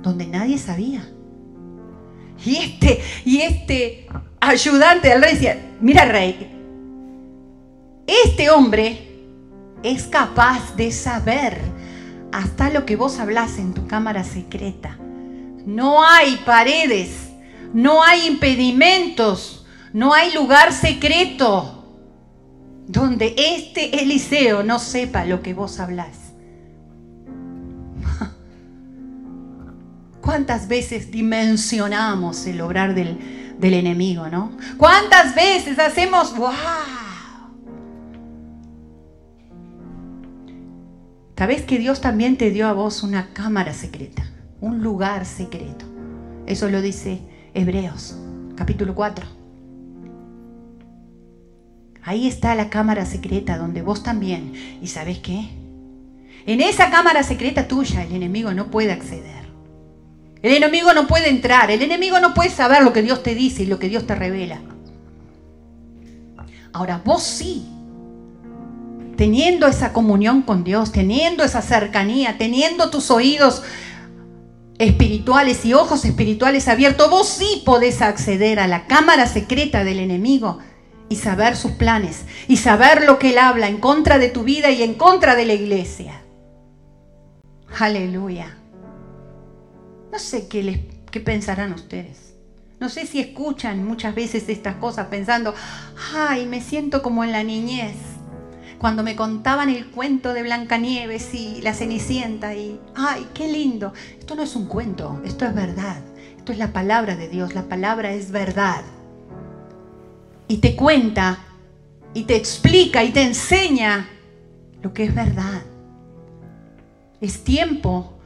donde 0.00 0.26
nadie 0.28 0.56
sabía. 0.56 1.06
Y 2.42 2.56
este, 2.56 3.02
y 3.26 3.42
este 3.42 4.06
ayudante 4.40 5.10
del 5.10 5.20
rey 5.20 5.34
decía, 5.34 5.58
mira 5.82 6.06
rey, 6.06 6.50
este 8.06 8.48
hombre 8.48 9.10
es 9.82 10.04
capaz 10.04 10.74
de 10.74 10.90
saber 10.90 11.60
hasta 12.32 12.70
lo 12.70 12.86
que 12.86 12.96
vos 12.96 13.18
hablas 13.18 13.58
en 13.58 13.74
tu 13.74 13.86
cámara 13.86 14.24
secreta. 14.24 14.96
No 15.66 16.02
hay 16.02 16.36
paredes, 16.46 17.28
no 17.74 18.02
hay 18.02 18.26
impedimentos, 18.26 19.61
no 19.92 20.14
hay 20.14 20.32
lugar 20.32 20.72
secreto 20.72 21.78
donde 22.86 23.34
este 23.36 24.02
Eliseo 24.02 24.62
no 24.62 24.78
sepa 24.78 25.24
lo 25.24 25.42
que 25.42 25.54
vos 25.54 25.80
hablás. 25.80 26.32
¿Cuántas 30.20 30.68
veces 30.68 31.10
dimensionamos 31.10 32.46
el 32.46 32.60
obrar 32.60 32.94
del, 32.94 33.18
enemigo, 33.60 34.28
no? 34.28 34.52
¿Cuántas 34.76 35.34
veces 35.34 35.78
hacemos, 35.78 36.36
wow? 36.36 36.50
¿Sabes 41.36 41.62
que 41.62 41.78
Dios 41.78 42.00
también 42.00 42.36
te 42.36 42.50
dio 42.50 42.68
a 42.68 42.72
vos 42.72 43.02
una 43.02 43.32
cámara 43.32 43.72
secreta, 43.72 44.22
un 44.60 44.82
lugar 44.82 45.26
secreto? 45.26 45.84
Eso 46.46 46.68
lo 46.68 46.80
dice 46.80 47.20
Hebreos, 47.52 48.16
capítulo 48.54 48.94
4. 48.94 49.41
Ahí 52.04 52.26
está 52.26 52.54
la 52.54 52.68
cámara 52.68 53.06
secreta 53.06 53.58
donde 53.58 53.82
vos 53.82 54.02
también. 54.02 54.78
¿Y 54.82 54.88
sabes 54.88 55.18
qué? 55.18 55.48
En 56.46 56.60
esa 56.60 56.90
cámara 56.90 57.22
secreta 57.22 57.68
tuya 57.68 58.02
el 58.02 58.12
enemigo 58.12 58.52
no 58.52 58.70
puede 58.70 58.92
acceder. 58.92 59.42
El 60.42 60.54
enemigo 60.54 60.92
no 60.92 61.06
puede 61.06 61.28
entrar, 61.28 61.70
el 61.70 61.82
enemigo 61.82 62.18
no 62.18 62.34
puede 62.34 62.50
saber 62.50 62.82
lo 62.82 62.92
que 62.92 63.02
Dios 63.02 63.22
te 63.22 63.36
dice 63.36 63.62
y 63.62 63.66
lo 63.66 63.78
que 63.78 63.88
Dios 63.88 64.08
te 64.08 64.16
revela. 64.16 64.60
Ahora 66.72 67.00
vos 67.04 67.22
sí, 67.22 67.64
teniendo 69.16 69.68
esa 69.68 69.92
comunión 69.92 70.42
con 70.42 70.64
Dios, 70.64 70.90
teniendo 70.90 71.44
esa 71.44 71.62
cercanía, 71.62 72.38
teniendo 72.38 72.90
tus 72.90 73.12
oídos 73.12 73.62
espirituales 74.78 75.64
y 75.64 75.74
ojos 75.74 76.04
espirituales 76.04 76.66
abiertos, 76.66 77.08
vos 77.08 77.28
sí 77.28 77.62
podés 77.64 78.02
acceder 78.02 78.58
a 78.58 78.66
la 78.66 78.88
cámara 78.88 79.28
secreta 79.28 79.84
del 79.84 80.00
enemigo 80.00 80.58
y 81.12 81.16
saber 81.16 81.56
sus 81.56 81.72
planes 81.72 82.24
y 82.48 82.56
saber 82.56 83.04
lo 83.04 83.18
que 83.18 83.30
él 83.30 83.38
habla 83.38 83.68
en 83.68 83.76
contra 83.78 84.18
de 84.18 84.30
tu 84.30 84.44
vida 84.44 84.70
y 84.70 84.82
en 84.82 84.94
contra 84.94 85.36
de 85.36 85.44
la 85.44 85.52
iglesia. 85.52 86.22
Aleluya. 87.78 88.56
No 90.10 90.18
sé 90.18 90.48
qué, 90.48 90.62
les, 90.62 90.80
qué 91.10 91.20
pensarán 91.20 91.74
ustedes. 91.74 92.32
No 92.80 92.88
sé 92.88 93.06
si 93.06 93.20
escuchan 93.20 93.84
muchas 93.84 94.14
veces 94.14 94.48
estas 94.48 94.76
cosas 94.76 95.08
pensando, 95.08 95.54
ay, 96.14 96.46
me 96.46 96.62
siento 96.62 97.02
como 97.02 97.24
en 97.24 97.32
la 97.32 97.44
niñez, 97.44 97.96
cuando 98.78 99.02
me 99.02 99.14
contaban 99.14 99.68
el 99.68 99.90
cuento 99.90 100.32
de 100.32 100.42
Blancanieves 100.42 101.34
y 101.34 101.60
la 101.60 101.74
Cenicienta 101.74 102.54
y, 102.54 102.80
ay, 102.96 103.28
qué 103.34 103.48
lindo. 103.48 103.92
Esto 104.18 104.34
no 104.34 104.42
es 104.42 104.56
un 104.56 104.66
cuento, 104.66 105.20
esto 105.26 105.44
es 105.44 105.54
verdad. 105.54 106.00
Esto 106.38 106.52
es 106.52 106.58
la 106.58 106.72
palabra 106.72 107.16
de 107.16 107.28
Dios, 107.28 107.54
la 107.54 107.64
palabra 107.64 108.12
es 108.12 108.30
verdad. 108.30 108.82
Y 110.52 110.58
te 110.58 110.76
cuenta, 110.76 111.38
y 112.12 112.24
te 112.24 112.36
explica, 112.36 113.02
y 113.02 113.10
te 113.10 113.22
enseña 113.22 114.06
lo 114.82 114.92
que 114.92 115.04
es 115.04 115.14
verdad. 115.14 115.62
Es 117.22 117.42
tiempo 117.42 118.18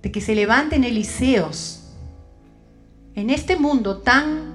de 0.00 0.12
que 0.12 0.20
se 0.20 0.36
levanten 0.36 0.84
Eliseos 0.84 1.90
en 3.16 3.28
este 3.28 3.56
mundo 3.56 3.98
tan 3.98 4.54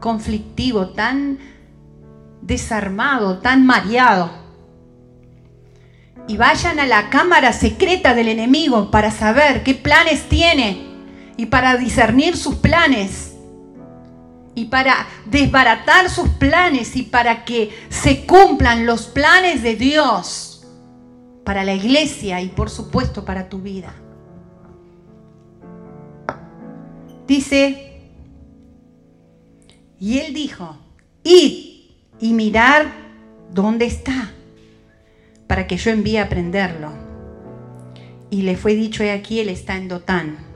conflictivo, 0.00 0.88
tan 0.88 1.38
desarmado, 2.40 3.40
tan 3.40 3.66
mareado, 3.66 4.30
y 6.28 6.38
vayan 6.38 6.80
a 6.80 6.86
la 6.86 7.10
cámara 7.10 7.52
secreta 7.52 8.14
del 8.14 8.28
enemigo 8.28 8.90
para 8.90 9.10
saber 9.10 9.64
qué 9.64 9.74
planes 9.74 10.30
tiene 10.30 10.86
y 11.36 11.44
para 11.44 11.76
discernir 11.76 12.38
sus 12.38 12.54
planes 12.54 13.37
y 14.58 14.64
para 14.64 15.06
desbaratar 15.24 16.10
sus 16.10 16.28
planes 16.30 16.96
y 16.96 17.04
para 17.04 17.44
que 17.44 17.70
se 17.88 18.26
cumplan 18.26 18.86
los 18.86 19.06
planes 19.06 19.62
de 19.62 19.76
Dios 19.76 20.66
para 21.44 21.62
la 21.62 21.74
iglesia 21.74 22.40
y 22.40 22.48
por 22.48 22.68
supuesto 22.68 23.24
para 23.24 23.48
tu 23.48 23.60
vida. 23.60 23.94
Dice, 27.28 28.02
y 30.00 30.18
él 30.18 30.34
dijo, 30.34 30.76
id 31.22 31.92
y 32.18 32.32
mirar 32.32 32.92
dónde 33.52 33.86
está, 33.86 34.32
para 35.46 35.68
que 35.68 35.76
yo 35.76 35.92
envíe 35.92 36.18
a 36.18 36.28
prenderlo. 36.28 36.92
Y 38.28 38.42
le 38.42 38.56
fue 38.56 38.74
dicho, 38.74 39.04
he 39.04 39.12
aquí, 39.12 39.38
él 39.38 39.50
está 39.50 39.76
en 39.76 39.88
Dotán. 39.88 40.47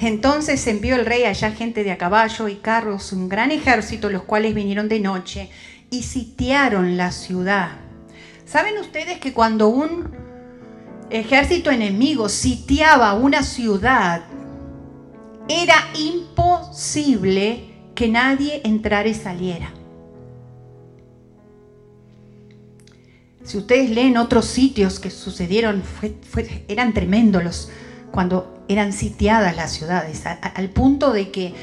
Entonces 0.00 0.64
envió 0.68 0.94
el 0.94 1.06
rey 1.06 1.24
allá 1.24 1.50
gente 1.50 1.82
de 1.82 1.90
a 1.90 1.98
caballo 1.98 2.48
y 2.48 2.56
carros, 2.56 3.12
un 3.12 3.28
gran 3.28 3.50
ejército, 3.50 4.10
los 4.10 4.22
cuales 4.22 4.54
vinieron 4.54 4.88
de 4.88 5.00
noche 5.00 5.50
y 5.90 6.02
sitiaron 6.02 6.96
la 6.96 7.10
ciudad. 7.10 7.78
¿Saben 8.44 8.78
ustedes 8.78 9.18
que 9.18 9.32
cuando 9.32 9.68
un 9.68 10.10
ejército 11.10 11.70
enemigo 11.70 12.28
sitiaba 12.28 13.14
una 13.14 13.42
ciudad, 13.42 14.22
era 15.48 15.76
imposible 15.98 17.64
que 17.94 18.08
nadie 18.08 18.60
entrara 18.64 19.08
y 19.08 19.14
saliera? 19.14 19.72
Si 23.42 23.56
ustedes 23.56 23.90
leen 23.90 24.16
otros 24.16 24.44
sitios 24.44 25.00
que 25.00 25.10
sucedieron, 25.10 25.82
eran 26.68 26.92
tremendos 26.92 27.42
los, 27.42 27.70
cuando 28.10 28.64
eran 28.68 28.92
sitiadas 28.92 29.56
las 29.56 29.72
ciudades, 29.72 30.24
al 30.26 30.68
punto 30.70 31.12
de 31.12 31.30
que, 31.30 31.54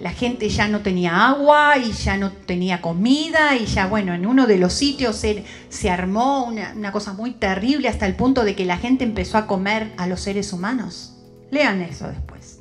la 0.00 0.12
gente 0.12 0.48
ya 0.48 0.68
no 0.68 0.78
tenía 0.78 1.26
agua 1.26 1.76
y 1.76 1.90
ya 1.90 2.16
no 2.16 2.30
tenía 2.30 2.80
comida 2.80 3.56
y 3.56 3.66
ya, 3.66 3.88
bueno, 3.88 4.14
en 4.14 4.24
uno 4.24 4.46
de 4.46 4.58
los 4.58 4.72
sitios 4.72 5.16
se, 5.16 5.44
se 5.70 5.90
armó 5.90 6.44
una, 6.44 6.92
cosa 6.92 7.14
muy 7.14 7.32
terrible 7.32 7.88
hasta 7.88 8.06
el 8.06 8.14
punto 8.14 8.44
de 8.44 8.54
que 8.54 8.64
la 8.64 8.76
gente 8.76 9.02
empezó 9.02 9.38
a 9.38 9.48
comer 9.48 9.92
a 9.96 10.06
los 10.06 10.20
seres 10.20 10.52
humanos. 10.52 11.16
Lean 11.50 11.82
eso 11.82 12.06
después. 12.06 12.60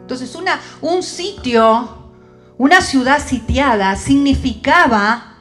Entonces, 0.00 0.34
una, 0.34 0.58
un 0.80 1.02
sitio, 1.02 2.14
una 2.56 2.80
ciudad 2.80 3.18
sitiada 3.18 3.94
significaba 3.96 5.34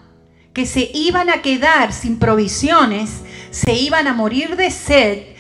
que 0.52 0.66
se 0.66 0.92
iban 0.94 1.30
a 1.30 1.42
quedar 1.42 1.94
sin 1.94 2.20
provisiones, 2.20 3.22
se 3.50 3.76
iban 3.76 4.08
a 4.08 4.14
morir 4.14 4.58
de 4.58 4.72
sed 4.72 5.33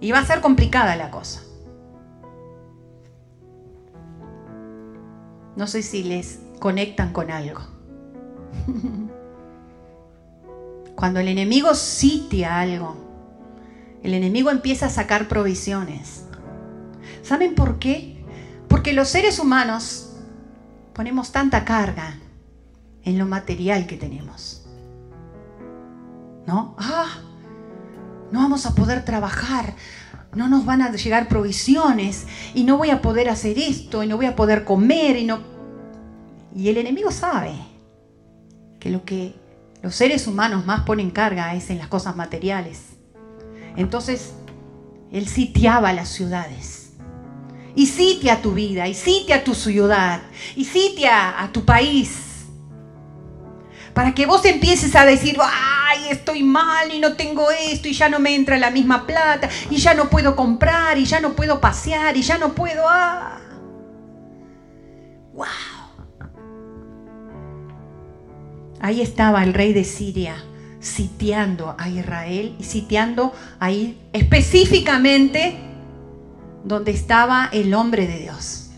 y 0.00 0.12
va 0.12 0.18
a 0.20 0.24
ser 0.26 0.40
complicada 0.40 0.96
la 0.96 1.10
cosa. 1.10 1.42
No 5.56 5.66
sé 5.66 5.82
si 5.82 6.02
les 6.02 6.40
conectan 6.58 7.12
con 7.12 7.30
algo. 7.30 7.60
Cuando 10.94 11.20
el 11.20 11.28
enemigo 11.28 11.74
sitia 11.74 12.60
algo, 12.60 12.96
el 14.02 14.14
enemigo 14.14 14.50
empieza 14.50 14.86
a 14.86 14.90
sacar 14.90 15.28
provisiones. 15.28 16.24
¿Saben 17.22 17.54
por 17.54 17.78
qué? 17.78 18.24
Porque 18.68 18.92
los 18.92 19.08
seres 19.08 19.38
humanos 19.38 20.14
ponemos 20.92 21.32
tanta 21.32 21.64
carga 21.64 22.18
en 23.02 23.18
lo 23.18 23.26
material 23.26 23.86
que 23.86 23.96
tenemos. 23.96 24.66
¿No? 26.46 26.76
Ah, 26.78 27.20
no 28.32 28.40
vamos 28.40 28.66
a 28.66 28.74
poder 28.74 29.04
trabajar, 29.04 29.74
no 30.34 30.48
nos 30.48 30.64
van 30.64 30.82
a 30.82 30.92
llegar 30.92 31.28
provisiones 31.28 32.26
y 32.54 32.64
no 32.64 32.76
voy 32.76 32.90
a 32.90 33.00
poder 33.00 33.28
hacer 33.28 33.58
esto 33.58 34.02
y 34.02 34.06
no 34.06 34.16
voy 34.16 34.26
a 34.26 34.36
poder 34.36 34.64
comer 34.64 35.16
y 35.16 35.24
no... 35.24 35.40
Y 36.54 36.68
el 36.68 36.78
enemigo 36.78 37.10
sabe 37.10 37.54
que 38.80 38.90
lo 38.90 39.04
que 39.04 39.34
los 39.82 39.94
seres 39.94 40.26
humanos 40.26 40.66
más 40.66 40.82
ponen 40.82 41.10
carga 41.10 41.54
es 41.54 41.70
en 41.70 41.78
las 41.78 41.88
cosas 41.88 42.16
materiales. 42.16 42.80
Entonces, 43.76 44.32
él 45.12 45.28
sitiaba 45.28 45.92
las 45.92 46.08
ciudades. 46.08 46.92
Y 47.74 47.86
sitia 47.86 48.40
tu 48.40 48.52
vida, 48.52 48.88
y 48.88 48.94
sitia 48.94 49.44
tu 49.44 49.54
ciudad, 49.54 50.22
y 50.56 50.64
sitia 50.64 51.42
a 51.42 51.52
tu 51.52 51.66
país 51.66 52.26
para 53.96 54.14
que 54.14 54.26
vos 54.26 54.44
empieces 54.44 54.94
a 54.94 55.06
decir, 55.06 55.38
ay, 55.86 56.08
estoy 56.10 56.42
mal 56.42 56.92
y 56.92 56.98
no 56.98 57.14
tengo 57.14 57.50
esto 57.50 57.88
y 57.88 57.92
ya 57.92 58.08
no 58.08 58.18
me 58.18 58.34
entra 58.34 58.58
la 58.58 58.70
misma 58.70 59.06
plata 59.06 59.48
y 59.70 59.76
ya 59.76 59.94
no 59.94 60.08
puedo 60.10 60.34
comprar 60.34 60.98
y 60.98 61.04
ya 61.04 61.20
no 61.20 61.34
puedo 61.34 61.60
pasear 61.60 62.16
y 62.16 62.22
ya 62.22 62.38
no 62.38 62.54
puedo... 62.54 62.84
Ah. 62.88 63.38
¡Wow! 65.34 65.46
Ahí 68.80 69.00
estaba 69.00 69.44
el 69.44 69.54
rey 69.54 69.72
de 69.72 69.84
Siria 69.84 70.36
sitiando 70.80 71.74
a 71.78 71.88
Israel 71.88 72.56
y 72.58 72.64
sitiando 72.64 73.32
ahí 73.58 73.98
específicamente 74.12 75.58
donde 76.64 76.90
estaba 76.90 77.48
el 77.52 77.74
hombre 77.74 78.06
de 78.06 78.18
Dios. 78.18 78.70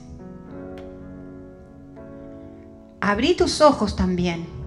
Abrí 3.01 3.35
tus 3.35 3.61
ojos 3.61 3.97
también 3.97 4.58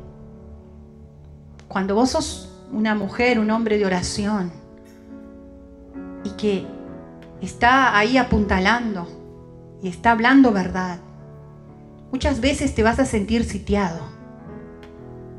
cuando 1.71 1.95
vos 1.95 2.09
sos 2.09 2.49
una 2.73 2.95
mujer, 2.95 3.39
un 3.39 3.49
hombre 3.49 3.77
de 3.77 3.85
oración 3.85 4.51
y 6.25 6.31
que 6.31 6.67
está 7.39 7.97
ahí 7.97 8.17
apuntalando 8.17 9.07
y 9.81 9.87
está 9.87 10.11
hablando 10.11 10.51
verdad, 10.51 10.99
muchas 12.11 12.41
veces 12.41 12.75
te 12.75 12.83
vas 12.83 12.99
a 12.99 13.05
sentir 13.05 13.45
sitiado. 13.45 14.01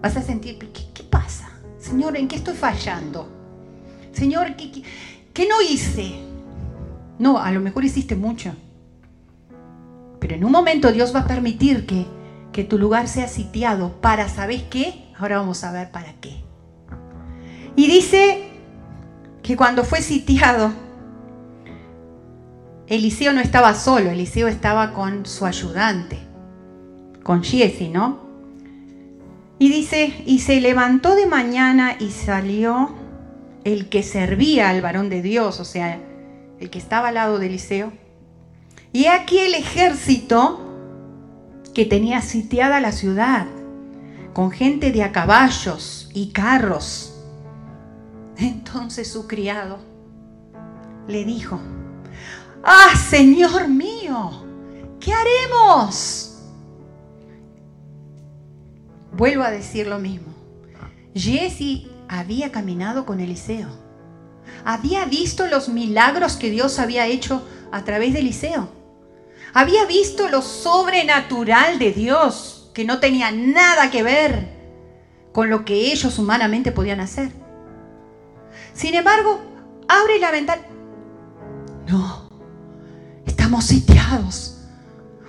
Vas 0.00 0.16
a 0.16 0.22
sentir, 0.22 0.58
¿qué, 0.58 1.02
pasa? 1.02 1.50
Señor, 1.78 2.16
¿en 2.16 2.28
qué 2.28 2.36
estoy 2.36 2.54
fallando? 2.54 3.28
Señor, 4.12 4.56
¿qué, 4.56 4.82
qué 5.34 5.46
no 5.46 5.60
hice? 5.60 6.14
No, 7.18 7.38
a 7.38 7.50
lo 7.50 7.60
mejor 7.60 7.84
hiciste 7.84 8.16
mucho. 8.16 8.54
Pero 10.18 10.34
en 10.34 10.44
un 10.44 10.50
momento 10.52 10.92
Dios 10.92 11.14
va 11.14 11.20
a 11.20 11.26
permitir 11.26 11.84
que, 11.84 12.06
que 12.52 12.64
tu 12.64 12.78
lugar 12.78 13.06
sea 13.06 13.28
sitiado 13.28 14.00
para, 14.00 14.30
¿sabes 14.30 14.62
qué? 14.62 15.11
Ahora 15.22 15.38
vamos 15.38 15.62
a 15.62 15.70
ver 15.70 15.92
para 15.92 16.14
qué. 16.14 16.42
Y 17.76 17.86
dice 17.86 18.42
que 19.44 19.56
cuando 19.56 19.84
fue 19.84 20.02
sitiado, 20.02 20.72
Eliseo 22.88 23.32
no 23.32 23.40
estaba 23.40 23.72
solo, 23.76 24.10
Eliseo 24.10 24.48
estaba 24.48 24.92
con 24.92 25.24
su 25.24 25.46
ayudante, 25.46 26.18
con 27.22 27.44
Giesi, 27.44 27.88
¿no? 27.88 28.18
Y 29.60 29.68
dice, 29.70 30.24
y 30.26 30.40
se 30.40 30.60
levantó 30.60 31.14
de 31.14 31.28
mañana 31.28 31.94
y 32.00 32.10
salió 32.10 32.90
el 33.62 33.88
que 33.88 34.02
servía 34.02 34.70
al 34.70 34.82
varón 34.82 35.08
de 35.08 35.22
Dios, 35.22 35.60
o 35.60 35.64
sea, 35.64 36.00
el 36.58 36.68
que 36.68 36.80
estaba 36.80 37.08
al 37.08 37.14
lado 37.14 37.38
de 37.38 37.46
Eliseo. 37.46 37.92
Y 38.92 39.06
aquí 39.06 39.38
el 39.38 39.54
ejército 39.54 40.68
que 41.74 41.84
tenía 41.84 42.22
sitiada 42.22 42.80
la 42.80 42.90
ciudad 42.90 43.46
con 44.32 44.50
gente 44.50 44.92
de 44.92 45.02
a 45.02 45.12
caballos 45.12 46.08
y 46.14 46.30
carros. 46.30 47.14
Entonces 48.36 49.10
su 49.10 49.26
criado 49.26 49.78
le 51.06 51.24
dijo, 51.24 51.60
ah, 52.62 52.94
Señor 52.96 53.68
mío, 53.68 54.44
¿qué 55.00 55.12
haremos? 55.12 56.38
Vuelvo 59.12 59.42
a 59.42 59.50
decir 59.50 59.86
lo 59.86 59.98
mismo. 59.98 60.32
Jesse 61.14 61.88
había 62.08 62.50
caminado 62.50 63.04
con 63.04 63.20
Eliseo. 63.20 63.68
Había 64.64 65.04
visto 65.04 65.46
los 65.46 65.68
milagros 65.68 66.36
que 66.36 66.50
Dios 66.50 66.78
había 66.78 67.06
hecho 67.06 67.46
a 67.70 67.84
través 67.84 68.14
de 68.14 68.20
Eliseo. 68.20 68.68
Había 69.52 69.84
visto 69.84 70.28
lo 70.28 70.40
sobrenatural 70.40 71.78
de 71.78 71.92
Dios 71.92 72.61
que 72.72 72.84
no 72.84 73.00
tenía 73.00 73.30
nada 73.30 73.90
que 73.90 74.02
ver 74.02 74.48
con 75.32 75.50
lo 75.50 75.64
que 75.64 75.92
ellos 75.92 76.18
humanamente 76.18 76.72
podían 76.72 77.00
hacer. 77.00 77.32
Sin 78.72 78.94
embargo, 78.94 79.40
abre 79.88 80.18
la 80.18 80.30
ventana. 80.30 80.62
No, 81.88 82.28
estamos 83.26 83.64
sitiados. 83.64 84.58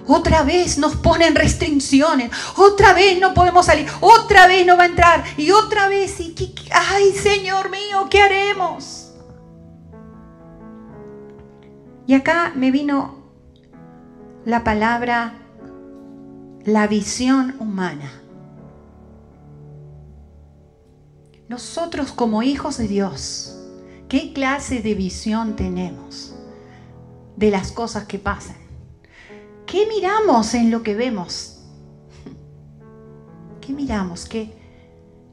Otra 0.06 0.44
vez 0.44 0.78
nos 0.78 0.96
ponen 0.96 1.36
restricciones. 1.36 2.30
Otra 2.58 2.94
vez 2.94 3.20
no 3.20 3.34
podemos 3.34 3.66
salir. 3.66 3.88
Otra 4.02 4.48
vez 4.48 4.66
no 4.66 4.76
va 4.76 4.84
a 4.84 4.88
entrar. 4.88 5.24
Y 5.38 5.52
otra 5.52 5.88
vez. 5.88 6.18
Ay, 6.72 7.12
Señor 7.14 7.70
mío, 7.70 8.08
¿qué 8.10 8.22
haremos? 8.22 9.14
Y 12.06 12.16
acá 12.16 12.52
me 12.54 12.70
vino 12.70 13.24
la 14.44 14.66
palabra, 14.66 15.43
la 16.66 16.88
visión 16.88 17.56
humana. 17.60 18.12
Nosotros 21.50 22.12
como 22.12 22.42
hijos 22.42 22.78
de 22.78 22.88
Dios, 22.88 23.58
¿qué 24.08 24.34
clase 24.34 24.82
de 24.82 24.96
visión 24.96 25.56
tenemos 25.56 26.36
de 27.36 27.52
las 27.52 27.72
cosas 27.72 28.06
que 28.06 28.18
pasan? 28.18 28.56
¿Qué 29.66 29.88
miramos 29.88 30.54
en 30.54 30.72
lo 30.72 30.84
que 30.84 30.96
vemos? 30.96 31.64
¿Qué 33.62 33.74
miramos? 33.74 34.26
¿Qué, 34.26 34.54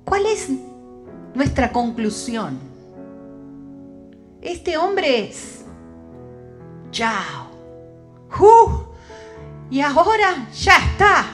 ¿Cuál 0.04 0.26
es 0.26 0.48
nuestra 1.34 1.70
conclusión? 1.72 2.58
Este 4.42 4.76
hombre 4.76 5.28
es. 5.28 5.64
Chao. 6.90 7.50
Uh, 8.40 8.89
y 9.70 9.80
ahora 9.80 10.48
ya 10.52 10.76
está. 10.76 11.26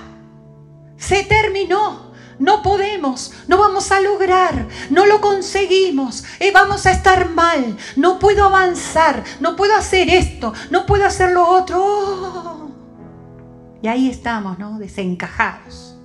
Se 0.96 1.24
terminó. 1.24 2.06
No 2.38 2.62
podemos, 2.62 3.32
no 3.48 3.56
vamos 3.56 3.90
a 3.92 4.00
lograr, 4.00 4.68
no 4.90 5.06
lo 5.06 5.22
conseguimos, 5.22 6.22
eh, 6.38 6.52
vamos 6.52 6.84
a 6.84 6.90
estar 6.90 7.30
mal, 7.30 7.78
no 7.96 8.18
puedo 8.18 8.44
avanzar, 8.44 9.24
no 9.40 9.56
puedo 9.56 9.74
hacer 9.74 10.10
esto, 10.10 10.52
no 10.70 10.84
puedo 10.84 11.06
hacer 11.06 11.32
lo 11.32 11.48
otro. 11.48 12.72
Y 13.80 13.88
ahí 13.88 14.10
estamos, 14.10 14.58
¿no? 14.58 14.78
Desencajados. 14.78 15.96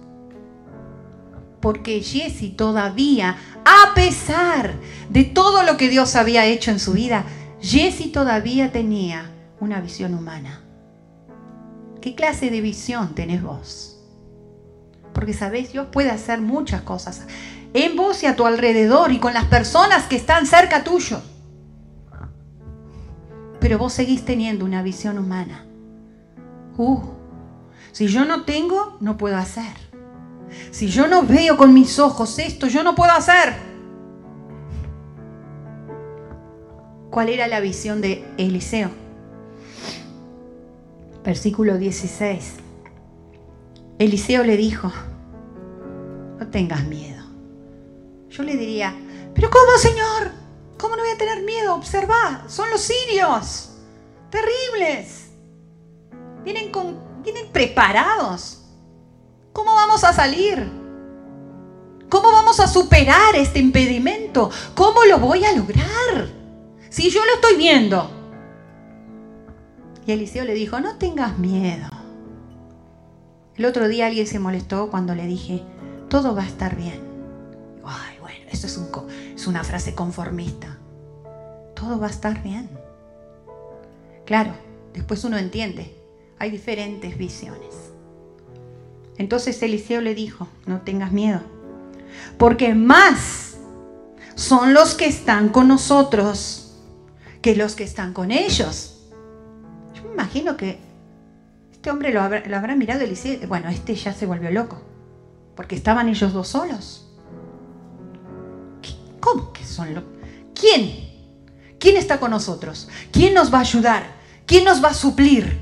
Porque 1.59 2.01
Jesse 2.01 2.55
todavía, 2.55 3.35
a 3.65 3.93
pesar 3.93 4.75
de 5.09 5.25
todo 5.25 5.63
lo 5.63 5.75
que 5.75 5.89
Dios 5.89 6.15
había 6.15 6.45
hecho 6.45 6.71
en 6.71 6.79
su 6.79 6.93
vida, 6.93 7.25
Jesse 7.61 8.09
todavía 8.11 8.71
tenía 8.71 9.31
una 9.59 9.81
visión 9.81 10.13
humana. 10.13 10.60
¿Qué 12.01 12.15
clase 12.15 12.49
de 12.49 12.61
visión 12.61 13.13
tenés 13.13 13.43
vos? 13.43 13.99
Porque 15.13 15.33
sabés, 15.33 15.71
Dios 15.71 15.87
puede 15.91 16.09
hacer 16.09 16.41
muchas 16.41 16.81
cosas 16.81 17.27
en 17.73 17.95
vos 17.95 18.23
y 18.23 18.25
a 18.25 18.35
tu 18.35 18.45
alrededor 18.45 19.11
y 19.11 19.19
con 19.19 19.33
las 19.33 19.45
personas 19.45 20.05
que 20.05 20.15
están 20.15 20.45
cerca 20.45 20.83
tuyo. 20.83 21.21
Pero 23.59 23.77
vos 23.77 23.93
seguís 23.93 24.25
teniendo 24.25 24.65
una 24.65 24.81
visión 24.81 25.19
humana. 25.19 25.65
Uh, 26.77 27.01
si 27.91 28.07
yo 28.07 28.25
no 28.25 28.43
tengo, 28.45 28.97
no 28.99 29.17
puedo 29.17 29.37
hacer. 29.37 29.71
Si 30.71 30.87
yo 30.87 31.07
no 31.07 31.23
veo 31.23 31.55
con 31.55 31.73
mis 31.73 31.99
ojos 31.99 32.39
esto, 32.39 32.67
yo 32.67 32.83
no 32.83 32.95
puedo 32.95 33.11
hacer. 33.11 33.53
¿Cuál 37.11 37.29
era 37.29 37.47
la 37.47 37.59
visión 37.59 38.01
de 38.01 38.25
Eliseo? 38.37 38.89
Versículo 41.23 41.77
16. 41.77 42.55
Eliseo 43.99 44.43
le 44.43 44.57
dijo, 44.57 44.91
no 46.39 46.47
tengas 46.47 46.83
miedo. 46.85 47.23
Yo 48.29 48.43
le 48.43 48.57
diría, 48.57 48.95
pero 49.35 49.49
¿cómo, 49.49 49.77
Señor? 49.77 50.31
¿Cómo 50.79 50.95
no 50.95 51.03
voy 51.03 51.11
a 51.11 51.17
tener 51.17 51.43
miedo? 51.43 51.75
Observa, 51.75 52.45
son 52.47 52.69
los 52.71 52.81
sirios. 52.81 53.69
Terribles. 54.31 55.27
Vienen, 56.43 56.71
con, 56.71 56.97
vienen 57.23 57.51
preparados. 57.51 58.63
¿Cómo 59.53 59.75
vamos 59.75 60.03
a 60.03 60.13
salir? 60.13 60.67
¿Cómo 62.09 62.31
vamos 62.31 62.59
a 62.59 62.67
superar 62.67 63.35
este 63.35 63.59
impedimento? 63.59 64.49
¿Cómo 64.73 65.03
lo 65.03 65.19
voy 65.19 65.45
a 65.45 65.55
lograr? 65.55 66.29
Si 66.89 67.09
yo 67.09 67.23
lo 67.23 67.35
estoy 67.35 67.55
viendo. 67.57 68.20
Y 70.05 70.11
Eliseo 70.11 70.45
le 70.45 70.53
dijo, 70.53 70.79
no 70.79 70.97
tengas 70.97 71.37
miedo. 71.37 71.87
El 73.55 73.65
otro 73.65 73.87
día 73.87 74.07
alguien 74.07 74.25
se 74.25 74.39
molestó 74.39 74.89
cuando 74.89 75.13
le 75.13 75.27
dije, 75.27 75.63
todo 76.09 76.35
va 76.35 76.43
a 76.43 76.47
estar 76.47 76.75
bien. 76.75 76.99
Ay, 77.83 78.17
bueno, 78.19 78.39
eso 78.51 78.67
es, 78.67 79.47
una 79.47 79.63
frase 79.63 79.93
conformista. 79.93 80.77
Todo 81.75 81.99
va 81.99 82.07
a 82.07 82.09
estar 82.09 82.41
bien. 82.41 82.69
Claro, 84.25 84.53
después 84.93 85.23
uno 85.23 85.37
entiende, 85.37 85.95
hay 86.39 86.51
diferentes 86.51 87.17
visiones. 87.17 87.91
Entonces 89.17 89.61
Eliseo 89.61 90.01
le 90.01 90.15
dijo, 90.15 90.47
no 90.65 90.81
tengas 90.81 91.11
miedo, 91.11 91.41
porque 92.37 92.73
más 92.73 93.57
son 94.35 94.73
los 94.73 94.95
que 94.95 95.05
están 95.05 95.49
con 95.49 95.67
nosotros 95.67 96.73
que 97.41 97.55
los 97.55 97.75
que 97.75 97.83
están 97.83 98.13
con 98.13 98.31
ellos. 98.31 98.90
Imagino 100.21 100.55
que 100.55 100.77
este 101.71 101.89
hombre 101.89 102.13
lo 102.13 102.21
habrá, 102.21 102.75
mirado 102.75 103.01
y 103.01 103.05
le 103.05 103.09
dice, 103.09 103.39
bueno, 103.47 103.69
este 103.69 103.95
ya 103.95 104.13
se 104.13 104.27
volvió 104.27 104.51
loco, 104.51 104.79
porque 105.55 105.73
estaban 105.73 106.09
ellos 106.09 106.31
dos 106.31 106.49
solos. 106.49 107.07
¿Cómo 109.19 109.51
que 109.51 109.65
son 109.65 109.95
locos? 109.95 110.11
¿Quién? 110.53 111.09
¿Quién 111.79 111.97
está 111.97 112.19
con 112.19 112.29
nosotros? 112.29 112.87
¿Quién 113.11 113.33
nos 113.33 113.51
va 113.51 113.57
a 113.57 113.61
ayudar? 113.61 114.03
¿Quién 114.45 114.63
nos 114.63 114.83
va 114.83 114.89
a 114.89 114.93
suplir? 114.93 115.59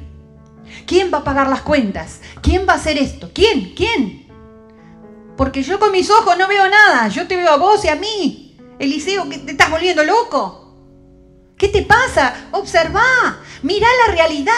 ¿Quién 0.85 1.09
va 1.13 1.19
a 1.19 1.23
pagar 1.23 1.47
las 1.47 1.61
cuentas? 1.61 2.19
¿Quién 2.41 2.65
va 2.67 2.73
a 2.73 2.75
hacer 2.75 2.97
esto? 2.97 3.31
¿Quién? 3.33 3.73
¿Quién? 3.75 4.27
Porque 5.37 5.63
yo 5.63 5.79
con 5.79 5.93
mis 5.93 6.09
ojos 6.09 6.37
no 6.37 6.49
veo 6.49 6.67
nada. 6.67 7.07
Yo 7.07 7.27
te 7.27 7.37
veo 7.37 7.49
a 7.49 7.57
vos 7.57 7.85
y 7.85 7.87
a 7.87 7.95
mí. 7.95 8.57
Eliseo, 8.77 9.29
¿qué 9.29 9.37
te 9.37 9.51
estás 9.51 9.71
volviendo 9.71 10.03
loco? 10.03 10.59
¿Qué 11.57 11.67
te 11.67 11.81
pasa? 11.81 12.47
Observa, 12.51 13.01
mira 13.63 13.87
la 14.07 14.13
realidad. 14.13 14.53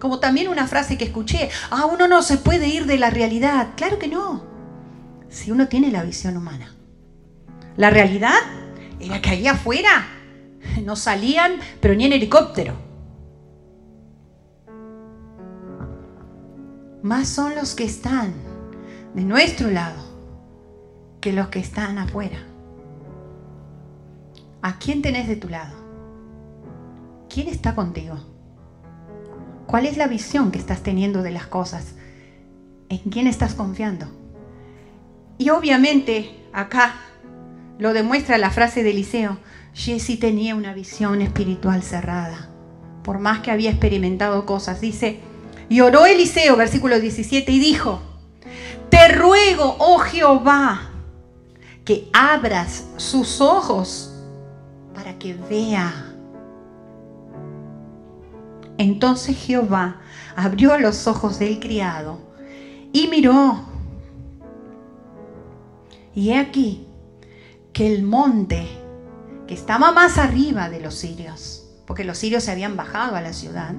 Como 0.00 0.20
también 0.20 0.48
una 0.48 0.66
frase 0.66 0.98
que 0.98 1.04
escuché, 1.04 1.48
ah, 1.70 1.86
uno 1.86 2.08
no 2.08 2.22
se 2.22 2.36
puede 2.36 2.68
ir 2.68 2.86
de 2.86 2.98
la 2.98 3.10
realidad. 3.10 3.70
Claro 3.76 3.98
que 3.98 4.08
no. 4.08 4.44
Si 5.28 5.50
uno 5.50 5.68
tiene 5.68 5.90
la 5.90 6.02
visión 6.02 6.36
humana. 6.36 6.74
La 7.76 7.90
realidad 7.90 8.34
era 9.00 9.20
que 9.20 9.30
allá 9.30 9.52
afuera 9.52 10.06
no 10.84 10.96
salían, 10.96 11.58
pero 11.80 11.94
ni 11.94 12.04
en 12.04 12.12
helicóptero. 12.12 12.74
Más 17.02 17.28
son 17.28 17.54
los 17.54 17.74
que 17.74 17.84
están 17.84 18.32
de 19.14 19.22
nuestro 19.22 19.70
lado 19.70 20.02
que 21.20 21.32
los 21.32 21.48
que 21.48 21.58
están 21.58 21.98
afuera. 21.98 22.38
¿A 24.62 24.78
quién 24.78 25.02
tenés 25.02 25.28
de 25.28 25.36
tu 25.36 25.48
lado? 25.48 25.83
¿Quién 27.34 27.48
está 27.48 27.74
contigo? 27.74 28.14
¿Cuál 29.66 29.86
es 29.86 29.96
la 29.96 30.06
visión 30.06 30.52
que 30.52 30.58
estás 30.60 30.84
teniendo 30.84 31.20
de 31.24 31.32
las 31.32 31.48
cosas? 31.48 31.96
¿En 32.88 33.10
quién 33.10 33.26
estás 33.26 33.54
confiando? 33.54 34.06
Y 35.36 35.50
obviamente 35.50 36.30
acá 36.52 36.94
lo 37.80 37.92
demuestra 37.92 38.38
la 38.38 38.50
frase 38.50 38.84
de 38.84 38.90
Eliseo. 38.90 39.38
Jesse 39.72 40.16
tenía 40.20 40.54
una 40.54 40.74
visión 40.74 41.22
espiritual 41.22 41.82
cerrada, 41.82 42.50
por 43.02 43.18
más 43.18 43.40
que 43.40 43.50
había 43.50 43.70
experimentado 43.70 44.46
cosas. 44.46 44.80
Dice, 44.80 45.18
y 45.68 45.80
oró 45.80 46.06
Eliseo, 46.06 46.54
versículo 46.54 47.00
17, 47.00 47.50
y 47.50 47.58
dijo, 47.58 48.00
te 48.90 49.08
ruego, 49.08 49.74
oh 49.80 49.98
Jehová, 49.98 50.92
que 51.84 52.08
abras 52.12 52.86
sus 52.96 53.40
ojos 53.40 54.14
para 54.94 55.18
que 55.18 55.34
vea 55.34 56.03
entonces 58.78 59.36
Jehová 59.36 60.00
abrió 60.36 60.78
los 60.78 61.06
ojos 61.06 61.38
del 61.38 61.60
criado 61.60 62.18
y 62.92 63.08
miró. 63.08 63.60
Y 66.14 66.30
he 66.30 66.38
aquí 66.38 66.86
que 67.72 67.92
el 67.92 68.02
monte 68.02 68.66
que 69.46 69.54
estaba 69.54 69.92
más 69.92 70.18
arriba 70.18 70.70
de 70.70 70.80
los 70.80 70.94
sirios, 70.94 71.68
porque 71.86 72.04
los 72.04 72.18
sirios 72.18 72.44
se 72.44 72.52
habían 72.52 72.76
bajado 72.76 73.16
a 73.16 73.20
la 73.20 73.32
ciudad, 73.32 73.74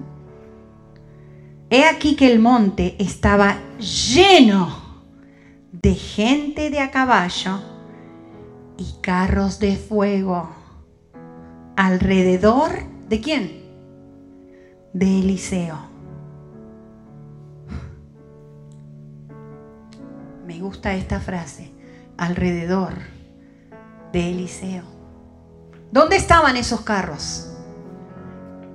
he 1.69 1.85
aquí 1.85 2.15
que 2.15 2.31
el 2.31 2.39
monte 2.39 2.95
estaba 2.99 3.57
lleno 3.79 4.83
de 5.71 5.95
gente 5.95 6.69
de 6.69 6.79
a 6.79 6.91
caballo 6.91 7.61
y 8.77 8.95
carros 9.01 9.59
de 9.59 9.75
fuego 9.75 10.49
alrededor 11.75 12.71
de 13.07 13.21
quién? 13.21 13.64
De 14.95 15.19
Eliseo. 15.19 15.77
Me 20.47 20.61
gusta 20.61 20.93
esta 20.93 21.19
frase, 21.19 21.73
alrededor 22.15 22.93
de 24.13 24.31
Eliseo. 24.31 24.83
¿Dónde 25.91 26.15
estaban 26.15 26.55
esos 26.55 26.81
carros? 26.81 27.57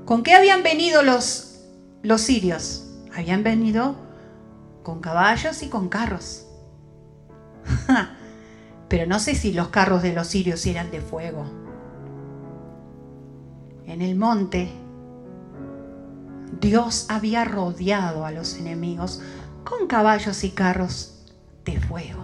¿Con 0.05 0.23
qué 0.23 0.35
habían 0.35 0.63
venido 0.63 1.03
los, 1.03 1.65
los 2.03 2.21
sirios? 2.21 2.87
Habían 3.17 3.43
venido 3.43 3.97
con 4.83 5.01
caballos 5.01 5.63
y 5.63 5.71
con 5.71 5.89
carros. 5.89 6.47
Pero 8.91 9.07
no 9.07 9.21
sé 9.21 9.35
si 9.35 9.55
los 9.55 9.69
carros 9.69 10.03
de 10.03 10.13
los 10.13 10.27
sirios 10.27 10.67
eran 10.67 10.91
de 10.91 11.01
fuego. 11.01 11.47
En 13.87 14.03
el 14.03 14.17
monte 14.17 14.71
Dios 16.59 17.07
había 17.09 17.45
rodeado 17.45 18.25
a 18.25 18.31
los 18.31 18.57
enemigos 18.57 19.21
con 19.65 19.87
caballos 19.87 20.43
y 20.45 20.51
carros 20.51 21.25
de 21.65 21.81
fuego. 21.81 22.21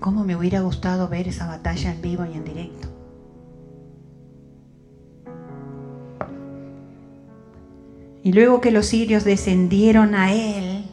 ¿Cómo 0.00 0.24
me 0.24 0.36
hubiera 0.36 0.60
gustado 0.60 1.08
ver 1.08 1.28
esa 1.28 1.46
batalla 1.46 1.92
en 1.92 2.02
vivo 2.02 2.24
y 2.24 2.34
en 2.34 2.44
directo? 2.44 2.88
Y 8.22 8.32
luego 8.32 8.60
que 8.60 8.70
los 8.70 8.86
sirios 8.86 9.24
descendieron 9.24 10.14
a 10.14 10.32
él, 10.32 10.84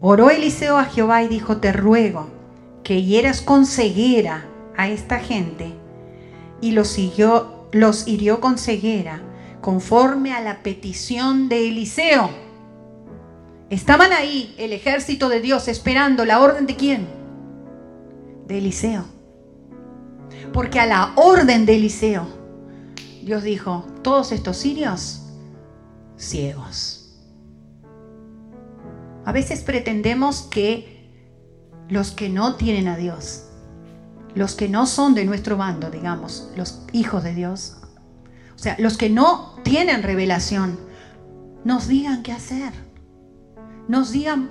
oró 0.00 0.30
Eliseo 0.30 0.78
a 0.78 0.84
Jehová 0.84 1.22
y 1.22 1.28
dijo, 1.28 1.56
te 1.56 1.72
ruego 1.72 2.28
que 2.84 3.02
hieras 3.02 3.40
con 3.40 3.66
ceguera 3.66 4.46
a 4.76 4.88
esta 4.88 5.18
gente. 5.18 5.72
Y 6.60 6.72
los, 6.72 6.96
los 7.72 8.06
hirió 8.06 8.40
con 8.40 8.58
ceguera, 8.58 9.22
conforme 9.64 10.34
a 10.34 10.42
la 10.42 10.62
petición 10.62 11.48
de 11.48 11.68
Eliseo. 11.68 12.28
Estaban 13.70 14.12
ahí 14.12 14.54
el 14.58 14.74
ejército 14.74 15.30
de 15.30 15.40
Dios 15.40 15.68
esperando 15.68 16.26
la 16.26 16.42
orden 16.42 16.66
de 16.66 16.76
quién? 16.76 17.08
De 18.46 18.58
Eliseo. 18.58 19.06
Porque 20.52 20.80
a 20.80 20.84
la 20.84 21.14
orden 21.16 21.64
de 21.64 21.76
Eliseo, 21.76 22.26
Dios 23.22 23.42
dijo, 23.42 23.86
todos 24.02 24.32
estos 24.32 24.58
sirios 24.58 25.22
ciegos. 26.18 27.16
A 29.24 29.32
veces 29.32 29.62
pretendemos 29.62 30.42
que 30.42 31.10
los 31.88 32.10
que 32.10 32.28
no 32.28 32.56
tienen 32.56 32.86
a 32.86 32.98
Dios, 32.98 33.46
los 34.34 34.56
que 34.56 34.68
no 34.68 34.84
son 34.84 35.14
de 35.14 35.24
nuestro 35.24 35.56
bando, 35.56 35.90
digamos, 35.90 36.50
los 36.54 36.82
hijos 36.92 37.24
de 37.24 37.32
Dios, 37.34 37.78
o 38.54 38.58
sea, 38.58 38.76
los 38.78 38.96
que 38.96 39.10
no 39.10 39.56
tienen 39.62 40.02
revelación, 40.02 40.78
nos 41.64 41.88
digan 41.88 42.22
qué 42.22 42.32
hacer, 42.32 42.72
nos 43.88 44.12
digan 44.12 44.48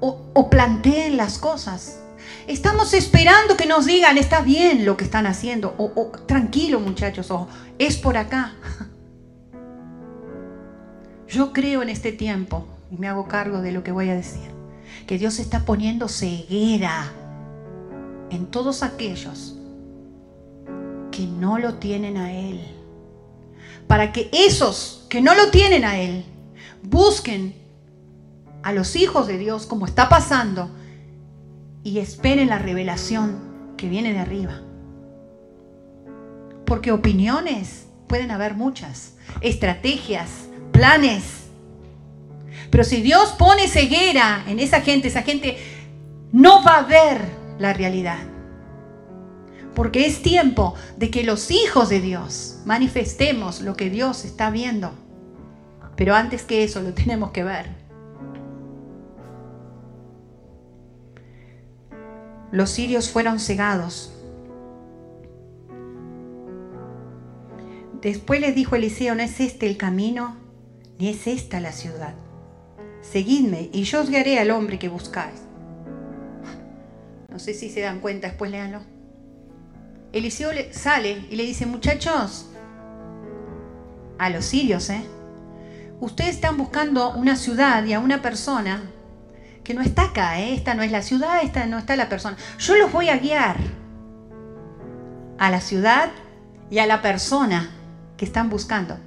o, 0.00 0.50
planteen 0.50 1.16
las 1.16 1.38
cosas. 1.38 2.00
Estamos 2.46 2.94
esperando 2.94 3.56
que 3.56 3.66
nos 3.66 3.86
digan, 3.86 4.18
está 4.18 4.40
bien 4.40 4.84
lo 4.84 4.96
que 4.96 5.04
están 5.04 5.26
haciendo, 5.26 5.74
o, 5.78 5.92
o 5.94 6.10
tranquilo 6.26 6.80
muchachos, 6.80 7.30
o 7.30 7.48
es 7.78 7.96
por 7.96 8.16
acá. 8.16 8.54
Yo 11.28 11.52
creo 11.52 11.82
en 11.82 11.90
este 11.90 12.12
tiempo, 12.12 12.66
y 12.90 12.96
me 12.96 13.08
hago 13.08 13.28
cargo 13.28 13.60
de 13.60 13.72
lo 13.72 13.84
que 13.84 13.92
voy 13.92 14.10
a 14.10 14.14
decir, 14.14 14.50
que 15.06 15.18
Dios 15.18 15.38
está 15.38 15.64
poniendo 15.64 16.08
ceguera 16.08 17.12
en 18.30 18.46
todos 18.46 18.82
aquellos 18.82 19.56
que 21.10 21.26
no 21.26 21.58
lo 21.58 21.74
tienen 21.74 22.16
a 22.16 22.32
Él. 22.32 22.79
Para 23.90 24.12
que 24.12 24.30
esos 24.32 25.04
que 25.08 25.20
no 25.20 25.34
lo 25.34 25.50
tienen 25.50 25.84
a 25.84 25.98
Él 25.98 26.24
busquen 26.80 27.56
a 28.62 28.72
los 28.72 28.94
hijos 28.94 29.26
de 29.26 29.36
Dios 29.36 29.66
como 29.66 29.84
está 29.84 30.08
pasando 30.08 30.70
y 31.82 31.98
esperen 31.98 32.50
la 32.50 32.60
revelación 32.60 33.74
que 33.76 33.88
viene 33.88 34.12
de 34.12 34.20
arriba. 34.20 34.60
Porque 36.66 36.92
opiniones 36.92 37.86
pueden 38.06 38.30
haber 38.30 38.54
muchas, 38.54 39.14
estrategias, 39.40 40.46
planes. 40.70 41.48
Pero 42.70 42.84
si 42.84 43.02
Dios 43.02 43.34
pone 43.36 43.66
ceguera 43.66 44.44
en 44.46 44.60
esa 44.60 44.82
gente, 44.82 45.08
esa 45.08 45.22
gente 45.22 45.58
no 46.30 46.62
va 46.62 46.76
a 46.76 46.82
ver 46.82 47.22
la 47.58 47.72
realidad. 47.72 48.29
Porque 49.74 50.06
es 50.06 50.22
tiempo 50.22 50.74
de 50.96 51.10
que 51.10 51.24
los 51.24 51.50
hijos 51.50 51.88
de 51.88 52.00
Dios 52.00 52.58
manifestemos 52.64 53.60
lo 53.60 53.76
que 53.76 53.90
Dios 53.90 54.24
está 54.24 54.50
viendo. 54.50 54.92
Pero 55.96 56.14
antes 56.14 56.42
que 56.42 56.64
eso 56.64 56.80
lo 56.82 56.92
tenemos 56.94 57.30
que 57.30 57.44
ver. 57.44 57.66
Los 62.50 62.70
sirios 62.70 63.10
fueron 63.10 63.38
cegados. 63.38 64.12
Después 68.00 68.40
les 68.40 68.54
dijo 68.54 68.76
Eliseo, 68.76 69.14
¿no 69.14 69.22
es 69.22 69.40
este 69.40 69.66
el 69.66 69.76
camino? 69.76 70.40
ni 71.00 71.08
es 71.08 71.26
esta 71.26 71.60
la 71.60 71.72
ciudad. 71.72 72.14
Seguidme 73.00 73.70
y 73.72 73.84
yo 73.84 74.02
os 74.02 74.10
guiaré 74.10 74.38
al 74.38 74.50
hombre 74.50 74.78
que 74.78 74.90
buscáis. 74.90 75.40
No 77.30 77.38
sé 77.38 77.54
si 77.54 77.70
se 77.70 77.80
dan 77.80 78.00
cuenta, 78.00 78.28
después 78.28 78.50
léanlo. 78.50 78.82
Eliseo 80.12 80.50
sale 80.72 81.24
y 81.30 81.36
le 81.36 81.44
dice, 81.44 81.66
muchachos, 81.66 82.50
a 84.18 84.28
los 84.28 84.44
sirios, 84.44 84.90
¿eh? 84.90 85.02
Ustedes 86.00 86.34
están 86.34 86.56
buscando 86.56 87.12
una 87.12 87.36
ciudad 87.36 87.84
y 87.84 87.92
a 87.92 88.00
una 88.00 88.20
persona 88.22 88.82
que 89.62 89.74
no 89.74 89.82
está 89.82 90.04
acá, 90.04 90.40
¿eh? 90.40 90.54
Esta 90.54 90.74
no 90.74 90.82
es 90.82 90.90
la 90.90 91.02
ciudad, 91.02 91.42
esta 91.42 91.66
no 91.66 91.78
está 91.78 91.94
la 91.96 92.08
persona. 92.08 92.36
Yo 92.58 92.76
los 92.76 92.92
voy 92.92 93.08
a 93.08 93.18
guiar 93.18 93.56
a 95.38 95.50
la 95.50 95.60
ciudad 95.60 96.10
y 96.70 96.78
a 96.80 96.86
la 96.86 97.02
persona 97.02 97.70
que 98.16 98.24
están 98.24 98.50
buscando. 98.50 98.98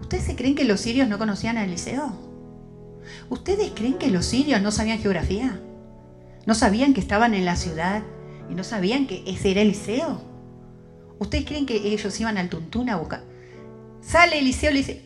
¿Ustedes 0.00 0.24
se 0.24 0.36
creen 0.36 0.54
que 0.54 0.64
los 0.64 0.80
sirios 0.80 1.08
no 1.08 1.18
conocían 1.18 1.56
a 1.56 1.64
Eliseo? 1.64 2.12
¿Ustedes 3.30 3.72
creen 3.74 3.98
que 3.98 4.10
los 4.10 4.26
sirios 4.26 4.60
no 4.60 4.70
sabían 4.70 4.98
geografía? 4.98 5.58
¿No 6.46 6.54
sabían 6.54 6.94
que 6.94 7.00
estaban 7.00 7.34
en 7.34 7.44
la 7.44 7.56
ciudad 7.56 8.02
y 8.50 8.54
no 8.54 8.64
sabían 8.64 9.06
que 9.06 9.22
ese 9.26 9.50
era 9.50 9.60
Eliseo? 9.60 10.20
¿Ustedes 11.18 11.44
creen 11.44 11.66
que 11.66 11.76
ellos 11.76 12.18
iban 12.20 12.38
al 12.38 12.48
Tuntún 12.48 12.90
a 12.90 12.96
buscar? 12.96 13.22
Sale 14.00 14.38
Eliseo 14.38 14.70
y 14.70 14.74
le 14.74 14.78
dice, 14.80 15.02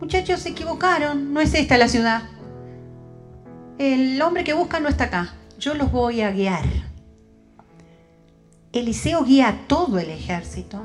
muchachos, 0.00 0.40
se 0.40 0.50
equivocaron, 0.50 1.32
no 1.32 1.40
es 1.40 1.54
esta 1.54 1.78
la 1.78 1.88
ciudad. 1.88 2.22
El 3.78 4.20
hombre 4.20 4.44
que 4.44 4.54
busca 4.54 4.80
no 4.80 4.88
está 4.88 5.04
acá, 5.04 5.34
yo 5.58 5.74
los 5.74 5.90
voy 5.92 6.20
a 6.20 6.30
guiar. 6.30 6.64
Eliseo 8.72 9.24
guía 9.24 9.48
a 9.48 9.68
todo 9.68 9.98
el 9.98 10.10
ejército 10.10 10.82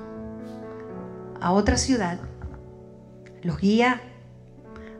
a 1.39 1.51
otra 1.51 1.77
ciudad 1.77 2.19
los 3.43 3.59
guía 3.59 4.01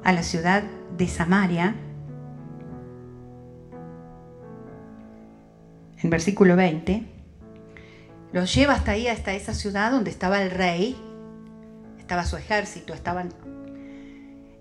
a 0.04 0.14
la 0.14 0.24
ciudad 0.24 0.64
de 0.98 1.08
Samaria. 1.08 1.76
En 6.02 6.10
versículo 6.10 6.56
20, 6.56 7.04
los 8.34 8.54
lleva 8.54 8.74
hasta 8.74 8.92
ahí, 8.92 9.08
hasta 9.08 9.34
esa 9.34 9.54
ciudad 9.54 9.92
donde 9.92 10.12
estaba 10.12 10.42
el 10.42 10.52
rey, 10.52 10.96
estaba 12.00 12.26
su 12.26 12.38
ejército, 12.38 12.94
estaban... 12.94 13.34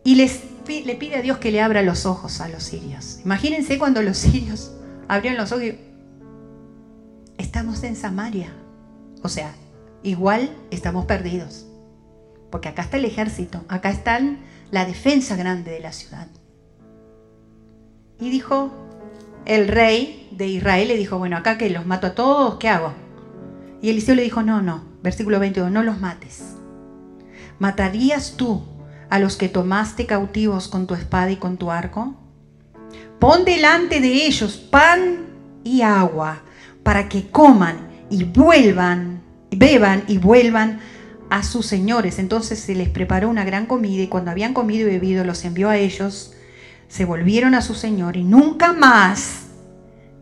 Y 0.04 0.14
les, 0.14 0.42
le 0.68 0.94
pide 0.94 1.16
a 1.16 1.22
Dios 1.22 1.38
que 1.38 1.50
le 1.50 1.60
abra 1.60 1.82
los 1.82 2.06
ojos 2.06 2.40
a 2.40 2.48
los 2.48 2.62
sirios. 2.62 3.20
Imagínense 3.24 3.78
cuando 3.78 4.02
los 4.02 4.16
sirios 4.18 4.72
abrieron 5.08 5.38
los 5.38 5.52
ojos 5.52 5.64
y... 5.64 5.78
Estamos 7.38 7.82
en 7.82 7.96
Samaria. 7.96 8.52
O 9.22 9.28
sea, 9.28 9.52
igual 10.02 10.50
estamos 10.70 11.04
perdidos 11.04 11.66
porque 12.50 12.68
acá 12.68 12.82
está 12.82 12.96
el 12.96 13.04
ejército, 13.04 13.64
acá 13.68 13.90
está 13.90 14.20
la 14.70 14.84
defensa 14.84 15.36
grande 15.36 15.72
de 15.72 15.80
la 15.80 15.92
ciudad. 15.92 16.28
Y 18.18 18.30
dijo, 18.30 18.72
el 19.46 19.68
rey 19.68 20.28
de 20.32 20.48
Israel 20.48 20.88
le 20.88 20.96
dijo, 20.96 21.18
bueno, 21.18 21.36
acá 21.36 21.56
que 21.56 21.70
los 21.70 21.86
mato 21.86 22.08
a 22.08 22.14
todos, 22.14 22.56
¿qué 22.56 22.68
hago? 22.68 22.92
Y 23.80 23.90
Eliseo 23.90 24.14
le 24.14 24.22
dijo, 24.22 24.42
no, 24.42 24.60
no, 24.60 24.84
versículo 25.02 25.38
22, 25.38 25.70
no 25.70 25.82
los 25.82 26.00
mates. 26.00 26.56
¿Matarías 27.58 28.34
tú 28.36 28.62
a 29.08 29.18
los 29.18 29.36
que 29.36 29.48
tomaste 29.48 30.06
cautivos 30.06 30.68
con 30.68 30.86
tu 30.86 30.94
espada 30.94 31.30
y 31.30 31.36
con 31.36 31.56
tu 31.56 31.70
arco? 31.70 32.14
Pon 33.18 33.44
delante 33.44 34.00
de 34.00 34.26
ellos 34.26 34.56
pan 34.56 35.26
y 35.64 35.82
agua 35.82 36.42
para 36.82 37.08
que 37.08 37.30
coman 37.30 37.88
y 38.10 38.24
vuelvan, 38.24 39.22
beban 39.50 40.04
y 40.06 40.18
vuelvan 40.18 40.80
a 41.30 41.42
sus 41.42 41.66
señores. 41.66 42.18
Entonces 42.18 42.58
se 42.58 42.74
les 42.74 42.88
preparó 42.88 43.28
una 43.28 43.44
gran 43.44 43.66
comida 43.66 44.02
y 44.02 44.08
cuando 44.08 44.30
habían 44.30 44.54
comido 44.54 44.88
y 44.88 44.92
bebido 44.92 45.24
los 45.24 45.44
envió 45.44 45.68
a 45.68 45.76
ellos. 45.76 46.35
Se 46.88 47.04
volvieron 47.04 47.54
a 47.54 47.62
su 47.62 47.74
señor 47.74 48.16
y 48.16 48.24
nunca 48.24 48.72
más 48.72 49.46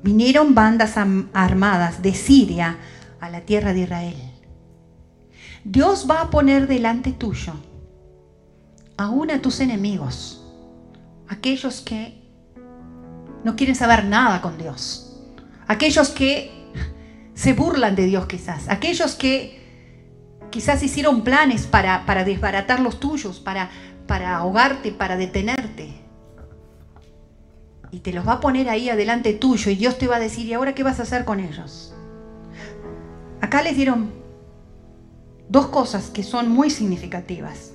vinieron 0.02 0.54
bandas 0.54 0.96
armadas 1.32 2.02
de 2.02 2.14
Siria 2.14 2.78
a 3.20 3.30
la 3.30 3.42
tierra 3.42 3.72
de 3.72 3.80
Israel. 3.80 4.16
Dios 5.64 6.06
va 6.10 6.20
a 6.20 6.30
poner 6.30 6.66
delante 6.66 7.12
tuyo 7.12 7.54
aún 8.96 9.30
a 9.30 9.40
tus 9.40 9.60
enemigos, 9.60 10.44
aquellos 11.28 11.80
que 11.80 12.22
no 13.42 13.56
quieren 13.56 13.74
saber 13.74 14.04
nada 14.04 14.40
con 14.40 14.58
Dios, 14.58 15.22
aquellos 15.66 16.10
que 16.10 16.52
se 17.34 17.54
burlan 17.54 17.96
de 17.96 18.06
Dios 18.06 18.26
quizás, 18.26 18.68
aquellos 18.68 19.14
que 19.14 19.64
Quizás 20.54 20.84
hicieron 20.84 21.24
planes 21.24 21.66
para, 21.66 22.24
desbaratar 22.24 22.78
los 22.78 23.00
tuyos, 23.00 23.40
para 23.40 24.36
ahogarte, 24.36 24.92
para 24.92 25.16
detenerte. 25.16 26.03
Y 27.94 28.00
te 28.00 28.12
los 28.12 28.26
va 28.26 28.32
a 28.32 28.40
poner 28.40 28.68
ahí 28.68 28.88
adelante 28.88 29.34
tuyo 29.34 29.70
y 29.70 29.76
Dios 29.76 29.98
te 29.98 30.08
va 30.08 30.16
a 30.16 30.18
decir, 30.18 30.46
¿y 30.46 30.52
ahora 30.52 30.74
qué 30.74 30.82
vas 30.82 30.98
a 30.98 31.04
hacer 31.04 31.24
con 31.24 31.38
ellos? 31.38 31.94
Acá 33.40 33.62
les 33.62 33.76
dieron 33.76 34.10
dos 35.48 35.68
cosas 35.68 36.10
que 36.10 36.24
son 36.24 36.48
muy 36.48 36.70
significativas. 36.70 37.70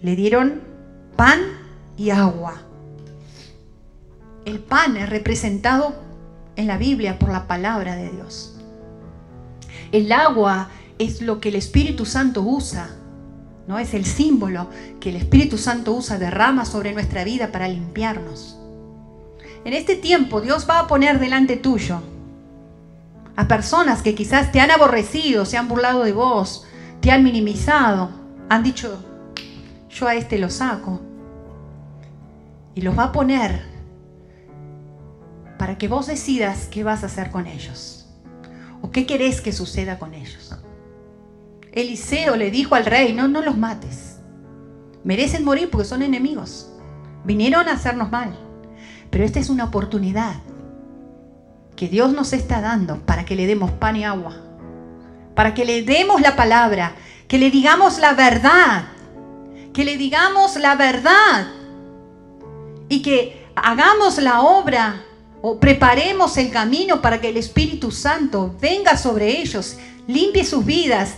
Le 0.00 0.14
dieron 0.14 0.60
pan 1.16 1.40
y 1.96 2.10
agua. 2.10 2.62
El 4.44 4.60
pan 4.60 4.96
es 4.96 5.08
representado 5.08 5.92
en 6.54 6.68
la 6.68 6.78
Biblia 6.78 7.18
por 7.18 7.30
la 7.30 7.48
palabra 7.48 7.96
de 7.96 8.10
Dios. 8.10 8.60
El 9.90 10.12
agua 10.12 10.68
es 11.00 11.20
lo 11.20 11.40
que 11.40 11.48
el 11.48 11.56
Espíritu 11.56 12.06
Santo 12.06 12.42
usa, 12.42 12.90
¿no? 13.66 13.80
Es 13.80 13.92
el 13.92 14.04
símbolo 14.04 14.70
que 15.00 15.10
el 15.10 15.16
Espíritu 15.16 15.58
Santo 15.58 15.94
usa, 15.94 16.16
derrama 16.16 16.64
sobre 16.64 16.92
nuestra 16.92 17.24
vida 17.24 17.50
para 17.50 17.66
limpiarnos. 17.66 18.59
En 19.64 19.72
este 19.72 19.96
tiempo 19.96 20.40
Dios 20.40 20.66
va 20.68 20.80
a 20.80 20.86
poner 20.86 21.18
delante 21.18 21.56
tuyo 21.56 22.00
a 23.36 23.48
personas 23.48 24.02
que 24.02 24.14
quizás 24.14 24.52
te 24.52 24.60
han 24.60 24.70
aborrecido, 24.70 25.44
se 25.44 25.56
han 25.56 25.68
burlado 25.68 26.02
de 26.02 26.12
vos, 26.12 26.66
te 27.00 27.10
han 27.10 27.22
minimizado, 27.22 28.10
han 28.48 28.62
dicho, 28.62 29.02
yo 29.88 30.06
a 30.06 30.14
este 30.14 30.38
lo 30.38 30.50
saco. 30.50 31.00
Y 32.74 32.82
los 32.82 32.98
va 32.98 33.04
a 33.04 33.12
poner 33.12 33.62
para 35.58 35.76
que 35.78 35.88
vos 35.88 36.06
decidas 36.06 36.68
qué 36.70 36.84
vas 36.84 37.02
a 37.02 37.06
hacer 37.06 37.30
con 37.30 37.46
ellos 37.46 38.08
o 38.82 38.90
qué 38.90 39.06
querés 39.06 39.40
que 39.40 39.52
suceda 39.52 39.98
con 39.98 40.14
ellos. 40.14 40.54
Eliseo 41.72 42.36
le 42.36 42.50
dijo 42.50 42.74
al 42.74 42.86
rey, 42.86 43.12
no, 43.12 43.28
no 43.28 43.42
los 43.42 43.56
mates. 43.56 44.18
Merecen 45.04 45.44
morir 45.44 45.70
porque 45.70 45.86
son 45.86 46.02
enemigos. 46.02 46.72
Vinieron 47.24 47.68
a 47.68 47.72
hacernos 47.72 48.10
mal. 48.10 48.49
Pero 49.10 49.24
esta 49.24 49.40
es 49.40 49.50
una 49.50 49.64
oportunidad 49.64 50.34
que 51.76 51.88
Dios 51.88 52.12
nos 52.12 52.32
está 52.32 52.60
dando 52.60 52.98
para 53.06 53.24
que 53.24 53.34
le 53.34 53.46
demos 53.46 53.70
pan 53.70 53.96
y 53.96 54.04
agua. 54.04 54.36
Para 55.34 55.54
que 55.54 55.64
le 55.64 55.82
demos 55.82 56.20
la 56.20 56.36
palabra. 56.36 56.94
Que 57.26 57.38
le 57.38 57.50
digamos 57.50 57.98
la 57.98 58.14
verdad. 58.14 58.84
Que 59.72 59.84
le 59.84 59.96
digamos 59.96 60.56
la 60.56 60.74
verdad. 60.76 61.48
Y 62.88 63.02
que 63.02 63.46
hagamos 63.54 64.18
la 64.18 64.42
obra 64.42 65.04
o 65.42 65.58
preparemos 65.58 66.36
el 66.36 66.50
camino 66.50 67.00
para 67.00 67.20
que 67.20 67.30
el 67.30 67.36
Espíritu 67.36 67.90
Santo 67.90 68.54
venga 68.60 68.96
sobre 68.96 69.40
ellos, 69.40 69.78
limpie 70.06 70.44
sus 70.44 70.64
vidas 70.64 71.16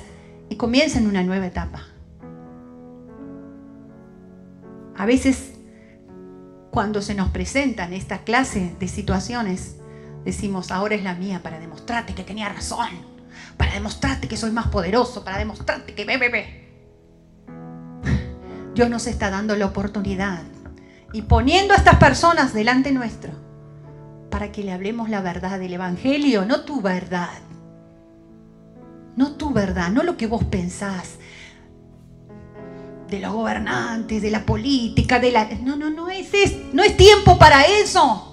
y 0.48 0.56
comiencen 0.56 1.06
una 1.06 1.22
nueva 1.22 1.46
etapa. 1.46 1.86
A 4.96 5.06
veces, 5.06 5.51
cuando 6.72 7.02
se 7.02 7.14
nos 7.14 7.28
presentan 7.28 7.92
esta 7.92 8.24
clase 8.24 8.74
de 8.80 8.88
situaciones, 8.88 9.76
decimos, 10.24 10.70
ahora 10.70 10.94
es 10.94 11.04
la 11.04 11.14
mía 11.14 11.42
para 11.42 11.60
demostrarte 11.60 12.14
que 12.14 12.24
tenía 12.24 12.48
razón, 12.48 12.88
para 13.58 13.74
demostrarte 13.74 14.26
que 14.26 14.38
soy 14.38 14.52
más 14.52 14.68
poderoso, 14.68 15.22
para 15.22 15.36
demostrarte 15.36 15.94
que 15.94 16.06
ve, 16.06 16.70
Dios 18.74 18.88
nos 18.88 19.06
está 19.06 19.28
dando 19.28 19.54
la 19.54 19.66
oportunidad 19.66 20.44
y 21.12 21.20
poniendo 21.20 21.74
a 21.74 21.76
estas 21.76 21.96
personas 21.96 22.54
delante 22.54 22.90
nuestro 22.90 23.34
para 24.30 24.50
que 24.50 24.64
le 24.64 24.72
hablemos 24.72 25.10
la 25.10 25.20
verdad 25.20 25.58
del 25.58 25.74
Evangelio, 25.74 26.46
no 26.46 26.62
tu 26.62 26.80
verdad, 26.80 27.42
no 29.14 29.32
tu 29.32 29.52
verdad, 29.52 29.90
no 29.90 30.04
lo 30.04 30.16
que 30.16 30.26
vos 30.26 30.42
pensás 30.44 31.18
de 33.12 33.20
los 33.20 33.32
gobernantes, 33.32 34.22
de 34.22 34.30
la 34.30 34.44
política, 34.44 35.20
de 35.20 35.30
la... 35.30 35.44
No, 35.62 35.76
no, 35.76 35.90
no 35.90 36.08
es, 36.08 36.32
no 36.72 36.82
es 36.82 36.96
tiempo 36.96 37.38
para 37.38 37.62
eso. 37.64 38.28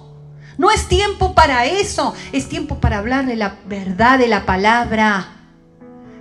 No 0.58 0.70
es 0.70 0.88
tiempo 0.88 1.34
para 1.34 1.66
eso. 1.66 2.14
Es 2.32 2.48
tiempo 2.48 2.80
para 2.80 2.98
hablarle 2.98 3.36
la 3.36 3.58
verdad 3.66 4.18
de 4.18 4.26
la 4.26 4.46
palabra. 4.46 5.28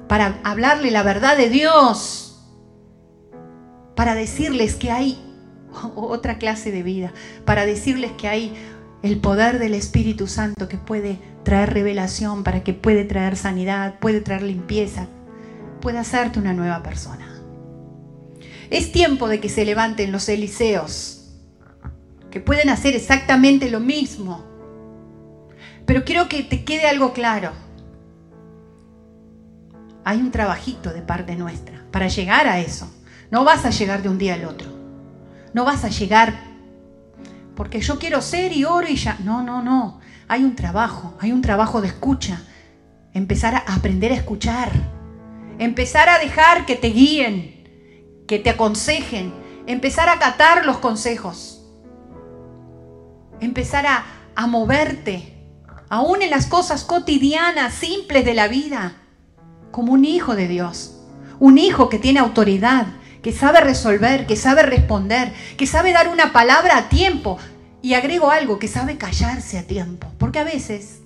Para 0.08 0.40
hablarle 0.44 0.92
la 0.92 1.04
verdad 1.04 1.38
de 1.38 1.50
Dios. 1.50 2.40
Para 3.96 4.14
decirles 4.14 4.76
que 4.76 4.92
hay 4.92 5.18
otra 5.96 6.38
clase 6.38 6.72
de 6.72 6.84
vida. 6.84 7.14
Para 7.46 7.66
decirles 7.66 8.12
que 8.18 8.28
hay 8.28 8.54
el 9.02 9.20
poder 9.20 9.60
del 9.60 9.74
Espíritu 9.74 10.28
Santo 10.28 10.68
que 10.68 10.78
puede 10.78 11.18
traer 11.44 11.74
revelación, 11.74 12.44
para 12.44 12.64
que 12.64 12.74
puede 12.74 13.06
traer 13.06 13.38
sanidad, 13.38 14.00
puede 14.00 14.20
traer 14.20 14.44
limpieza, 14.44 15.08
puede 15.80 16.00
hacerte 16.00 16.40
una 16.40 16.52
nueva 16.52 16.84
persona. 16.84 17.29
Es 18.70 18.92
tiempo 18.92 19.28
de 19.28 19.40
que 19.40 19.50
se 19.50 19.66
levanten 19.66 20.12
los 20.12 20.30
Eliseos, 20.30 21.32
que 22.30 22.40
pueden 22.40 22.70
hacer 22.70 22.96
exactamente 22.96 23.70
lo 23.70 23.80
mismo. 23.80 24.46
Pero 25.86 26.06
quiero 26.06 26.30
que 26.30 26.44
te 26.44 26.64
quede 26.64 26.88
algo 26.88 27.14
claro. 27.14 27.52
Hay 30.04 30.20
un 30.20 30.32
trabajito 30.32 30.94
de 30.94 31.02
parte 31.02 31.36
nuestra 31.36 31.84
para 31.92 32.08
llegar 32.08 32.48
a 32.48 32.60
eso. 32.60 32.92
No 33.32 33.44
vas 33.44 33.66
a 33.66 33.72
llegar 33.72 34.04
de 34.04 34.10
un 34.10 34.18
día 34.18 34.36
al 34.36 34.46
otro. 34.46 34.70
No 35.54 35.66
vas 35.66 35.84
a 35.84 35.90
llegar 35.90 36.50
porque 37.56 37.82
yo 37.82 38.00
quiero 38.00 38.22
ser 38.22 38.54
y 38.54 38.64
oro 38.64 38.88
y 38.88 38.96
ya. 38.96 39.18
No, 39.24 39.44
no, 39.44 39.62
no. 39.62 40.00
Hay 40.28 40.44
un 40.44 40.56
trabajo, 40.56 41.18
hay 41.20 41.32
un 41.32 41.42
trabajo 41.42 41.82
de 41.82 41.88
escucha. 41.88 42.42
Empezar 43.14 43.56
a 43.56 43.60
aprender 43.76 44.12
a 44.12 44.16
escuchar. 44.16 44.72
Empezar 45.58 46.08
a 46.08 46.20
dejar 46.20 46.66
que 46.66 46.76
te 46.76 46.88
guíen, 46.88 47.59
que 48.30 48.38
te 48.38 48.52
aconsejen. 48.52 49.34
Empezar 49.66 50.08
a 50.08 50.14
acatar 50.14 50.64
los 50.64 50.78
consejos. 50.78 51.66
Empezar 53.40 53.88
a, 53.88 54.06
a 54.36 54.46
moverte, 54.46 55.34
aún 55.90 56.22
en 56.22 56.30
las 56.30 56.46
cosas 56.46 56.84
cotidianas, 56.84 57.74
simples 57.74 58.24
de 58.24 58.36
la 58.36 58.48
vida, 58.48 58.98
como 59.72 59.94
un 59.94 60.06
hijo 60.06 60.36
de 60.36 60.48
Dios. 60.48 61.02
Un 61.40 61.58
hijo 61.58 61.90
que 61.90 61.98
tiene 61.98 62.20
autoridad, 62.20 62.86
que 63.24 63.34
sabe 63.34 63.62
resolver, 63.62 64.28
que 64.28 64.36
sabe 64.36 64.62
responder, 64.62 65.34
que 65.58 65.66
sabe 65.66 65.92
dar 65.92 66.08
una 66.08 66.32
palabra 66.32 66.78
a 66.78 66.90
tiempo. 66.90 67.40
Y 67.82 67.96
agrego 67.96 68.30
algo, 68.30 68.60
que 68.60 68.68
sabe 68.68 69.00
callarse 69.00 69.58
a 69.58 69.66
tiempo. 69.66 70.06
Porque 70.20 70.38
a 70.38 70.44
veces 70.44 71.00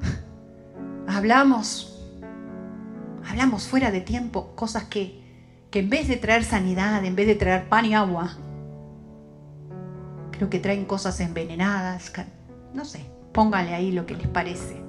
hablamos, 1.06 2.02
hablamos 3.28 3.68
fuera 3.68 3.92
de 3.92 4.00
tiempo 4.00 4.56
cosas 4.56 4.84
que, 4.84 5.19
que 5.70 5.80
en 5.80 5.90
vez 5.90 6.08
de 6.08 6.16
traer 6.16 6.44
sanidad, 6.44 7.04
en 7.04 7.14
vez 7.14 7.26
de 7.26 7.34
traer 7.34 7.68
pan 7.68 7.86
y 7.86 7.94
agua, 7.94 8.36
creo 10.30 10.50
que 10.50 10.58
traen 10.58 10.84
cosas 10.84 11.20
envenenadas. 11.20 12.12
No 12.74 12.84
sé, 12.84 13.06
póngale 13.32 13.74
ahí 13.74 13.92
lo 13.92 14.06
que 14.06 14.16
les 14.16 14.28
parece. 14.28 14.80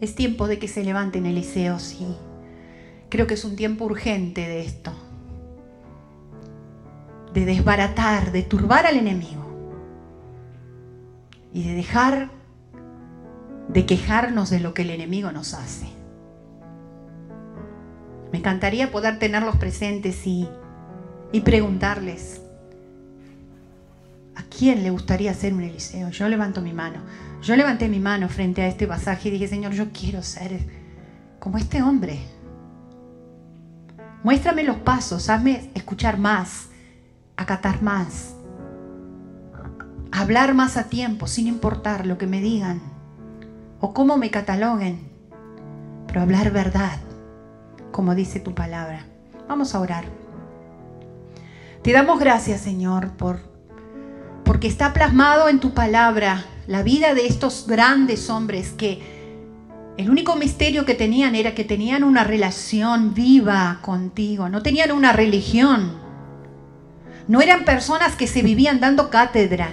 Es 0.00 0.14
tiempo 0.14 0.46
de 0.46 0.58
que 0.58 0.68
se 0.68 0.84
levanten 0.84 1.26
Eliseo, 1.26 1.78
sí. 1.78 2.16
Creo 3.08 3.26
que 3.26 3.34
es 3.34 3.44
un 3.44 3.56
tiempo 3.56 3.84
urgente 3.84 4.42
de 4.42 4.60
esto. 4.60 4.92
De 7.32 7.44
desbaratar, 7.44 8.32
de 8.32 8.42
turbar 8.42 8.86
al 8.86 8.96
enemigo. 8.96 9.42
Y 11.52 11.66
de 11.66 11.74
dejar 11.74 12.30
de 13.68 13.86
quejarnos 13.86 14.50
de 14.50 14.60
lo 14.60 14.74
que 14.74 14.82
el 14.82 14.90
enemigo 14.90 15.32
nos 15.32 15.54
hace. 15.54 15.93
Me 18.34 18.38
encantaría 18.38 18.90
poder 18.90 19.20
tenerlos 19.20 19.54
presentes 19.58 20.26
y, 20.26 20.48
y 21.30 21.42
preguntarles, 21.42 22.42
¿a 24.34 24.42
quién 24.42 24.82
le 24.82 24.90
gustaría 24.90 25.32
ser 25.34 25.54
un 25.54 25.62
Eliseo? 25.62 26.08
Yo 26.08 26.28
levanto 26.28 26.60
mi 26.60 26.72
mano. 26.72 26.98
Yo 27.42 27.54
levanté 27.54 27.88
mi 27.88 28.00
mano 28.00 28.28
frente 28.28 28.62
a 28.62 28.66
este 28.66 28.88
pasaje 28.88 29.28
y 29.28 29.30
dije, 29.30 29.46
Señor, 29.46 29.70
yo 29.70 29.92
quiero 29.92 30.20
ser 30.24 30.58
como 31.38 31.58
este 31.58 31.80
hombre. 31.80 32.18
Muéstrame 34.24 34.64
los 34.64 34.78
pasos, 34.78 35.30
hazme 35.30 35.70
escuchar 35.76 36.18
más, 36.18 36.70
acatar 37.36 37.82
más, 37.82 38.34
hablar 40.10 40.54
más 40.54 40.76
a 40.76 40.88
tiempo, 40.88 41.28
sin 41.28 41.46
importar 41.46 42.04
lo 42.04 42.18
que 42.18 42.26
me 42.26 42.40
digan 42.40 42.82
o 43.78 43.94
cómo 43.94 44.16
me 44.16 44.32
cataloguen, 44.32 44.98
pero 46.08 46.20
hablar 46.20 46.50
verdad, 46.50 46.98
como 47.94 48.16
dice 48.16 48.40
tu 48.40 48.56
palabra. 48.56 49.06
Vamos 49.48 49.72
a 49.72 49.80
orar. 49.80 50.04
Te 51.80 51.92
damos 51.92 52.18
gracias, 52.18 52.60
Señor, 52.60 53.12
por 53.12 53.38
porque 54.44 54.66
está 54.66 54.92
plasmado 54.92 55.48
en 55.48 55.60
tu 55.60 55.74
palabra 55.74 56.44
la 56.66 56.82
vida 56.82 57.14
de 57.14 57.28
estos 57.28 57.66
grandes 57.68 58.28
hombres 58.30 58.72
que 58.72 59.00
el 59.96 60.10
único 60.10 60.34
misterio 60.34 60.84
que 60.84 60.94
tenían 60.94 61.36
era 61.36 61.54
que 61.54 61.62
tenían 61.62 62.02
una 62.02 62.24
relación 62.24 63.14
viva 63.14 63.78
contigo, 63.80 64.48
no 64.48 64.60
tenían 64.60 64.90
una 64.90 65.12
religión. 65.12 65.92
No 67.28 67.40
eran 67.42 67.64
personas 67.64 68.16
que 68.16 68.26
se 68.26 68.42
vivían 68.42 68.80
dando 68.80 69.08
cátedra. 69.08 69.68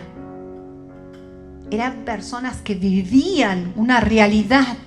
Eran 1.71 2.05
personas 2.05 2.57
que 2.57 2.75
vivían 2.75 3.73
una 3.75 3.99
realidad 3.99 4.77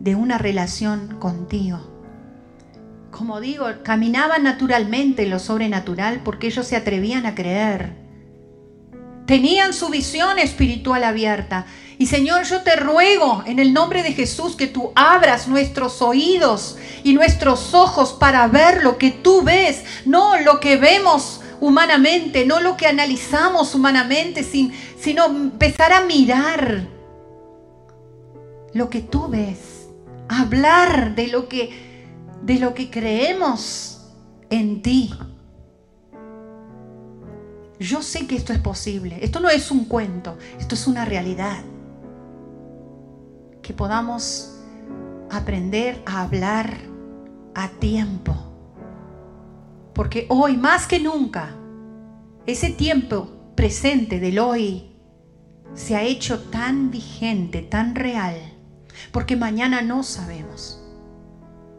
de 0.00 0.14
una 0.14 0.38
relación 0.38 1.18
contigo. 1.18 1.97
Como 3.10 3.40
digo, 3.40 3.66
caminaban 3.82 4.42
naturalmente 4.42 5.22
en 5.22 5.30
lo 5.30 5.38
sobrenatural 5.38 6.20
porque 6.24 6.48
ellos 6.48 6.66
se 6.66 6.76
atrevían 6.76 7.26
a 7.26 7.34
creer. 7.34 8.08
tenían 9.26 9.74
su 9.74 9.90
visión 9.90 10.38
espiritual 10.38 11.04
abierta. 11.04 11.66
Y 11.98 12.06
Señor, 12.06 12.44
yo 12.44 12.62
te 12.62 12.76
ruego 12.76 13.42
en 13.44 13.58
el 13.58 13.74
nombre 13.74 14.02
de 14.02 14.12
Jesús 14.12 14.56
que 14.56 14.68
tú 14.68 14.90
abras 14.94 15.48
nuestros 15.48 16.00
oídos 16.00 16.78
y 17.04 17.12
nuestros 17.12 17.74
ojos 17.74 18.14
para 18.14 18.46
ver 18.48 18.82
lo 18.82 18.96
que 18.96 19.10
tú 19.10 19.42
ves, 19.42 19.84
no 20.06 20.38
lo 20.38 20.60
que 20.60 20.78
vemos 20.78 21.42
humanamente, 21.60 22.46
no 22.46 22.60
lo 22.60 22.78
que 22.78 22.86
analizamos 22.86 23.74
humanamente, 23.74 24.42
sino 24.42 25.26
empezar 25.26 25.92
a 25.92 26.00
mirar 26.06 26.86
lo 28.72 28.88
que 28.88 29.00
tú 29.00 29.28
ves, 29.28 29.88
hablar 30.28 31.14
de 31.14 31.26
lo 31.26 31.50
que, 31.50 31.87
de 32.48 32.58
lo 32.58 32.72
que 32.72 32.88
creemos 32.90 34.10
en 34.48 34.80
ti. 34.80 35.12
Yo 37.78 38.02
sé 38.02 38.26
que 38.26 38.36
esto 38.36 38.54
es 38.54 38.58
posible, 38.58 39.18
esto 39.20 39.38
no 39.38 39.50
es 39.50 39.70
un 39.70 39.84
cuento, 39.84 40.38
esto 40.58 40.74
es 40.74 40.86
una 40.86 41.04
realidad 41.04 41.62
que 43.60 43.74
podamos 43.74 44.60
aprender 45.30 46.02
a 46.06 46.22
hablar 46.22 46.78
a 47.54 47.68
tiempo. 47.68 48.34
Porque 49.92 50.24
hoy, 50.30 50.56
más 50.56 50.86
que 50.86 51.00
nunca, 51.00 51.54
ese 52.46 52.70
tiempo 52.70 53.52
presente 53.56 54.20
del 54.20 54.38
hoy 54.38 54.96
se 55.74 55.96
ha 55.96 56.02
hecho 56.02 56.44
tan 56.44 56.90
vigente, 56.90 57.60
tan 57.60 57.94
real, 57.94 58.36
porque 59.12 59.36
mañana 59.36 59.82
no 59.82 60.02
sabemos. 60.02 60.87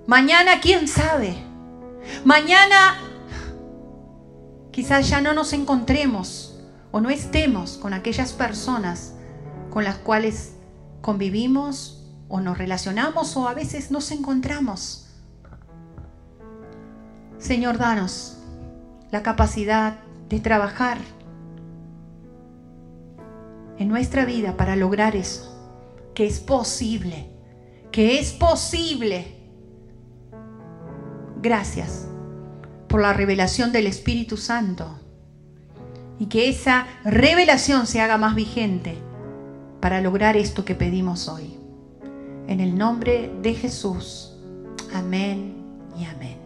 Mañana, 0.10 0.60
¿quién 0.60 0.88
sabe? 0.88 1.36
Mañana 2.26 2.98
quizás 4.72 5.08
ya 5.08 5.22
no 5.22 5.36
nos 5.36 5.54
encontremos 5.54 6.60
o 6.90 7.00
no 7.00 7.12
estemos 7.12 7.78
con 7.78 7.94
aquellas 7.94 8.34
personas 8.34 9.14
con 9.70 9.84
las 9.84 9.98
cuales 9.98 10.54
convivimos 11.02 12.12
o 12.28 12.42
nos 12.42 12.58
relacionamos 12.58 13.38
o 13.38 13.48
a 13.48 13.54
veces 13.54 13.92
nos 13.92 14.10
encontramos. 14.10 15.06
Señor, 17.38 17.78
danos 17.78 18.40
la 19.12 19.22
capacidad 19.22 20.00
de 20.28 20.40
trabajar 20.40 20.98
en 23.78 23.88
nuestra 23.88 24.26
vida 24.26 24.58
para 24.58 24.76
lograr 24.76 25.16
eso, 25.16 25.56
que 26.16 26.26
es 26.26 26.40
posible, 26.40 27.30
que 27.92 28.18
es 28.20 28.32
posible. 28.32 29.39
Gracias 31.42 32.08
por 32.88 33.02
la 33.02 33.14
revelación 33.14 33.72
del 33.72 33.88
Espíritu 33.88 34.36
Santo 34.36 35.00
y 36.20 36.26
que 36.26 36.50
esa 36.50 36.88
revelación 37.06 37.88
se 37.88 38.02
haga 38.02 38.18
más 38.18 38.36
vigente 38.36 38.98
para 39.80 40.02
lograr 40.02 40.36
esto 40.36 40.66
que 40.66 40.76
pedimos 40.76 41.30
hoy. 41.30 41.56
En 42.48 42.60
el 42.60 42.78
nombre 42.78 43.32
de 43.42 43.54
Jesús. 43.54 44.34
Amén 44.94 45.56
y 45.98 46.04
amén. 46.04 46.39